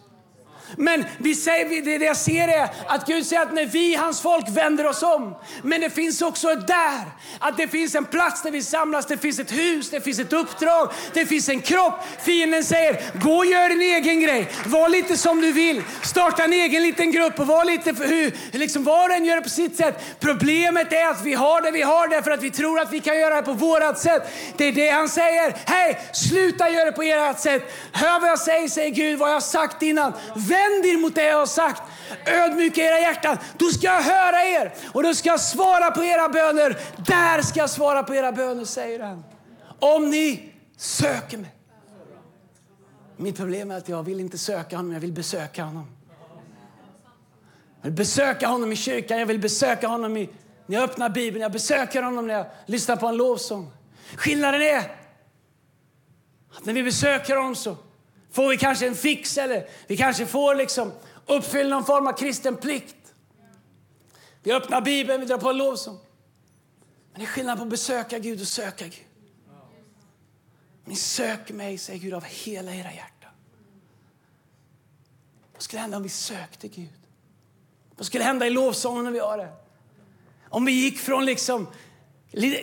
Men 0.77 1.05
vi 1.19 1.35
säger, 1.35 1.83
det 1.83 1.99
det 1.99 2.05
jag 2.05 2.17
ser 2.17 2.49
är 2.49 2.69
att 2.87 3.07
Gud 3.07 3.27
säger 3.27 3.43
att 3.43 3.53
när 3.53 3.67
vi, 3.67 3.95
hans 3.95 4.21
folk, 4.21 4.49
vänder 4.49 4.87
oss 4.87 5.03
om. 5.03 5.37
Men 5.63 5.81
det 5.81 5.91
finns 5.91 6.23
också 6.23 6.55
där, 6.55 7.05
att 7.39 7.57
det 7.57 7.69
finns 7.69 7.95
en 7.95 8.05
plats 8.05 8.43
där 8.43 8.51
vi 8.51 8.63
samlas, 8.63 9.07
det 9.07 9.19
finns 9.19 9.39
ett 9.39 9.53
hus, 9.53 9.91
det 9.91 10.01
finns 10.01 10.19
ett 10.19 10.33
uppdrag, 10.33 10.93
det 11.13 11.27
finns 11.27 11.49
en 11.49 11.61
kropp. 11.61 11.95
Fienden 12.25 12.65
säger, 12.65 13.01
gå 13.15 13.37
och 13.37 13.47
gör 13.47 13.69
din 13.69 13.81
egen 13.81 14.21
grej. 14.21 14.49
Var 14.67 14.89
lite 14.89 15.17
som 15.17 15.41
du 15.41 15.53
vill. 15.53 15.83
Starta 16.03 16.45
en 16.45 16.53
egen 16.53 16.83
liten 16.83 17.13
grupp 17.13 17.41
och 17.41 17.47
var 17.47 17.65
lite 17.65 17.95
för 17.95 18.05
hur, 18.05 18.59
liksom 18.59 18.85
var 18.85 19.09
och 19.09 19.15
en 19.15 19.25
gör 19.25 19.37
det 19.37 19.43
på 19.43 19.49
sitt 19.49 19.77
sätt. 19.77 20.05
Problemet 20.21 20.93
är 20.93 21.07
att 21.07 21.25
vi 21.25 21.35
har 21.35 21.63
det 21.63 21.71
vi 21.71 21.83
har 21.83 22.09
det 22.09 22.23
för 22.23 22.31
att 22.31 22.43
vi 22.43 22.51
tror 22.51 22.81
att 22.81 22.93
vi 22.93 23.01
kan 23.01 23.19
göra 23.19 23.37
det 23.37 23.43
på 23.43 23.53
vårat 23.53 23.99
sätt. 23.99 24.23
Det 24.57 24.65
är 24.65 24.73
det 24.73 24.89
han 24.91 25.09
säger. 25.09 25.55
Hej, 25.67 26.01
sluta 26.13 26.71
göra 26.71 26.85
det 26.85 26.93
på 26.93 27.03
ert 27.03 27.41
sätt. 27.41 27.63
Hör 27.93 28.21
vad 28.21 28.31
jag 28.31 28.39
säger, 28.39 28.69
säger 28.69 28.91
Gud, 28.91 29.19
vad 29.19 29.29
jag 29.29 29.35
har 29.35 29.41
sagt 29.41 29.83
innan. 29.83 30.13
Vänd 30.35 30.60
Vänd 30.61 30.87
er 30.87 30.99
mot 30.99 31.15
det 31.15 31.25
jag 31.25 31.39
har 31.39 31.47
sagt. 31.47 31.83
Ödmjuka 32.27 32.81
era 32.81 33.01
hjärtan. 33.01 33.39
Då 33.59 33.67
ska 33.67 33.87
jag 33.87 34.03
höra 34.03 34.45
er 34.45 34.75
och 34.93 35.03
då 35.03 35.15
ska 35.15 35.29
jag 35.29 35.41
svara 35.41 35.91
på 35.91 36.05
era 36.05 36.29
böner. 36.29 36.79
Där 36.97 37.43
ska 37.43 37.61
jag 37.61 37.71
svara 37.71 38.03
på 38.03 38.15
era 38.15 38.33
böner, 38.33 38.65
säger 38.65 39.01
han. 39.01 39.25
Om 39.79 40.11
ni 40.11 40.53
söker 40.77 41.39
mig. 41.39 41.55
Mitt 43.17 43.37
problem 43.37 43.71
är 43.71 43.77
att 43.77 43.89
jag 43.89 44.03
vill 44.03 44.21
inte 44.21 44.39
söka 44.39 44.77
honom, 44.77 44.93
jag 44.93 45.01
vill 45.01 45.13
besöka 45.13 45.65
honom. 45.65 45.87
Jag 47.81 47.91
vill 47.91 47.93
besöka 47.93 48.49
honom 48.49 48.73
i 48.73 48.77
kyrkan, 48.77 49.19
jag 49.19 49.27
vill 49.27 49.41
besöka 49.41 49.89
honom 49.89 50.17
i, 50.17 50.31
när 50.67 50.77
jag 50.77 50.85
öppnar 50.85 51.09
Bibeln, 51.09 51.43
jag 51.43 51.53
besöker 51.53 52.03
honom 52.03 52.27
när 52.27 52.35
jag 52.35 52.47
lyssnar 52.67 52.97
på 52.97 53.07
en 53.07 53.17
lovsång. 53.17 53.73
Skillnaden 54.17 54.63
är 54.63 54.79
att 56.57 56.65
när 56.65 56.73
vi 56.73 56.83
besöker 56.83 57.37
honom 57.37 57.57
så 57.57 57.77
får 58.31 58.49
vi 58.49 58.57
kanske 58.57 58.87
en 58.87 58.95
fix 58.95 59.39
eller 59.39 59.69
vi 59.87 59.97
kanske 59.97 60.27
får 60.27 60.55
liksom 60.55 60.93
uppfylla 61.27 61.71
någon 61.77 61.85
form 61.85 62.07
av 62.07 62.13
kristen 62.13 62.57
plikt. 62.57 62.97
Vi 64.43 64.53
öppnar 64.53 64.81
Bibeln, 64.81 65.21
vi 65.21 65.27
drar 65.27 65.39
på 65.39 65.51
en 65.51 65.57
lovsång. 65.57 65.99
Men 67.13 67.21
det 67.21 67.25
är 67.25 67.27
skillnad 67.27 67.59
på 67.59 67.65
att 67.65 67.71
besöka 67.71 68.19
Gud 68.19 68.41
och 68.41 68.47
söka 68.47 68.85
Gud. 68.85 69.05
Ni 70.85 70.97
söker 70.97 71.55
mig, 71.55 71.79
säger 71.79 72.01
Gud, 72.01 72.15
av 72.15 72.25
hela 72.25 72.75
era 72.75 72.93
hjärtan. 72.93 73.31
Vad 75.53 75.63
skulle 75.63 75.81
hända 75.81 75.97
om 75.97 76.03
vi 76.03 76.09
sökte 76.09 76.69
Gud? 76.69 76.89
Vad 77.97 78.07
skulle 78.07 78.25
hända 78.25 78.47
i 78.47 78.51
lovsången 78.51 79.05
när 79.05 79.11
vi 79.11 79.19
har 79.19 79.39
det? 79.39 79.53
Om 80.49 80.65
vi 80.65 80.73
gick 80.73 80.99
från 80.99 81.25
liksom 81.25 81.67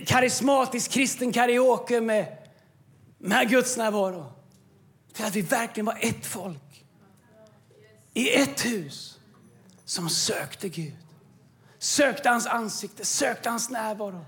karismatisk 0.05 0.91
kristen 0.91 1.31
karaoke 1.31 2.01
med, 2.01 2.37
med 3.17 3.49
Guds 3.49 3.77
närvaro 3.77 4.36
till 5.17 5.25
att 5.25 5.35
vi 5.35 5.41
verkligen 5.41 5.85
var 5.85 5.97
ett 6.01 6.25
folk 6.25 6.85
i 8.13 8.33
ett 8.35 8.65
hus 8.65 9.19
som 9.85 10.09
sökte 10.09 10.69
Gud. 10.69 10.95
Sökte 11.79 12.29
hans 12.29 12.47
ansikte, 12.47 13.05
sökte 13.05 13.49
hans 13.49 13.69
närvaro. 13.69 14.25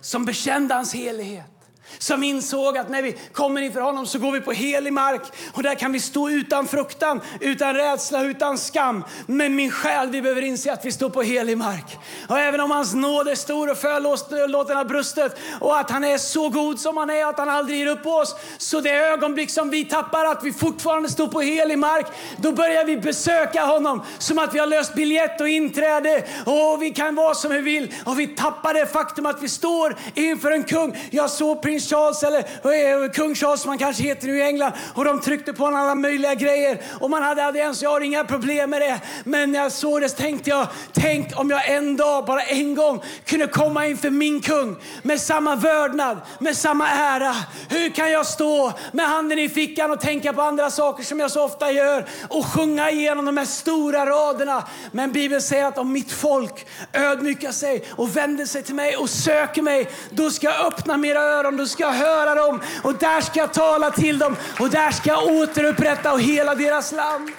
Som 0.00 0.24
bekände 0.24 0.74
hans 0.74 0.94
helighet 0.94 1.57
som 1.98 2.22
insåg 2.22 2.78
att 2.78 2.88
när 2.88 3.02
vi 3.02 3.16
kommer 3.32 3.60
inför 3.62 3.80
honom 3.80 4.06
så 4.06 4.18
går 4.18 4.32
vi 4.32 4.40
på 4.40 4.52
helig 4.52 4.92
mark 4.92 5.22
och 5.52 5.62
där 5.62 5.74
kan 5.74 5.92
vi 5.92 6.00
stå 6.00 6.30
utan 6.30 6.66
fruktan, 6.66 7.20
utan 7.40 7.74
rädsla, 7.74 8.22
utan 8.22 8.58
skam. 8.58 9.04
Men 9.26 9.56
min 9.56 9.70
själ, 9.70 10.10
vi 10.10 10.22
behöver 10.22 10.42
inse 10.42 10.72
att 10.72 10.84
vi 10.84 10.92
står 10.92 11.10
på 11.10 11.22
helig 11.22 11.58
mark. 11.58 11.98
Och 12.28 12.38
även 12.38 12.60
om 12.60 12.70
hans 12.70 12.94
nåd 12.94 13.28
är 13.28 13.34
stor 13.34 13.70
och 13.70 13.78
förlåten 13.78 14.76
har 14.76 14.84
brustet 14.84 15.38
och 15.60 15.78
att 15.78 15.90
han 15.90 16.04
är 16.04 16.18
så 16.18 16.48
god 16.48 16.80
som 16.80 16.96
han 16.96 17.10
är, 17.10 17.24
att 17.24 17.38
han 17.38 17.48
aldrig 17.48 17.78
ger 17.78 17.86
upp 17.86 18.02
på 18.02 18.10
oss. 18.10 18.34
Så 18.58 18.80
det 18.80 18.90
ögonblick 18.90 19.50
som 19.50 19.70
vi 19.70 19.84
tappar 19.84 20.24
att 20.24 20.44
vi 20.44 20.52
fortfarande 20.52 21.08
står 21.08 21.26
på 21.26 21.40
helig 21.40 21.78
mark, 21.78 22.06
då 22.36 22.52
börjar 22.52 22.84
vi 22.84 22.96
besöka 22.96 23.64
honom 23.64 24.02
som 24.18 24.38
att 24.38 24.54
vi 24.54 24.58
har 24.58 24.66
löst 24.66 24.94
biljett 24.94 25.40
och 25.40 25.48
inträde 25.48 26.24
och 26.46 26.82
vi 26.82 26.90
kan 26.90 27.14
vara 27.14 27.34
som 27.34 27.50
vi 27.50 27.60
vill 27.60 27.94
och 28.04 28.20
vi 28.20 28.26
tappar 28.26 28.74
det 28.74 28.86
faktum 28.86 29.26
att 29.26 29.42
vi 29.42 29.48
står 29.48 29.96
inför 30.14 30.50
en 30.50 30.64
kung. 30.64 30.96
Jag 31.10 31.30
såg 31.30 31.62
prins 31.62 31.77
prins 31.78 31.90
Charles 31.90 32.22
eller 32.22 33.04
eh, 33.04 33.10
kung 33.10 33.34
Charles 33.34 33.66
man 33.66 33.78
kanske 33.78 34.02
heter 34.02 34.26
nu 34.26 34.38
i 34.38 34.42
England. 34.42 34.72
Och 34.94 35.04
de 35.04 35.20
tryckte 35.20 35.52
på 35.52 35.66
alla 35.66 35.94
möjliga 35.94 36.34
grejer. 36.34 36.82
Och 37.00 37.10
man 37.10 37.22
hade 37.22 37.44
audiens, 37.44 37.82
jag 37.82 37.90
har 37.90 38.00
inga 38.00 38.24
problem 38.24 38.70
med 38.70 38.80
det. 38.80 39.00
Men 39.24 39.52
när 39.52 39.58
jag 39.58 39.72
såg 39.72 40.00
det 40.00 40.08
så 40.08 40.16
tänkte 40.16 40.50
jag, 40.50 40.66
tänk 40.92 41.40
om 41.40 41.50
jag 41.50 41.70
en 41.70 41.96
dag, 41.96 42.24
bara 42.24 42.42
en 42.42 42.74
gång, 42.74 43.02
kunde 43.24 43.46
komma 43.46 43.86
inför 43.86 44.10
min 44.10 44.40
kung 44.40 44.76
med 45.02 45.20
samma 45.20 45.56
vördnad, 45.56 46.20
med 46.38 46.56
samma 46.56 46.88
ära. 46.88 47.34
Hur 47.68 47.90
kan 47.90 48.10
jag 48.10 48.26
stå 48.26 48.72
med 48.92 49.06
handen 49.06 49.38
i 49.38 49.48
fickan 49.48 49.90
och 49.90 50.00
tänka 50.00 50.32
på 50.32 50.42
andra 50.42 50.70
saker 50.70 51.04
som 51.04 51.20
jag 51.20 51.30
så 51.30 51.44
ofta 51.44 51.72
gör 51.72 52.06
och 52.28 52.46
sjunga 52.46 52.90
igenom 52.90 53.24
de 53.24 53.36
här 53.36 53.44
stora 53.44 54.06
raderna? 54.06 54.64
Men 54.92 55.12
Bibeln 55.12 55.42
säger 55.42 55.64
att 55.64 55.78
om 55.78 55.92
mitt 55.92 56.12
folk 56.12 56.66
ödmjukar 56.92 57.52
sig 57.52 57.84
och 57.90 58.16
vänder 58.16 58.46
sig 58.46 58.62
till 58.62 58.74
mig 58.74 58.96
och 58.96 59.10
söker 59.10 59.62
mig, 59.62 59.88
då 60.10 60.30
ska 60.30 60.46
jag 60.46 60.66
öppna 60.66 60.96
mina 60.96 61.20
öron, 61.20 61.56
då 61.56 61.66
ska 61.68 61.82
jag 61.82 61.92
höra 61.92 62.34
dem 62.34 62.60
och 62.84 62.94
där 62.94 63.20
ska 63.20 63.40
jag 63.40 63.52
tala 63.54 63.90
till 63.90 64.18
dem 64.18 64.36
och 64.60 64.70
där 64.70 64.90
ska 64.90 65.10
jag 65.10 65.26
återupprätta 65.26 66.12
och 66.12 66.20
hela 66.20 66.54
deras 66.54 66.92
land. 66.92 67.30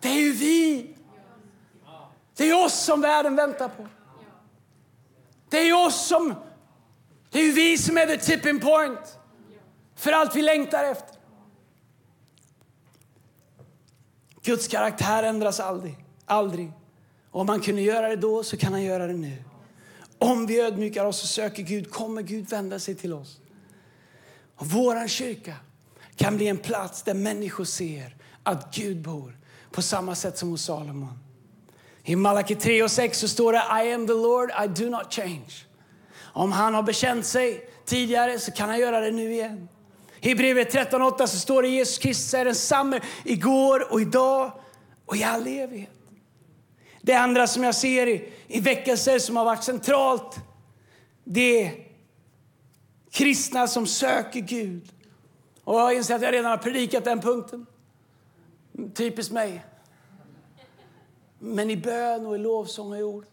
Det 0.00 0.08
är 0.08 0.20
ju 0.20 0.32
vi. 0.32 0.94
Det 2.36 2.50
är 2.50 2.64
oss 2.64 2.84
som 2.84 3.00
världen 3.00 3.36
väntar 3.36 3.68
på. 3.68 3.88
Det 5.48 5.58
är 5.58 5.86
oss 5.86 6.06
som... 6.06 6.34
Det 7.30 7.40
är 7.40 7.52
vi 7.52 7.78
som 7.78 7.98
är 7.98 8.06
the 8.06 8.16
tipping 8.16 8.60
point 8.60 9.18
för 9.96 10.12
allt 10.12 10.36
vi 10.36 10.42
längtar 10.42 10.84
efter. 10.84 11.16
Guds 14.42 14.68
karaktär 14.68 15.22
ändras 15.22 15.60
aldrig. 15.60 16.04
aldrig. 16.26 16.72
Om 17.30 17.48
han 17.48 17.60
kunde 17.60 17.82
göra 17.82 18.08
det 18.08 18.16
då 18.16 18.42
så 18.42 18.56
kan 18.56 18.72
han 18.72 18.82
göra 18.82 19.06
det 19.06 19.12
nu. 19.12 19.44
Om 20.18 20.46
vi 20.46 20.60
ödmjukar 20.60 21.04
oss 21.04 21.22
och 21.22 21.28
söker 21.28 21.62
Gud 21.62 21.90
kommer 21.90 22.22
Gud 22.22 22.50
vända 22.50 22.78
sig 22.78 22.94
till 22.94 23.12
oss. 23.12 23.40
Och 24.56 24.66
vår 24.66 25.08
kyrka 25.08 25.54
kan 26.16 26.36
bli 26.36 26.48
en 26.48 26.58
plats 26.58 27.02
där 27.02 27.14
människor 27.14 27.64
ser 27.64 28.16
att 28.42 28.74
Gud 28.74 29.02
bor 29.02 29.38
på 29.70 29.82
samma 29.82 30.14
sätt 30.14 30.38
som 30.38 30.50
hos 30.50 30.62
Salomon. 30.62 31.18
I 32.04 32.16
Malaki 32.16 32.54
3 32.54 32.82
och 32.82 32.90
6 32.90 33.18
så 33.18 33.28
står 33.28 33.52
det 33.52 33.84
I 33.84 33.92
am 33.92 34.06
the 34.06 34.12
Lord, 34.12 34.50
I 34.64 34.82
do 34.82 34.90
not 34.90 35.14
change. 35.14 35.52
Om 36.18 36.52
han 36.52 36.74
har 36.74 36.82
bekänt 36.82 37.26
sig 37.26 37.70
tidigare 37.84 38.38
så 38.38 38.52
kan 38.52 38.68
han 38.68 38.78
göra 38.78 39.00
det 39.00 39.10
nu 39.10 39.32
igen. 39.32 39.68
I 40.20 40.34
brevet 40.34 40.74
13.8 40.74 41.26
så 41.26 41.38
står 41.38 41.62
det 41.62 41.68
Jesus 41.68 41.98
Kristus 41.98 42.34
är 42.34 42.44
densamme 42.44 43.00
igår 43.24 43.92
och 43.92 44.00
idag 44.00 44.52
och 45.06 45.16
i 45.16 45.24
all 45.24 45.46
evighet. 45.46 45.95
Det 47.06 47.14
andra 47.14 47.46
som 47.46 47.64
jag 47.64 47.74
ser 47.74 48.06
i, 48.06 48.32
i 48.48 48.60
väckelser 48.60 49.18
som 49.18 49.36
har 49.36 49.44
varit 49.44 49.64
centralt 49.64 50.36
det 51.24 51.62
är 51.62 51.86
kristna 53.10 53.68
som 53.68 53.86
söker 53.86 54.40
Gud. 54.40 54.92
Och 55.64 55.80
jag 55.80 55.94
inser 55.94 56.14
att 56.14 56.22
jag 56.22 56.32
redan 56.32 56.50
har 56.50 56.58
predikat 56.58 57.04
den 57.04 57.20
punkten. 57.20 57.66
Typiskt 58.94 59.32
mig. 59.32 59.64
Men 61.38 61.70
i 61.70 61.76
bön 61.76 62.26
och 62.26 62.34
i 62.34 62.38
lovsång 62.38 62.92
och 62.92 62.98
i 62.98 63.02
ord. 63.02 63.24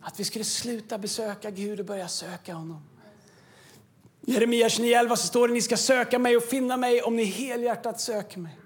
Att 0.00 0.20
vi 0.20 0.24
skulle 0.24 0.44
sluta 0.44 0.98
besöka 0.98 1.50
Gud 1.50 1.80
och 1.80 1.86
börja 1.86 2.08
söka 2.08 2.54
honom. 2.54 2.82
Jeremia 4.20 4.68
29.11 4.68 5.08
så 5.08 5.26
står 5.26 5.48
det 5.48 5.54
ni 5.54 5.62
ska 5.62 5.76
söka 5.76 6.18
mig 6.18 6.36
och 6.36 6.42
finna 6.42 6.76
mig 6.76 7.02
om 7.02 7.16
ni 7.16 7.24
helhjärtat 7.24 8.00
söker 8.00 8.38
mig. 8.38 8.59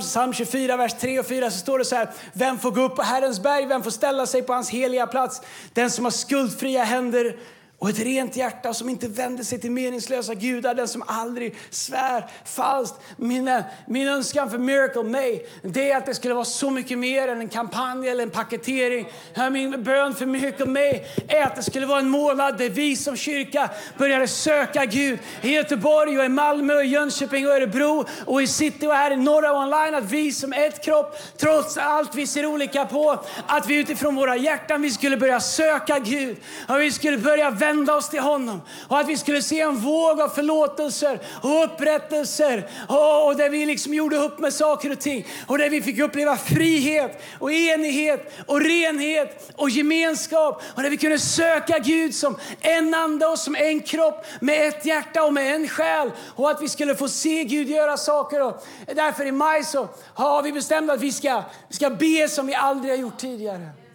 Psalm 0.00 0.32
24, 0.32 0.76
vers 0.76 0.94
3 1.00 1.18
och 1.18 1.26
4 1.26 1.50
så 1.50 1.58
står 1.58 1.78
det 1.78 1.84
så 1.84 1.96
här. 1.96 2.10
Vem 2.32 2.58
får 2.58 2.70
gå 2.70 2.82
upp 2.82 2.96
på 2.96 3.02
Herrens 3.02 3.40
berg? 3.40 3.66
Vem 3.66 3.82
får 3.82 3.90
ställa 3.90 4.26
sig 4.26 4.42
på 4.42 4.52
hans 4.52 4.70
heliga 4.70 5.06
plats? 5.06 5.40
Den 5.72 5.90
som 5.90 6.04
har 6.04 6.12
skuldfria 6.12 6.84
händer 6.84 7.36
och 7.78 7.90
ett 7.90 7.98
rent 7.98 8.36
hjärta 8.36 8.74
som 8.74 8.88
inte 8.88 9.08
vänder 9.08 9.44
sig 9.44 9.60
till 9.60 9.70
meningslösa 9.70 10.34
gudar, 10.34 10.74
den 10.74 10.88
som 10.88 11.02
aldrig 11.06 11.54
svär 11.70 12.30
falskt. 12.44 12.94
Min, 13.16 13.62
min 13.86 14.08
önskan 14.08 14.50
för 14.50 14.58
Miracle 14.58 15.02
May 15.02 15.40
det 15.62 15.90
är 15.90 15.96
att 15.96 16.06
det 16.06 16.14
skulle 16.14 16.34
vara 16.34 16.44
så 16.44 16.70
mycket 16.70 16.98
mer 16.98 17.28
än 17.28 17.40
en 17.40 17.48
kampanj 17.48 18.08
eller 18.08 18.22
en 18.22 18.30
paketering. 18.30 19.08
Min 19.52 19.82
bön 19.82 20.14
för 20.14 20.26
Miracle 20.26 20.66
May 20.66 21.00
är 21.28 21.42
att 21.42 21.56
det 21.56 21.62
skulle 21.62 21.86
vara 21.86 21.98
en 21.98 22.08
månad 22.10 22.58
där 22.58 22.70
vi 22.70 22.96
som 22.96 23.16
kyrka 23.16 23.70
började 23.98 24.28
söka 24.28 24.84
Gud. 24.84 25.18
I 25.42 25.54
Göteborg, 25.54 26.18
och 26.18 26.24
i 26.24 26.28
Malmö, 26.28 26.74
och 26.74 26.84
i 26.84 26.86
Jönköping 26.86 27.46
och 27.46 27.52
Örebro 27.52 28.04
och 28.26 28.42
i 28.42 28.46
city 28.46 28.86
och 28.86 28.94
här 28.94 29.10
i 29.10 29.16
norra 29.16 29.52
online. 29.52 29.94
Att 29.94 30.12
vi 30.12 30.32
som 30.32 30.52
ett 30.52 30.84
kropp, 30.84 31.18
trots 31.36 31.76
allt 31.76 32.14
vi 32.14 32.26
ser 32.26 32.46
olika 32.46 32.84
på, 32.84 33.24
att 33.46 33.68
vi 33.68 33.76
utifrån 33.76 34.14
våra 34.14 34.36
hjärtan 34.36 34.82
vi 34.82 34.90
skulle 34.90 35.16
börja 35.16 35.40
söka 35.40 35.98
Gud. 35.98 36.36
Och 36.68 36.80
vi 36.80 36.92
skulle 36.92 37.18
börja 37.18 37.50
vända 37.66 37.94
oss 37.94 38.08
till 38.08 38.20
honom. 38.20 38.60
Och 38.88 38.98
att 38.98 39.08
vi 39.08 39.16
skulle 39.16 39.42
se 39.42 39.60
en 39.60 39.76
våg 39.76 40.20
av 40.20 40.28
förlåtelser 40.28 41.20
och 41.42 41.64
upprättelser. 41.64 42.68
Och, 42.88 43.26
och 43.26 43.36
där 43.36 43.50
vi 43.50 43.66
liksom 43.66 43.94
gjorde 43.94 44.16
upp 44.16 44.38
med 44.38 44.52
saker 44.52 44.92
och 44.92 45.00
ting. 45.00 45.26
Och 45.46 45.58
där 45.58 45.70
vi 45.70 45.82
fick 45.82 45.98
uppleva 45.98 46.36
frihet 46.36 47.22
och 47.38 47.52
enighet 47.52 48.32
och 48.46 48.60
renhet 48.60 49.52
och 49.56 49.70
gemenskap. 49.70 50.62
Och 50.74 50.82
där 50.82 50.90
vi 50.90 50.96
kunde 50.96 51.18
söka 51.18 51.78
Gud 51.78 52.14
som 52.14 52.36
en 52.60 52.94
ande 52.94 53.26
och 53.26 53.38
som 53.38 53.56
en 53.56 53.80
kropp 53.80 54.26
med 54.40 54.68
ett 54.68 54.86
hjärta 54.86 55.22
och 55.22 55.32
med 55.32 55.54
en 55.54 55.68
själ. 55.68 56.10
Och 56.36 56.50
att 56.50 56.62
vi 56.62 56.68
skulle 56.68 56.94
få 56.94 57.08
se 57.08 57.44
Gud 57.44 57.68
göra 57.68 57.96
saker. 57.96 58.42
Och 58.42 58.62
därför 58.86 59.26
i 59.26 59.32
maj 59.32 59.64
så 59.64 59.88
har 60.14 60.42
vi 60.42 60.52
bestämt 60.52 60.90
att 60.90 61.00
vi 61.00 61.12
ska, 61.12 61.42
vi 61.68 61.74
ska 61.74 61.90
be 61.90 62.28
som 62.28 62.46
vi 62.46 62.54
aldrig 62.54 62.92
har 62.92 62.98
gjort 62.98 63.18
tidigare. 63.18 63.85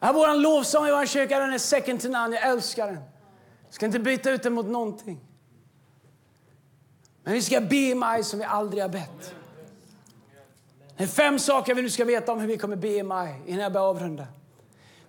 Ja, 0.00 0.12
vår 0.12 0.40
lovsång 0.40 0.86
i 0.86 0.90
vår 0.90 1.06
kyrka 1.06 1.38
den 1.38 1.52
är 1.52 1.58
second 1.58 2.00
to 2.00 2.08
none. 2.08 2.36
Jag 2.36 2.48
älskar 2.48 2.86
den. 2.86 3.02
Jag 3.64 3.74
ska 3.74 3.86
inte 3.86 3.98
byta 3.98 4.30
ut 4.30 4.42
den 4.42 4.52
mot 4.52 4.66
någonting. 4.66 5.20
Men 7.22 7.32
vi 7.34 7.42
ska 7.42 7.60
be 7.60 7.76
i 7.76 7.94
maj 7.94 8.24
som 8.24 8.38
vi 8.38 8.44
aldrig 8.44 8.82
har 8.82 8.88
bett. 8.88 9.34
Det 10.96 11.02
är 11.02 11.08
fem 11.08 11.38
saker 11.38 11.74
vi 11.74 11.82
nu 11.82 11.90
ska 11.90 12.04
veta 12.04 12.32
om 12.32 12.40
hur 12.40 12.48
vi 12.48 12.58
kommer 12.58 12.76
be 12.76 12.88
i 12.88 13.02
maj 13.02 13.42
innan 13.46 13.60
jag 13.62 13.72
börjar 13.72 13.86
avrunda. 13.86 14.26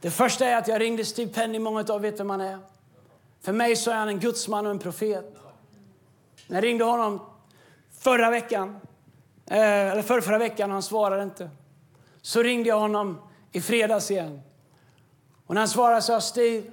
Det 0.01 0.11
första 0.11 0.45
är 0.45 0.57
att 0.57 0.67
jag 0.67 0.81
ringde 0.81 1.05
Steve 1.05 1.33
Penny. 1.33 1.59
Många 1.59 1.79
av 1.79 1.89
er 1.89 1.99
vet 1.99 2.19
vem 2.19 2.29
han 2.29 2.41
är. 2.41 2.59
För 3.41 3.53
mig 3.53 3.75
så 3.75 3.91
är 3.91 3.95
han 3.95 4.07
en 4.07 4.19
gudsman 4.19 4.65
och 4.65 4.71
en 4.71 4.79
profet. 4.79 5.35
När 6.47 6.57
jag 6.57 6.63
ringde 6.63 6.83
honom 6.83 7.19
förra 7.99 8.29
veckan, 8.29 8.79
eh, 9.45 9.91
eller 9.91 10.01
förra, 10.01 10.21
förra 10.21 10.37
veckan 10.37 10.69
och 10.69 10.73
han 10.73 10.83
svarade 10.83 11.23
inte, 11.23 11.49
så 12.21 12.43
ringde 12.43 12.69
jag 12.69 12.79
honom 12.79 13.21
i 13.51 13.61
fredags 13.61 14.11
igen. 14.11 14.41
Och 15.51 15.55
när 15.55 15.61
han 15.61 15.67
svarade 15.67 16.01
sa 16.01 16.21
Steve, 16.21 16.71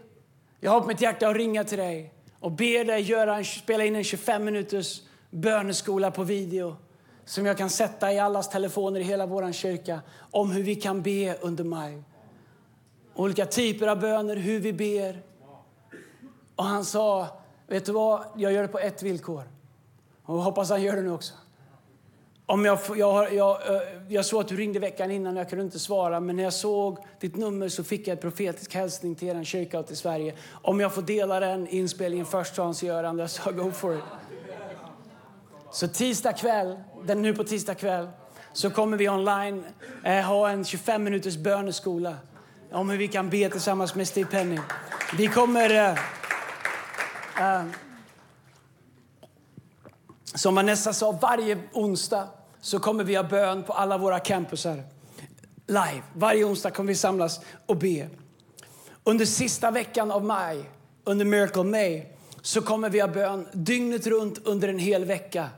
jag 0.60 0.70
har 0.70 0.80
på 0.80 0.86
mitt 0.86 1.00
hjärta 1.00 1.28
att 1.28 1.36
ringa 1.36 1.64
till 1.64 1.78
dig 1.78 2.14
och 2.40 2.52
be 2.52 2.84
dig 2.84 3.00
göra 3.00 3.36
en, 3.36 3.44
spela 3.44 3.84
in 3.84 3.96
en 3.96 4.04
25 4.04 4.44
minuters 4.44 5.02
böneskola 5.30 6.10
på 6.10 6.24
video 6.24 6.76
som 7.24 7.46
jag 7.46 7.58
kan 7.58 7.70
sätta 7.70 8.12
i 8.12 8.18
allas 8.18 8.48
telefoner 8.50 9.00
i 9.00 9.02
hela 9.02 9.26
vår 9.26 9.52
kyrka 9.52 10.00
om 10.30 10.50
hur 10.50 10.62
vi 10.62 10.74
kan 10.74 11.02
be 11.02 11.38
under 11.40 11.64
maj. 11.64 12.02
Olika 13.14 13.46
typer 13.46 13.86
av 13.86 14.00
böner, 14.00 14.36
hur 14.36 14.60
vi 14.60 14.72
ber. 14.72 15.22
Och 16.56 16.64
han 16.64 16.84
sa, 16.84 17.26
vet 17.66 17.86
du 17.86 17.92
vad, 17.92 18.24
jag 18.36 18.52
gör 18.52 18.62
det 18.62 18.68
på 18.68 18.78
ett 18.78 19.02
villkor. 19.02 19.42
Och 20.22 20.42
hoppas 20.42 20.70
han 20.70 20.82
gör 20.82 20.96
det 20.96 21.02
nu 21.02 21.12
också. 21.12 21.34
Om 22.50 22.64
jag, 22.64 22.78
jag, 22.96 23.34
jag, 23.34 23.74
eh, 23.74 23.82
jag 24.08 24.24
såg 24.24 24.40
att 24.40 24.48
du 24.48 24.56
ringde 24.56 24.78
veckan 24.78 25.10
innan 25.10 25.36
och 25.36 25.40
jag 25.40 25.50
kunde 25.50 25.64
inte 25.64 25.78
svara. 25.78 26.20
Men 26.20 26.36
när 26.36 26.42
jag 26.42 26.52
såg 26.52 26.98
ditt 27.20 27.36
nummer 27.36 27.68
så 27.68 27.84
fick 27.84 28.08
jag 28.08 28.14
ett 28.14 28.20
profetisk 28.20 28.74
hälsning 28.74 29.14
till 29.14 29.28
er 29.28 29.44
kyrka 29.44 29.78
och 29.78 29.86
till 29.86 29.96
Sverige. 29.96 30.34
Om 30.52 30.80
jag 30.80 30.94
får 30.94 31.02
dela 31.02 31.40
den 31.40 31.68
inspelningen 31.68 32.26
först 32.26 32.54
så 32.54 32.62
hans 32.62 32.82
han 32.82 33.18
Jag 33.18 33.30
sa 33.30 33.50
go 33.50 33.70
for 33.70 33.96
it. 33.96 34.04
Så 35.72 35.88
tisdag 35.88 36.32
kväll, 36.32 36.78
den 37.04 37.22
nu 37.22 37.34
på 37.34 37.44
tisdag 37.44 37.74
kväll, 37.74 38.08
så 38.52 38.70
kommer 38.70 38.96
vi 38.96 39.08
online 39.08 39.64
eh, 40.04 40.24
ha 40.24 40.48
en 40.48 40.64
25 40.64 41.04
minuters 41.04 41.36
böneskola 41.36 42.16
om 42.72 42.90
hur 42.90 42.98
vi 42.98 43.08
kan 43.08 43.30
be 43.30 43.50
tillsammans 43.50 43.94
med 43.94 44.08
Steve 44.08 44.30
Penny. 44.30 44.58
Vi 45.16 45.26
kommer... 45.26 45.70
Eh, 45.70 45.90
eh, 47.40 47.64
som 50.34 50.54
Vanessa 50.54 50.92
sa, 50.92 51.12
varje 51.12 51.58
onsdag 51.72 52.28
så 52.60 52.78
kommer 52.78 53.04
vi 53.04 53.14
ha 53.14 53.22
bön 53.22 53.62
på 53.62 53.72
alla 53.72 53.98
våra 53.98 54.20
campusar. 54.20 54.82
Live. 55.66 56.02
Varje 56.14 56.44
onsdag 56.44 56.70
kommer 56.70 56.88
vi 56.88 56.94
samlas 56.94 57.40
och 57.66 57.76
be. 57.76 58.08
Under 59.04 59.24
sista 59.24 59.70
veckan 59.70 60.10
av 60.10 60.24
maj, 60.24 60.70
under 61.04 61.24
Miracle 61.24 61.62
May, 61.62 62.02
så 62.42 62.62
kommer 62.62 62.90
vi 62.90 63.00
ha 63.00 63.08
bön 63.08 63.46
dygnet 63.52 64.06
runt 64.06 64.46
under 64.46 64.68
en 64.68 64.78
hel 64.78 65.04
vecka. 65.04 65.48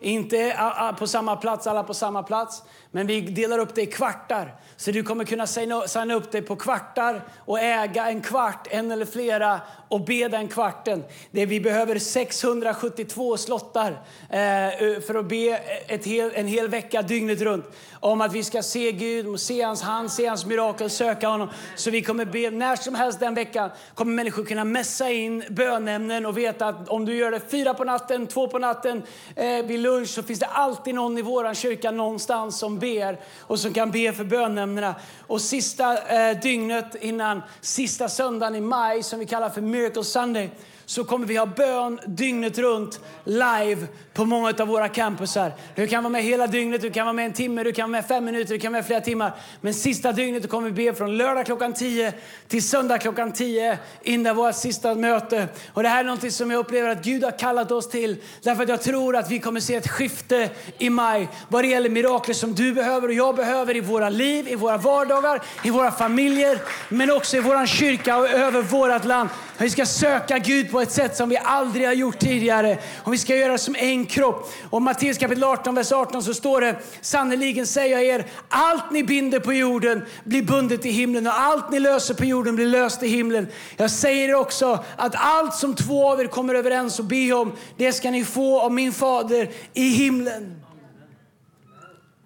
Inte 0.00 0.56
på 0.98 1.06
samma 1.06 1.36
plats, 1.36 1.66
alla 1.66 1.82
på 1.82 1.94
samma 1.94 2.22
plats, 2.22 2.62
men 2.90 3.06
vi 3.06 3.20
delar 3.20 3.58
upp 3.58 3.74
det 3.74 3.82
i 3.82 3.86
kvartar. 3.86 4.54
Så 4.76 4.90
du 4.90 5.02
kommer 5.02 5.24
kunna 5.24 5.46
signa 5.46 6.14
upp 6.14 6.32
dig 6.32 6.42
på 6.42 6.56
kvartar 6.56 7.24
och 7.38 7.60
äga 7.60 8.10
en 8.10 8.20
kvart, 8.20 8.68
en 8.70 8.90
eller 8.90 9.06
flera 9.06 9.60
och 9.88 10.04
be 10.04 10.28
den 10.28 10.48
kvarten. 10.48 11.04
Det 11.30 11.46
vi 11.46 11.60
behöver 11.60 11.98
672 11.98 13.36
slottar 13.36 13.90
eh, 14.28 15.00
för 15.06 15.14
att 15.14 15.28
be 15.28 15.60
ett 15.86 16.06
hel, 16.06 16.30
en 16.34 16.46
hel 16.46 16.68
vecka 16.68 17.02
dygnet 17.02 17.40
runt 17.40 17.64
om 18.00 18.20
att 18.20 18.32
vi 18.32 18.44
ska 18.44 18.62
se 18.62 18.92
Gud, 18.92 19.40
se 19.40 19.62
hans 19.62 19.82
hand, 19.82 20.12
se 20.12 20.26
hans 20.26 20.46
mirakel, 20.46 20.90
söka 20.90 21.28
honom. 21.28 21.48
Så 21.76 21.90
vi 21.90 22.02
kommer 22.02 22.24
be 22.24 22.50
när 22.50 22.76
som 22.76 22.94
helst 22.94 23.20
den 23.20 23.34
veckan 23.34 23.70
kommer 23.94 24.12
människor 24.12 24.44
kunna 24.44 24.64
mässa 24.64 25.10
in 25.10 25.44
bönämnen 25.50 26.26
och 26.26 26.38
veta 26.38 26.66
att 26.66 26.88
om 26.88 27.04
du 27.04 27.16
gör 27.16 27.30
det 27.30 27.50
fyra 27.50 27.74
på 27.74 27.84
natten, 27.84 28.26
två 28.26 28.48
på 28.48 28.58
natten, 28.58 29.02
eh, 29.36 29.64
vid 29.64 29.80
lunch 29.80 30.08
så 30.08 30.22
finns 30.22 30.40
det 30.40 30.46
alltid 30.46 30.94
någon 30.94 31.18
i 31.18 31.22
vår 31.22 31.54
kyrka 31.54 31.90
någonstans 31.90 32.58
som 32.58 32.79
ber 32.80 33.18
och 33.40 33.58
som 33.58 33.74
kan 33.74 33.90
be 33.90 34.12
för 34.12 34.24
bönämnena. 34.24 34.94
Och 35.26 35.40
sista 35.40 35.98
eh, 36.08 36.40
dygnet 36.40 36.94
innan 37.00 37.42
sista 37.60 38.08
söndagen 38.08 38.54
i 38.54 38.60
maj 38.60 39.02
som 39.02 39.18
vi 39.18 39.26
kallar 39.26 39.50
för 39.50 39.60
Miracle 39.60 40.04
Sunday 40.04 40.50
så 40.90 41.04
kommer 41.04 41.26
vi 41.26 41.36
ha 41.36 41.46
bön 41.46 42.00
dygnet 42.06 42.58
runt 42.58 43.00
live 43.24 43.86
på 44.14 44.24
många 44.24 44.52
av 44.58 44.68
våra 44.68 44.88
campusar. 44.88 45.52
Du 45.74 45.86
kan 45.86 46.02
vara 46.02 46.10
med 46.10 46.22
hela 46.22 46.46
dygnet, 46.46 46.80
du 46.82 46.90
kan 46.90 47.06
vara 47.06 47.12
med 47.12 47.24
en 47.24 47.32
timme, 47.32 47.62
du 47.62 47.72
kan 47.72 47.90
vara 47.90 48.00
med 48.00 48.08
fem 48.08 48.24
minuter, 48.24 48.54
du 48.54 48.60
kan 48.60 48.72
vara 48.72 48.78
med 48.78 48.86
flera 48.86 49.00
timmar. 49.00 49.32
Men 49.60 49.74
sista 49.74 50.12
dygnet 50.12 50.48
kommer 50.48 50.70
vi 50.70 50.86
be 50.86 50.94
från 50.94 51.16
lördag 51.16 51.46
klockan 51.46 51.74
10 51.74 52.12
till 52.48 52.68
söndag 52.68 52.98
klockan 52.98 53.32
10 53.32 53.78
innan 54.02 54.36
vårt 54.36 54.54
sista 54.54 54.94
möte. 54.94 55.48
Och 55.72 55.82
det 55.82 55.88
här 55.88 56.04
är 56.04 56.08
något 56.08 56.32
som 56.32 56.50
jag 56.50 56.58
upplever 56.58 56.88
att 56.88 57.04
Gud 57.04 57.24
har 57.24 57.38
kallat 57.38 57.72
oss 57.72 57.88
till. 57.88 58.16
Därför 58.42 58.62
att 58.62 58.68
jag 58.68 58.82
tror 58.82 59.16
att 59.16 59.30
vi 59.30 59.38
kommer 59.38 59.60
se 59.60 59.74
ett 59.74 59.88
skifte 59.88 60.50
i 60.78 60.90
maj 60.90 61.28
vad 61.48 61.64
det 61.64 61.68
gäller 61.68 61.90
mirakler 61.90 62.34
som 62.34 62.54
du 62.54 62.72
behöver 62.72 63.08
och 63.08 63.14
jag 63.14 63.36
behöver 63.36 63.76
i 63.76 63.80
våra 63.80 64.08
liv, 64.08 64.48
i 64.48 64.54
våra 64.54 64.76
vardagar, 64.76 65.42
i 65.64 65.70
våra 65.70 65.90
familjer, 65.90 66.58
men 66.88 67.10
också 67.10 67.36
i 67.36 67.40
vår 67.40 67.66
kyrka 67.66 68.16
och 68.16 68.28
över 68.28 68.62
vårt 68.62 69.04
land. 69.04 69.28
Vi 69.58 69.70
ska 69.70 69.86
söka 69.86 70.38
Gud 70.38 70.70
på 70.70 70.79
ett 70.80 70.92
sätt 70.92 71.16
som 71.16 71.28
vi 71.28 71.36
aldrig 71.36 71.86
har 71.86 71.92
gjort 71.92 72.18
tidigare. 72.18 72.78
Och 73.04 73.12
vi 73.12 73.18
ska 73.18 73.36
göra 73.36 73.58
som 73.58 73.76
en 73.78 74.06
kropp. 74.06 74.52
Och 74.70 74.82
Matteus 74.82 75.18
kapitel 75.18 75.44
18, 75.44 75.74
vers 75.74 75.92
18 75.92 76.22
så 76.22 76.34
står 76.34 76.60
det 76.60 76.76
Sannerligen 77.00 77.66
säger 77.66 77.98
jag 77.98 78.06
er, 78.06 78.26
allt 78.48 78.90
ni 78.90 79.04
binder 79.04 79.40
på 79.40 79.52
jorden 79.52 80.02
blir 80.24 80.42
bundet 80.42 80.86
i 80.86 80.90
himlen 80.90 81.26
och 81.26 81.40
allt 81.40 81.70
ni 81.70 81.80
löser 81.80 82.14
på 82.14 82.24
jorden 82.24 82.56
blir 82.56 82.66
löst 82.66 83.02
i 83.02 83.08
himlen. 83.08 83.46
Jag 83.76 83.90
säger 83.90 84.28
er 84.28 84.34
också 84.34 84.84
att 84.96 85.14
allt 85.14 85.54
som 85.54 85.74
två 85.74 86.12
av 86.12 86.20
er 86.20 86.26
kommer 86.26 86.54
överens 86.54 86.98
och 86.98 87.04
be 87.04 87.32
om, 87.32 87.52
det 87.76 87.92
ska 87.92 88.10
ni 88.10 88.24
få 88.24 88.60
av 88.60 88.72
min 88.72 88.92
fader 88.92 89.50
i 89.74 89.88
himlen. 89.88 90.62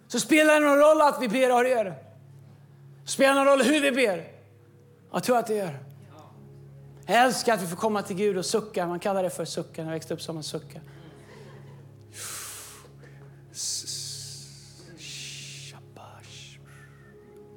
Så 0.09 0.21
spelar 0.21 0.55
det 0.55 0.67
någon 0.67 0.79
roll 0.79 1.01
att 1.01 1.23
vi 1.23 1.29
ber, 1.29 1.51
har 1.51 1.65
det 1.65 1.71
gör 1.71 1.95
Spelar 3.07 3.35
det 3.35 3.41
någon 3.41 3.47
roll 3.47 3.63
hur 3.63 3.81
vi 3.81 3.93
ber? 3.93 4.25
Jag 5.13 5.23
tror 5.23 5.39
att 5.39 5.47
det 5.47 5.55
gör. 5.55 5.84
Jag 7.07 7.25
älskar 7.25 7.55
att 7.55 7.63
vi 7.63 7.67
får 7.67 7.77
komma 7.77 8.03
till 8.03 8.17
Gud 8.17 8.39
och 8.39 8.47
sucka. 8.47 8.87
Man 8.87 9.01
kallar 9.01 9.23
det 9.23 9.31
för 9.31 9.45
sucka. 9.45 9.83
När 9.83 9.91
jag 9.91 9.95
växte 9.95 10.15
upp 10.15 10.23
som 10.23 10.37
en 10.37 10.43
sucka. 10.43 10.81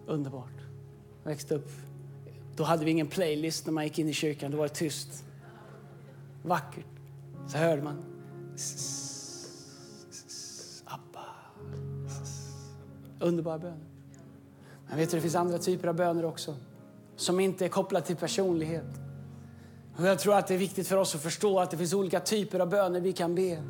Underbart. 0.07 0.61
Jag 1.23 1.29
växte 1.29 1.55
upp. 1.55 1.69
Då 2.55 2.63
hade 2.63 2.85
vi 2.85 2.91
ingen 2.91 3.07
playlist 3.07 3.65
när 3.65 3.73
man 3.73 3.83
gick 3.83 3.99
in 3.99 4.09
i 4.09 4.13
kyrkan. 4.13 4.51
Då 4.51 4.57
var 4.57 4.67
det 4.67 4.73
tyst. 4.73 5.23
Vackert. 6.43 6.85
Så 7.47 7.57
hörde 7.57 7.81
man. 7.81 8.03
Abba. 10.85 11.25
Underbara 13.19 13.59
böner. 13.59 13.85
Men 14.87 14.97
vet 14.97 15.11
du, 15.11 15.17
det 15.17 15.21
finns 15.21 15.35
andra 15.35 15.57
typer 15.57 15.87
av 15.87 15.95
böner 15.95 16.25
också. 16.25 16.55
Som 17.15 17.39
inte 17.39 17.65
är 17.65 17.69
kopplade 17.69 18.05
till 18.05 18.15
personlighet. 18.15 19.06
Och 19.97 20.07
jag 20.07 20.19
tror 20.19 20.37
att 20.37 20.47
det 20.47 20.53
är 20.53 20.57
viktigt 20.57 20.87
för 20.87 20.97
oss 20.97 21.15
att 21.15 21.23
förstå 21.23 21.59
att 21.59 21.71
det 21.71 21.77
finns 21.77 21.93
olika 21.93 22.19
typer 22.19 22.59
av 22.59 22.69
böner 22.69 23.01
vi 23.01 23.13
kan 23.13 23.35
be. 23.35 23.63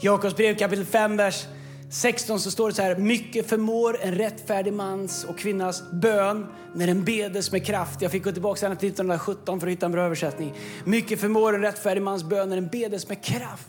Jakobs 0.00 0.36
brev 0.36 0.56
kapitel 0.56 0.84
5, 0.84 1.16
vers 1.16 1.46
16 1.90 2.40
så 2.40 2.50
står 2.50 2.68
det 2.68 2.74
så 2.74 2.82
här. 2.82 2.96
Mycket 2.96 3.48
förmår 3.48 3.98
en 4.00 4.14
rättfärdig 4.14 4.72
mans 4.72 5.24
och 5.24 5.38
kvinnas 5.38 5.82
bön 5.92 6.46
när 6.74 6.86
den 6.86 7.04
bedes 7.04 7.52
med 7.52 7.66
kraft. 7.66 8.02
Jag 8.02 8.10
fick 8.10 8.24
gå 8.24 8.32
tillbaka 8.32 8.58
till 8.58 8.88
1917 8.88 9.60
för 9.60 9.66
att 9.66 9.72
hitta 9.72 9.86
en 9.86 9.92
bra 9.92 10.02
översättning. 10.02 10.54
Mycket 10.84 11.20
förmår 11.20 11.54
en 11.54 11.62
rättfärdig 11.62 12.02
mans 12.02 12.24
bön 12.24 12.48
när 12.48 12.56
den 12.56 12.68
bedes 12.68 13.08
med 13.08 13.24
kraft. 13.24 13.68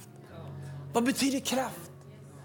Vad 0.93 1.03
betyder 1.03 1.39
kraft? 1.39 1.90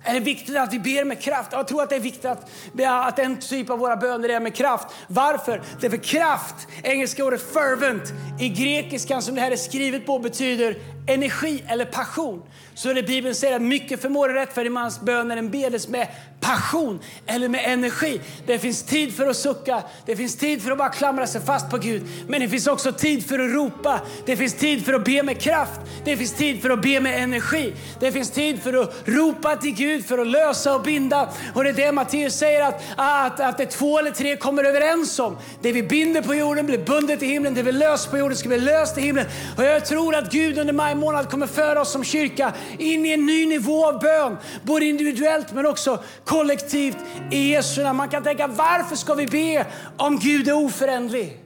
Är 0.07 0.15
det 0.15 0.21
viktigt 0.21 0.57
att 0.57 0.73
vi 0.73 0.79
ber 0.79 1.05
med 1.05 1.21
kraft? 1.21 1.53
Jag 1.53 1.69
tror 1.69 1.83
att 1.83 1.89
det 1.89 1.97
är 1.97 2.01
viktigt 2.01 2.25
att, 2.25 2.51
att 2.81 3.19
en 3.19 3.37
typ 3.37 3.71
av 3.71 3.79
våra 3.79 3.97
böner 3.97 4.29
är 4.29 4.41
med 4.41 4.55
kraft. 4.55 4.87
Varför? 5.09 5.63
Det 5.81 5.87
är 5.87 5.91
för 5.91 5.97
kraft, 5.97 6.55
engelska 6.83 7.25
ordet 7.25 7.53
fervent, 7.53 8.13
i 8.41 8.49
grekiskan 8.49 9.23
som 9.23 9.35
det 9.35 9.41
här 9.41 9.51
är 9.51 9.57
skrivet 9.57 10.07
på 10.07 10.19
betyder 10.19 10.77
energi 11.07 11.65
eller 11.69 11.85
passion. 11.85 12.43
Så 12.75 12.93
det 12.93 13.03
Bibeln 13.03 13.35
säger 13.35 13.57
att 13.57 13.63
mycket 13.63 14.03
förmår 14.03 14.29
en 14.29 14.35
rättfärdig 14.35 14.73
mans 14.73 15.01
bön 15.01 15.29
när 15.29 15.37
den 15.37 15.51
bedes 15.51 15.89
med 15.89 16.09
passion 16.47 17.01
eller 17.27 17.49
med 17.49 17.61
energi. 17.65 18.21
Det 18.47 18.59
finns 18.59 18.83
tid 18.83 19.17
för 19.17 19.27
att 19.27 19.37
sucka, 19.37 19.83
det 20.07 20.17
finns 20.17 20.37
tid 20.37 20.63
för 20.63 20.71
att 20.71 20.79
bara 20.79 20.89
klamra 20.89 21.27
sig 21.27 21.41
fast 21.41 21.71
på 21.71 21.79
Gud. 21.79 22.03
Men 22.29 22.41
det 22.41 22.49
finns 22.49 22.67
också 22.67 22.93
tid 22.93 23.27
för 23.27 23.39
att 23.39 23.53
ropa, 23.53 24.01
det 24.27 24.37
finns 24.37 24.55
tid 24.55 24.85
för 24.85 24.93
att 24.93 25.05
be 25.05 25.23
med 25.23 25.41
kraft, 25.41 25.81
det 26.05 26.17
finns 26.17 26.33
tid 26.33 26.63
för 26.63 26.71
att 26.71 26.83
be 26.83 27.01
med 27.01 27.23
energi. 27.23 27.75
Det 28.01 28.13
finns 28.13 28.31
tid 28.31 28.63
för 28.63 28.83
att 28.83 28.95
ropa 29.05 29.57
till 29.57 29.75
Gud, 29.75 30.07
för 30.07 30.19
att 30.19 30.27
lösa 30.27 30.75
och 30.75 30.83
binda. 30.83 31.29
Och 31.55 31.65
det 31.65 31.71
är 31.71 31.75
det 31.75 31.93
Matteus 31.93 32.35
säger 32.35 32.63
att, 32.63 32.83
att, 32.97 33.41
att 33.41 33.59
det 33.59 33.67
två 33.67 33.99
eller 33.99 34.11
tre 34.11 34.37
kommer 34.37 34.65
överens 34.65 35.19
om. 35.19 35.37
Det 35.63 35.73
vi 35.73 35.83
binder 35.83 36.23
på 36.23 36.35
jorden 36.35 36.67
blir 36.67 36.79
bundet 36.79 37.23
i 37.23 37.27
himlen, 37.27 37.55
det 37.55 37.63
vi 37.63 37.73
löser 37.73 38.11
på 38.11 38.19
jorden 38.19 38.37
ska 38.37 38.49
bli 38.49 38.59
löst 38.59 38.99
i 38.99 39.01
himlen. 39.01 39.27
Och 39.57 39.65
jag 39.65 39.87
tror 39.87 40.15
att 40.15 40.33
Gud 40.33 40.59
under 40.59 40.73
maj 40.73 40.95
månad 40.95 41.31
kommer 41.31 41.47
föra 41.47 41.81
oss 41.81 41.93
som 41.93 42.05
kyrka 42.05 42.53
in 42.79 43.07
i 43.07 43.13
en 43.13 43.27
ny 43.27 43.47
nivå 43.47 43.87
av 43.87 44.01
bön. 44.01 44.37
Både 44.63 44.85
individuellt 44.85 45.53
men 45.53 45.67
också 45.67 46.03
kollektivt 46.25 46.36
kollektivt 46.37 46.97
i 47.31 47.51
Jesu 47.53 47.83
namn. 47.83 47.97
Man 47.97 48.09
kan 48.09 48.23
tänka 48.23 48.47
varför 48.47 48.97
ska 48.97 49.15
vi 49.15 49.27
be 49.27 49.67
om 49.97 50.19
Gud 50.19 50.49
är 50.49 50.65
oföränderlig? 50.65 51.43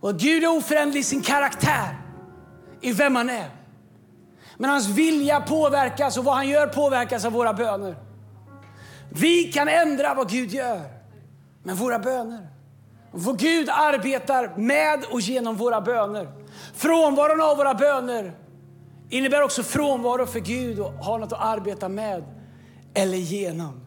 Och 0.00 0.18
Gud 0.18 0.44
är 0.44 0.56
oföränderlig 0.56 1.00
i 1.00 1.04
sin 1.04 1.22
karaktär, 1.22 1.98
i 2.80 2.92
vem 2.92 3.16
han 3.16 3.30
är. 3.30 3.50
Men 4.56 4.70
hans 4.70 4.88
vilja 4.88 5.40
påverkas 5.40 6.18
och 6.18 6.24
vad 6.24 6.34
han 6.34 6.48
gör 6.48 6.66
påverkas 6.66 7.24
av 7.24 7.32
våra 7.32 7.52
böner. 7.52 7.96
Vi 9.08 9.44
kan 9.44 9.68
ändra 9.68 10.14
vad 10.14 10.30
Gud 10.30 10.50
gör 10.50 10.80
med 11.62 11.76
våra 11.76 11.98
böner. 11.98 12.48
vår 13.12 13.34
Gud 13.34 13.68
arbetar 13.68 14.56
med 14.56 15.04
och 15.10 15.20
genom 15.20 15.56
våra 15.56 15.80
böner. 15.80 16.28
Frånvaron 16.74 17.40
av 17.40 17.56
våra 17.56 17.74
böner 17.74 18.32
innebär 19.10 19.42
också 19.42 19.62
frånvaro 19.62 20.26
för 20.26 20.40
Gud 20.40 20.80
och 20.80 20.92
har 20.92 21.18
något 21.18 21.32
att 21.32 21.42
arbeta 21.42 21.88
med 21.88 22.24
eller 22.94 23.16
genom. 23.16 23.81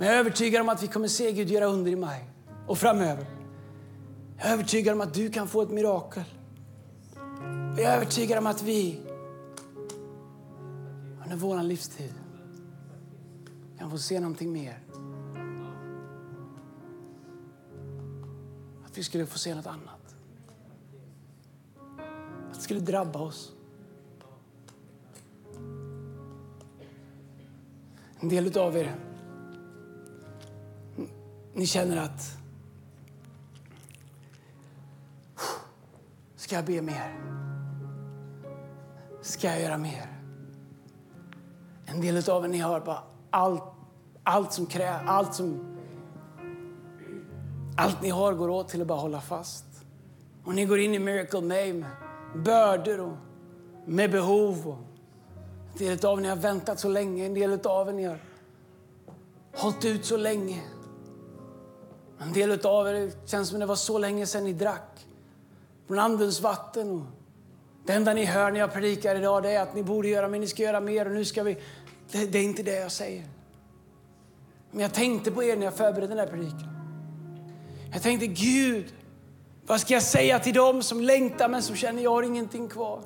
Men 0.00 0.08
jag 0.08 0.16
är 0.16 0.20
övertygad 0.20 0.60
om 0.60 0.68
att 0.68 0.82
vi 0.82 0.86
kommer 0.86 1.08
se 1.08 1.32
Gud 1.32 1.50
göra 1.50 1.64
under 1.64 1.90
i 1.90 1.96
maj 1.96 2.24
och 2.66 2.78
framöver. 2.78 3.26
Jag 4.38 4.48
är 4.48 4.52
övertygad 4.52 4.94
om 4.94 5.00
att 5.00 5.14
du 5.14 5.30
kan 5.30 5.48
få 5.48 5.62
ett 5.62 5.70
mirakel. 5.70 6.24
Jag 7.76 7.80
är 7.80 7.96
övertygad 7.96 8.38
om 8.38 8.46
att 8.46 8.62
vi 8.62 9.00
under 11.22 11.36
vår 11.36 11.62
livstid 11.62 12.14
kan 13.78 13.90
få 13.90 13.98
se 13.98 14.20
någonting 14.20 14.52
mer. 14.52 14.78
Att 18.86 18.98
vi 18.98 19.02
skulle 19.02 19.26
få 19.26 19.38
se 19.38 19.54
något 19.54 19.66
annat. 19.66 20.14
Att 22.48 22.54
det 22.54 22.60
skulle 22.60 22.80
drabba 22.80 23.18
oss. 23.18 23.52
En 28.20 28.28
del 28.28 28.58
av 28.58 28.76
er, 28.76 29.09
ni 31.54 31.66
känner 31.66 31.96
att 31.96 32.36
Ska 36.36 36.54
jag 36.54 36.64
be 36.64 36.82
mer? 36.82 37.20
Ska 39.22 39.46
jag 39.46 39.60
göra 39.60 39.78
mer? 39.78 40.06
En 41.86 42.00
del 42.00 42.30
av 42.30 42.44
er 42.44 42.48
ni 42.48 42.58
har 42.58 42.80
bara 42.80 43.02
allt, 43.30 43.62
allt 44.22 44.52
som 44.52 44.66
krävs, 44.66 45.02
allt 45.06 45.34
som 45.34 45.76
allt 47.76 48.02
ni 48.02 48.10
har 48.10 48.34
går 48.34 48.48
åt 48.48 48.68
till 48.68 48.80
att 48.80 48.86
bara 48.86 48.98
hålla 48.98 49.20
fast. 49.20 49.64
Och 50.44 50.54
ni 50.54 50.64
går 50.64 50.78
in 50.78 50.94
i 50.94 50.98
Miracle 50.98 51.40
May 51.40 51.72
med 51.72 51.90
bördor 52.34 53.00
och 53.00 53.16
med 53.86 54.10
behov. 54.10 54.68
Och 54.68 54.78
en 55.72 55.78
del 55.78 56.06
av 56.06 56.24
er 56.24 56.28
har 56.28 56.36
väntat 56.36 56.80
så 56.80 56.88
länge, 56.88 57.26
en 57.26 57.34
del 57.34 57.60
av 57.64 58.00
er 58.00 58.08
har 58.08 58.18
hållit 59.52 59.84
ut 59.84 60.04
så 60.04 60.16
länge. 60.16 60.62
En 62.20 62.32
del 62.32 62.66
av 62.66 62.88
er 62.88 63.10
känns 63.26 63.48
som 63.48 63.60
det 63.60 63.66
var 63.66 63.76
så 63.76 63.98
länge 63.98 64.26
sedan 64.26 64.44
ni 64.44 64.52
drack 64.52 65.06
från 65.86 65.98
Andens 65.98 66.40
vatten. 66.40 66.90
Och 66.90 67.06
det 67.86 67.92
enda 67.92 68.14
ni 68.14 68.24
hör 68.24 68.50
när 68.50 68.60
jag 68.60 68.72
predikar 68.72 69.16
idag 69.16 69.46
är 69.46 69.60
att 69.60 69.74
ni 69.74 69.82
borde 69.82 70.08
göra 70.08 70.28
mer, 70.28 70.38
ni 70.38 70.46
ska 70.46 70.62
göra 70.62 70.80
mer 70.80 71.06
och 71.06 71.12
nu 71.12 71.24
ska 71.24 71.42
vi... 71.42 71.56
Det, 72.12 72.26
det 72.26 72.38
är 72.38 72.42
inte 72.42 72.62
det 72.62 72.80
jag 72.80 72.92
säger. 72.92 73.24
Men 74.70 74.80
jag 74.80 74.94
tänkte 74.94 75.30
på 75.30 75.44
er 75.44 75.56
när 75.56 75.64
jag 75.64 75.74
förberedde 75.74 76.14
den 76.14 76.18
här 76.18 76.26
predikan. 76.26 76.68
Jag 77.92 78.02
tänkte, 78.02 78.26
Gud, 78.26 78.92
Vad 79.66 79.80
ska 79.80 79.94
jag 79.94 80.02
säga 80.02 80.38
till 80.38 80.54
dem 80.54 80.82
som 80.82 81.00
längtar 81.00 81.48
men 81.48 81.62
som 81.62 81.76
känner 81.76 82.02
jag 82.02 82.10
har 82.10 82.22
ingenting 82.22 82.68
kvar? 82.68 83.02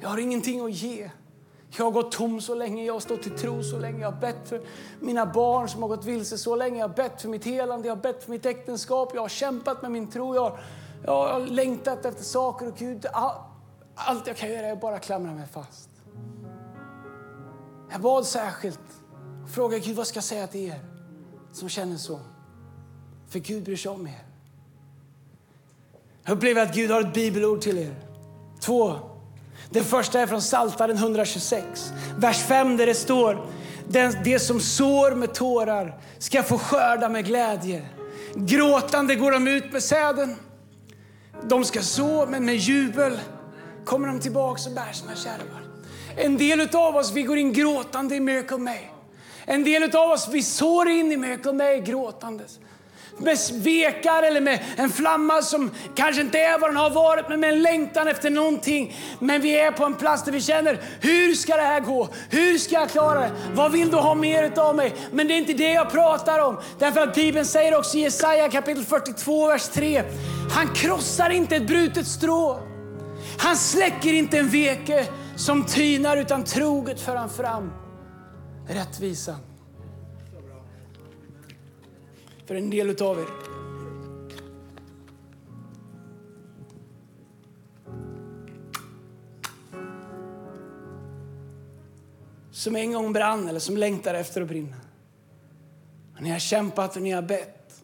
Jag 0.00 0.08
har 0.08 0.18
ingenting 0.18 0.64
att 0.64 0.72
ge. 0.72 1.10
Jag 1.76 1.84
har 1.84 1.90
gått 1.90 2.12
tom 2.12 2.40
så 2.40 2.54
länge, 2.54 2.84
jag 2.84 2.92
har 2.92 3.00
stått 3.00 3.26
i 3.26 3.30
tro 3.30 3.62
så 3.62 3.78
länge. 3.78 4.00
Jag 4.00 4.12
har 4.12 4.20
bett 4.20 4.48
för 4.48 4.60
mina 5.00 5.26
barn 5.26 5.68
som 5.68 5.82
har 5.82 5.88
gått 5.88 6.04
vilse 6.04 6.38
så 6.38 6.56
länge. 6.56 6.78
Jag 6.78 6.88
har 6.88 6.94
bett 6.94 7.22
för 7.22 7.28
mitt 7.28 7.44
helande, 7.44 7.88
jag 7.88 7.96
har 7.96 8.02
bett 8.02 8.24
för 8.24 8.30
mitt 8.30 8.46
äktenskap. 8.46 9.10
Jag 9.14 9.20
har 9.20 9.28
kämpat 9.28 9.82
med 9.82 9.90
min 9.90 10.10
tro. 10.10 10.34
Jag 10.34 10.42
har, 10.42 10.60
jag 11.04 11.32
har 11.32 11.40
längtat 11.40 12.04
efter 12.04 12.24
saker 12.24 12.68
och 12.68 12.76
Gud. 12.76 13.06
Allt 13.94 14.26
jag 14.26 14.36
kan 14.36 14.50
göra 14.50 14.66
är 14.66 14.72
att 14.72 14.80
bara 14.80 14.98
klamra 14.98 15.32
mig 15.32 15.46
fast. 15.52 15.88
Jag 17.90 18.00
bad 18.00 18.26
särskilt 18.26 18.80
och 19.44 19.50
frågade 19.50 19.80
Gud 19.80 19.96
vad 19.96 20.06
ska 20.06 20.16
jag 20.16 20.24
säga 20.24 20.46
till 20.46 20.60
er 20.60 20.80
som 21.52 21.68
känner 21.68 21.96
så. 21.96 22.20
För 23.28 23.38
Gud 23.38 23.64
bryr 23.64 23.76
sig 23.76 23.90
om 23.90 24.06
er. 24.06 24.26
Jag 26.24 26.36
upplever 26.36 26.62
att 26.62 26.74
Gud 26.74 26.90
har 26.90 27.00
ett 27.00 27.14
bibelord 27.14 27.60
till 27.60 27.78
er. 27.78 27.94
Två. 28.60 29.11
Det 29.72 29.82
första 29.82 30.20
är 30.20 30.26
från 30.26 30.40
Psaltaren 30.40 30.96
126, 30.96 31.92
vers 32.16 32.42
5 32.42 32.76
där 32.76 32.86
det 32.86 32.94
står 32.94 33.46
den, 33.88 34.16
det 34.24 34.38
som 34.38 34.60
sår 34.60 35.14
med 35.14 35.34
tårar 35.34 36.00
ska 36.18 36.42
få 36.42 36.58
skörda 36.58 37.08
med 37.08 37.26
glädje. 37.26 37.82
Gråtande 38.34 39.14
går 39.14 39.32
de 39.32 39.48
ut 39.48 39.72
med 39.72 39.82
säden. 39.82 40.36
De 41.42 41.64
ska 41.64 41.82
så, 41.82 42.26
men 42.26 42.44
med 42.44 42.56
jubel 42.56 43.20
kommer 43.84 44.08
de 44.08 44.20
tillbaka 44.20 44.62
och 44.68 44.74
bär 44.74 44.92
sina 44.92 45.14
kärvar. 45.14 45.62
En 46.16 46.36
del 46.36 46.76
av 46.76 46.96
oss 46.96 47.12
vi 47.12 47.22
går 47.22 47.38
in 47.38 47.52
gråtande 47.52 48.16
i 48.16 48.20
Miracle 48.20 48.58
May. 48.58 48.80
En 49.44 49.64
del 49.64 49.96
av 49.96 50.10
oss 50.10 50.28
vi 50.28 50.42
sår 50.42 50.88
in 50.88 51.12
i 51.12 51.16
Miracle 51.16 51.52
May 51.52 51.80
gråtandes 51.80 52.58
med 53.18 53.38
svekar 53.38 54.22
eller 54.22 54.40
med 54.40 54.60
en 54.76 54.90
flamma 54.90 55.42
som 55.42 55.70
kanske 55.94 56.22
inte 56.22 56.38
är 56.38 56.58
vad 56.58 56.70
den 56.70 56.76
har 56.76 56.90
varit, 56.90 57.28
men 57.28 57.40
med 57.40 57.50
en 57.50 57.62
längtan 57.62 58.08
efter 58.08 58.30
någonting. 58.30 58.96
Men 59.18 59.40
vi 59.40 59.60
är 59.60 59.70
på 59.70 59.84
en 59.84 59.94
plats 59.94 60.24
där 60.24 60.32
vi 60.32 60.40
känner, 60.40 60.80
hur 61.00 61.34
ska 61.34 61.56
det 61.56 61.62
här 61.62 61.80
gå? 61.80 62.08
Hur 62.30 62.58
ska 62.58 62.74
jag 62.74 62.90
klara 62.90 63.20
det? 63.20 63.30
Vad 63.54 63.72
vill 63.72 63.90
du 63.90 63.96
ha 63.96 64.14
mer 64.14 64.58
av 64.58 64.76
mig? 64.76 64.94
Men 65.12 65.28
det 65.28 65.34
är 65.34 65.38
inte 65.38 65.52
det 65.52 65.72
jag 65.72 65.90
pratar 65.90 66.38
om. 66.38 66.58
Därför 66.78 67.00
att 67.00 67.14
Bibeln 67.14 67.46
säger 67.46 67.78
också 67.78 67.96
i 67.98 68.00
Jesaja 68.00 68.50
kapitel 68.50 68.84
42, 68.84 69.46
vers 69.46 69.68
3. 69.68 70.02
Han 70.50 70.74
krossar 70.74 71.30
inte 71.30 71.56
ett 71.56 71.66
brutet 71.66 72.06
strå. 72.06 72.60
Han 73.38 73.56
släcker 73.56 74.12
inte 74.12 74.38
en 74.38 74.48
veke 74.48 75.06
som 75.36 75.64
tynar, 75.64 76.16
utan 76.16 76.44
troget 76.44 77.00
för 77.00 77.16
han 77.16 77.30
fram 77.30 77.72
rättvisan 78.68 79.51
för 82.46 82.54
en 82.54 82.70
del 82.70 82.90
utav 82.90 83.18
er. 83.18 83.26
Som 92.50 92.76
en 92.76 92.92
gång 92.92 93.12
brann 93.12 93.48
eller 93.48 93.60
som 93.60 93.76
längtar 93.76 94.14
efter 94.14 94.42
att 94.42 94.48
brinna. 94.48 94.76
Och 96.16 96.22
ni 96.22 96.30
har 96.30 96.38
kämpat 96.38 96.96
och 96.96 97.02
ni 97.02 97.10
har 97.10 97.22
bett. 97.22 97.82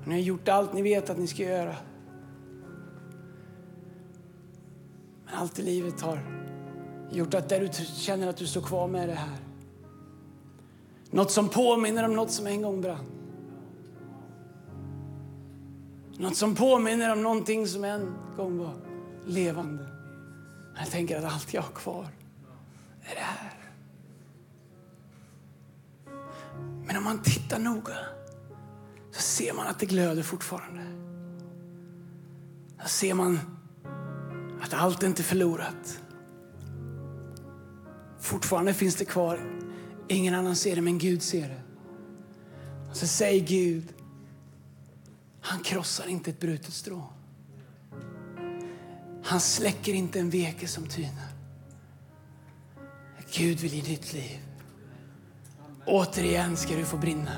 Och 0.00 0.08
ni 0.08 0.14
har 0.14 0.20
gjort 0.20 0.48
allt 0.48 0.72
ni 0.72 0.82
vet 0.82 1.10
att 1.10 1.18
ni 1.18 1.26
ska 1.26 1.42
göra. 1.42 1.76
Men 5.24 5.34
allt 5.34 5.58
i 5.58 5.62
livet 5.62 6.00
har 6.00 6.20
gjort 7.10 7.34
att 7.34 7.48
där 7.48 7.60
du 7.60 7.68
känner 7.84 8.28
att 8.28 8.36
du 8.36 8.46
står 8.46 8.60
kvar 8.60 8.88
med 8.88 9.08
det 9.08 9.14
här. 9.14 9.38
Något 11.10 11.30
som 11.30 11.48
påminner 11.48 12.04
om 12.04 12.14
något 12.14 12.30
som 12.30 12.46
en 12.46 12.62
gång 12.62 12.80
brann. 12.80 13.17
Något 16.18 16.36
som 16.36 16.54
påminner 16.54 17.12
om 17.12 17.22
någonting 17.22 17.66
som 17.66 17.84
en 17.84 18.14
gång 18.36 18.58
var 18.58 18.74
levande. 19.26 19.88
Jag 20.78 20.90
tänker 20.90 21.18
att 21.18 21.32
allt 21.32 21.54
jag 21.54 21.62
har 21.62 21.72
kvar 21.72 22.08
är 23.02 23.14
det 23.14 23.20
här. 23.20 23.54
Men 26.86 26.96
om 26.96 27.04
man 27.04 27.22
tittar 27.22 27.58
noga 27.58 27.96
så 29.10 29.22
ser 29.22 29.52
man 29.52 29.66
att 29.66 29.78
det 29.78 29.86
glöder 29.86 30.22
fortfarande. 30.22 30.82
Då 32.82 32.88
ser 32.88 33.14
man 33.14 33.40
att 34.62 34.74
allt 34.74 35.02
inte 35.02 35.22
är 35.22 35.24
förlorat. 35.24 36.00
Fortfarande 38.20 38.74
finns 38.74 38.96
det 38.96 39.04
kvar. 39.04 39.40
Ingen 40.08 40.34
annan 40.34 40.56
ser 40.56 40.76
det, 40.76 40.82
men 40.82 40.98
Gud 40.98 41.22
ser 41.22 41.48
det. 41.48 41.62
Och 42.90 42.96
så 42.96 43.06
säger 43.06 43.46
Gud, 43.46 43.94
han 45.48 45.60
krossar 45.60 46.08
inte 46.08 46.30
ett 46.30 46.40
brutet 46.40 46.74
strå. 46.74 47.02
Han 49.24 49.40
släcker 49.40 49.92
inte 49.92 50.20
en 50.20 50.30
veke 50.30 50.68
som 50.68 50.86
tynar. 50.86 51.32
Gud 53.32 53.60
vill 53.60 53.74
ge 53.74 53.82
ditt 53.82 54.12
liv. 54.12 54.38
Återigen 55.86 56.56
ska 56.56 56.76
du 56.76 56.84
få 56.84 56.96
brinna. 56.96 57.32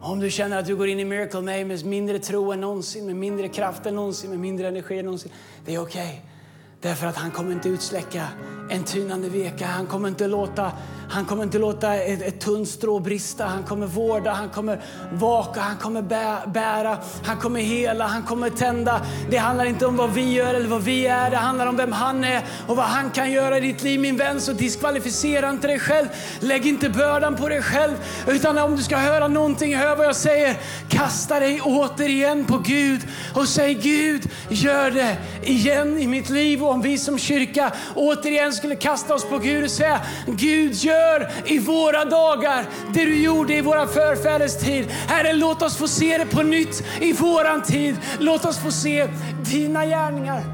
Om 0.00 0.20
du 0.20 0.30
känner 0.30 0.58
att 0.58 0.66
du 0.66 0.76
går 0.76 0.88
in 0.88 1.00
i 1.00 1.04
Miracle 1.04 1.40
May 1.40 1.64
med 1.64 1.84
mindre 1.84 2.18
tro 2.18 2.52
än 2.52 2.60
någonsin, 2.60 3.06
med 3.06 3.16
mindre 3.16 3.48
kraft 3.48 3.86
än 3.86 3.94
någonsin, 3.94 4.30
med 4.30 4.38
mindre 4.38 4.68
energi 4.68 4.98
än 4.98 5.04
någonsin. 5.04 5.32
Det 5.64 5.74
är 5.74 5.78
okej. 5.78 6.08
Okay. 6.08 6.32
Därför 6.80 7.06
att 7.06 7.16
han 7.16 7.30
kommer 7.30 7.52
inte 7.52 7.68
utsläcka 7.68 8.28
en 8.70 8.84
tynande 8.84 9.28
veka. 9.28 9.66
Han 9.66 9.86
kommer 9.86 10.08
inte 10.08 10.26
låta, 10.26 10.72
han 11.12 11.24
kommer 11.24 11.42
inte 11.42 11.58
låta 11.58 11.94
ett, 11.94 12.22
ett 12.22 12.40
tunt 12.40 12.68
strå 12.68 12.98
brista. 12.98 13.44
Han 13.44 13.62
kommer 13.62 13.86
vårda, 13.86 14.32
han 14.32 14.48
kommer 14.48 14.80
vaka, 15.12 15.60
han 15.60 15.76
kommer 15.76 16.02
bära, 16.46 16.98
han 17.24 17.36
kommer 17.36 17.60
hela, 17.60 18.06
han 18.06 18.22
kommer 18.22 18.50
tända. 18.50 19.00
Det 19.30 19.36
handlar 19.36 19.64
inte 19.64 19.86
om 19.86 19.96
vad 19.96 20.14
vi 20.14 20.32
gör 20.32 20.54
eller 20.54 20.68
vad 20.68 20.82
vi 20.82 21.06
är. 21.06 21.30
Det 21.30 21.36
handlar 21.36 21.66
om 21.66 21.76
vem 21.76 21.92
han 21.92 22.24
är 22.24 22.42
och 22.68 22.76
vad 22.76 22.86
han 22.86 23.10
kan 23.10 23.32
göra 23.32 23.58
i 23.58 23.60
ditt 23.60 23.82
liv. 23.82 24.00
Min 24.00 24.16
vän, 24.16 24.40
så 24.40 24.52
diskvalificera 24.52 25.50
inte 25.50 25.66
dig 25.66 25.78
själv. 25.78 26.08
Lägg 26.40 26.66
inte 26.66 26.88
bördan 26.88 27.36
på 27.36 27.48
dig 27.48 27.62
själv. 27.62 27.94
Utan 28.26 28.58
om 28.58 28.76
du 28.76 28.82
ska 28.82 28.96
höra 28.96 29.28
någonting, 29.28 29.76
hör 29.76 29.96
vad 29.96 30.06
jag 30.06 30.16
säger. 30.16 30.56
Kasta 30.88 31.40
dig 31.40 31.60
återigen 31.60 32.44
på 32.44 32.58
Gud 32.58 33.00
och 33.34 33.48
säg 33.48 33.74
Gud, 33.74 34.30
gör 34.48 34.90
det 34.90 35.16
igen 35.42 35.98
i 35.98 36.06
mitt 36.06 36.30
liv. 36.30 36.64
Och 36.64 36.70
om 36.70 36.82
vi 36.82 36.98
som 36.98 37.18
kyrka 37.18 37.72
återigen 37.94 38.52
skulle 38.52 38.76
kasta 38.76 39.14
oss 39.14 39.24
på 39.24 39.38
Gud 39.38 39.64
och 39.64 39.70
säga 39.70 40.00
Gud 40.26 40.74
gör 40.74 41.01
Gör 41.02 41.32
i 41.46 41.58
våra 41.58 42.04
dagar 42.04 42.66
det 42.94 43.04
du 43.04 43.22
gjorde 43.22 43.54
i 43.54 43.60
våra 43.60 43.86
förfäders 43.86 44.56
tid. 44.56 44.90
Herre, 44.90 45.32
låt 45.32 45.62
oss 45.62 45.76
få 45.76 45.88
se 45.88 46.18
det 46.18 46.26
på 46.26 46.42
nytt 46.42 46.84
i 47.00 47.12
våran 47.12 47.62
tid. 47.62 47.96
Låt 48.18 48.44
oss 48.44 48.58
få 48.58 48.70
se 48.70 49.08
dina 49.44 49.86
gärningar. 49.86 50.44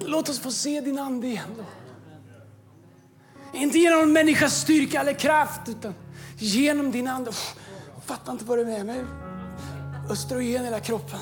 Låt 0.00 0.28
oss 0.28 0.40
få 0.40 0.50
se 0.50 0.80
din 0.80 0.98
ande 0.98 1.26
igen. 1.26 1.48
Då. 1.56 1.64
Inte 3.58 3.78
genom 3.78 4.02
en 4.02 4.12
människas 4.12 4.60
styrka 4.60 5.00
eller 5.00 5.12
kraft, 5.12 5.60
utan 5.68 5.94
genom 6.36 6.90
din 6.90 7.08
ande. 7.08 7.30
Jag 7.94 8.04
fattar 8.04 8.32
inte 8.32 8.44
vad 8.44 8.58
det 8.58 8.62
är 8.62 8.66
med 8.66 8.86
mig. 8.86 9.04
Östrogen 10.10 10.62
i 10.62 10.64
hela 10.64 10.80
kroppen. 10.80 11.18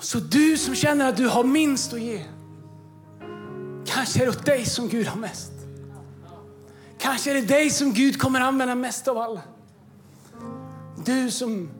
Så 0.00 0.18
du 0.18 0.56
som 0.56 0.74
känner 0.74 1.08
att 1.08 1.16
du 1.16 1.28
har 1.28 1.44
minst 1.44 1.92
att 1.92 2.00
ge, 2.00 2.24
kanske 3.86 4.22
är 4.22 4.24
det 4.24 4.30
åt 4.30 4.46
dig 4.46 4.64
som 4.64 4.88
Gud 4.88 5.06
har 5.06 5.16
mest. 5.16 5.52
Kanske 6.98 7.30
är 7.30 7.34
det 7.34 7.46
dig 7.46 7.70
som 7.70 7.92
Gud 7.92 8.20
kommer 8.20 8.40
använda 8.40 8.74
mest 8.74 9.08
av 9.08 9.18
alla. 9.18 9.42
Du 11.04 11.30
som 11.30 11.70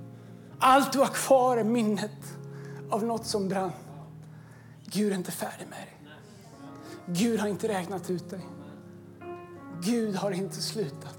allt 0.58 0.92
du 0.92 0.98
har 0.98 1.06
kvar 1.06 1.56
är 1.56 1.64
minnet 1.64 2.38
av 2.90 3.04
något 3.04 3.26
som 3.26 3.48
brann. 3.48 3.72
Gud 4.84 5.12
är 5.12 5.16
inte 5.16 5.32
färdig 5.32 5.66
med 5.68 5.78
dig. 5.78 5.96
Gud 7.06 7.40
har 7.40 7.48
inte 7.48 7.68
räknat 7.68 8.10
ut 8.10 8.30
dig. 8.30 8.46
Gud 9.82 10.16
har 10.16 10.30
inte 10.30 10.62
slutat. 10.62 11.18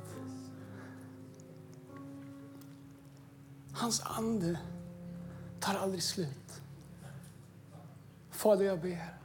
Hans 3.74 4.02
ande 4.06 4.60
tar 5.60 5.76
aldrig 5.76 6.04
slut. 6.04 6.62
Fader, 8.32 8.66
jag 8.66 8.82
ber. 8.82 9.18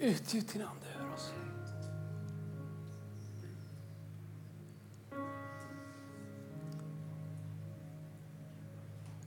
Utgjut 0.00 0.52
din 0.52 0.62
ande 0.62 0.86
över 0.98 1.14
oss. 1.14 1.32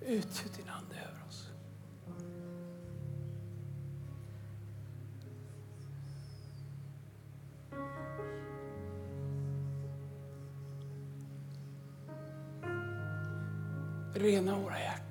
Utgjut 0.02 0.54
din 0.58 0.70
ande 0.70 0.96
över 0.96 1.24
oss. 1.28 1.50
Rena 14.14 14.60
våra 14.60 14.80
hjärtan. 14.80 15.09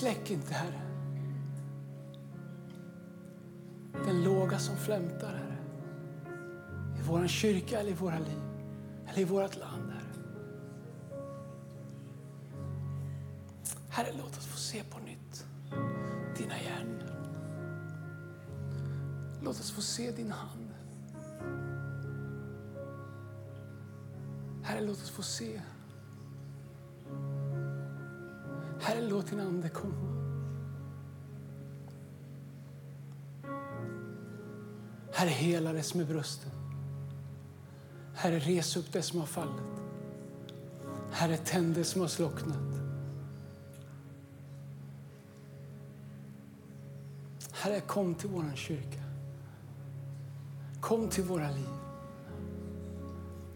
Släck 0.00 0.30
inte, 0.30 0.54
Herre. 0.54 0.80
Den 3.92 4.24
låga 4.24 4.58
som 4.58 4.76
flämtar, 4.76 5.34
Herre. 5.34 5.56
I 6.98 7.02
vår 7.08 7.26
kyrka 7.26 7.80
eller 7.80 7.90
i 7.90 7.94
våra 7.94 8.18
liv, 8.18 8.42
eller 9.08 9.20
i 9.20 9.24
vårt 9.24 9.56
land, 9.56 9.90
Herre. 9.90 10.02
Herre, 13.88 14.12
låt 14.18 14.36
oss 14.38 14.46
få 14.46 14.58
se 14.58 14.82
på 14.82 14.98
nytt 14.98 15.46
dina 16.36 16.54
gärningar. 16.58 17.16
Låt 19.42 19.60
oss 19.60 19.70
få 19.70 19.80
se 19.80 20.10
din 20.10 20.32
hand. 20.32 20.68
Herre, 24.62 24.80
låt 24.80 24.96
oss 24.96 25.10
få 25.10 25.22
se. 25.22 25.60
Herre, 28.90 29.00
låt 29.00 29.26
din 29.26 29.40
Ande 29.40 29.68
komma. 29.68 29.94
Herre, 35.12 35.30
hela 35.30 35.72
det 35.72 35.82
som 35.82 36.00
är 36.00 36.04
brösten. 36.04 36.50
Herre, 38.14 38.38
res 38.38 38.76
upp 38.76 38.92
det 38.92 39.02
som 39.02 39.20
har 39.20 39.26
fallit. 39.26 39.82
Herre, 41.12 41.36
tänd 41.36 41.74
det 41.74 41.84
som 41.84 42.00
har 42.00 42.08
slocknat. 42.08 42.56
Herre, 47.52 47.80
kom 47.80 48.14
till 48.14 48.30
vår 48.30 48.52
kyrka. 48.54 49.02
Kom 50.80 51.08
till 51.08 51.24
våra 51.24 51.50
liv. 51.50 51.68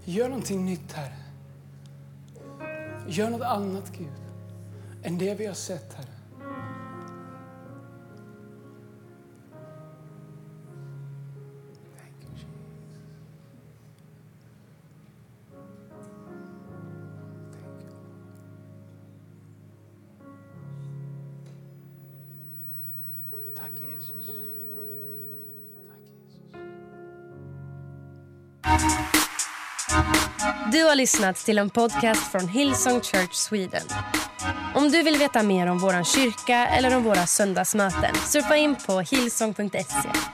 Gör 0.04 0.28
någonting 0.28 0.64
nytt, 0.64 0.92
Herre. 0.92 1.24
Gör 3.08 3.30
något 3.30 3.42
annat, 3.42 3.92
Gud, 3.98 4.23
än 5.04 5.18
det 5.18 5.34
vi 5.34 5.46
har 5.46 5.54
sett, 5.54 5.94
Herre. 5.94 6.06
Du 30.72 30.84
har 30.84 30.94
lyssnat 30.94 31.36
till 31.36 31.58
en 31.58 31.70
podcast 31.70 32.32
från 32.32 32.48
Hillsong 32.48 33.00
Church 33.00 33.34
Sweden. 33.34 33.82
Om 34.74 34.90
du 34.90 35.02
vill 35.02 35.16
veta 35.16 35.42
mer 35.42 35.66
om 35.66 35.78
vår 35.78 36.04
kyrka 36.04 36.66
eller 36.66 36.96
om 36.96 37.02
våra 37.02 37.26
söndagsmöten 37.26 38.14
surfa 38.14 38.56
in 38.56 38.76
på 38.86 39.00
hillsong.se. 39.00 40.33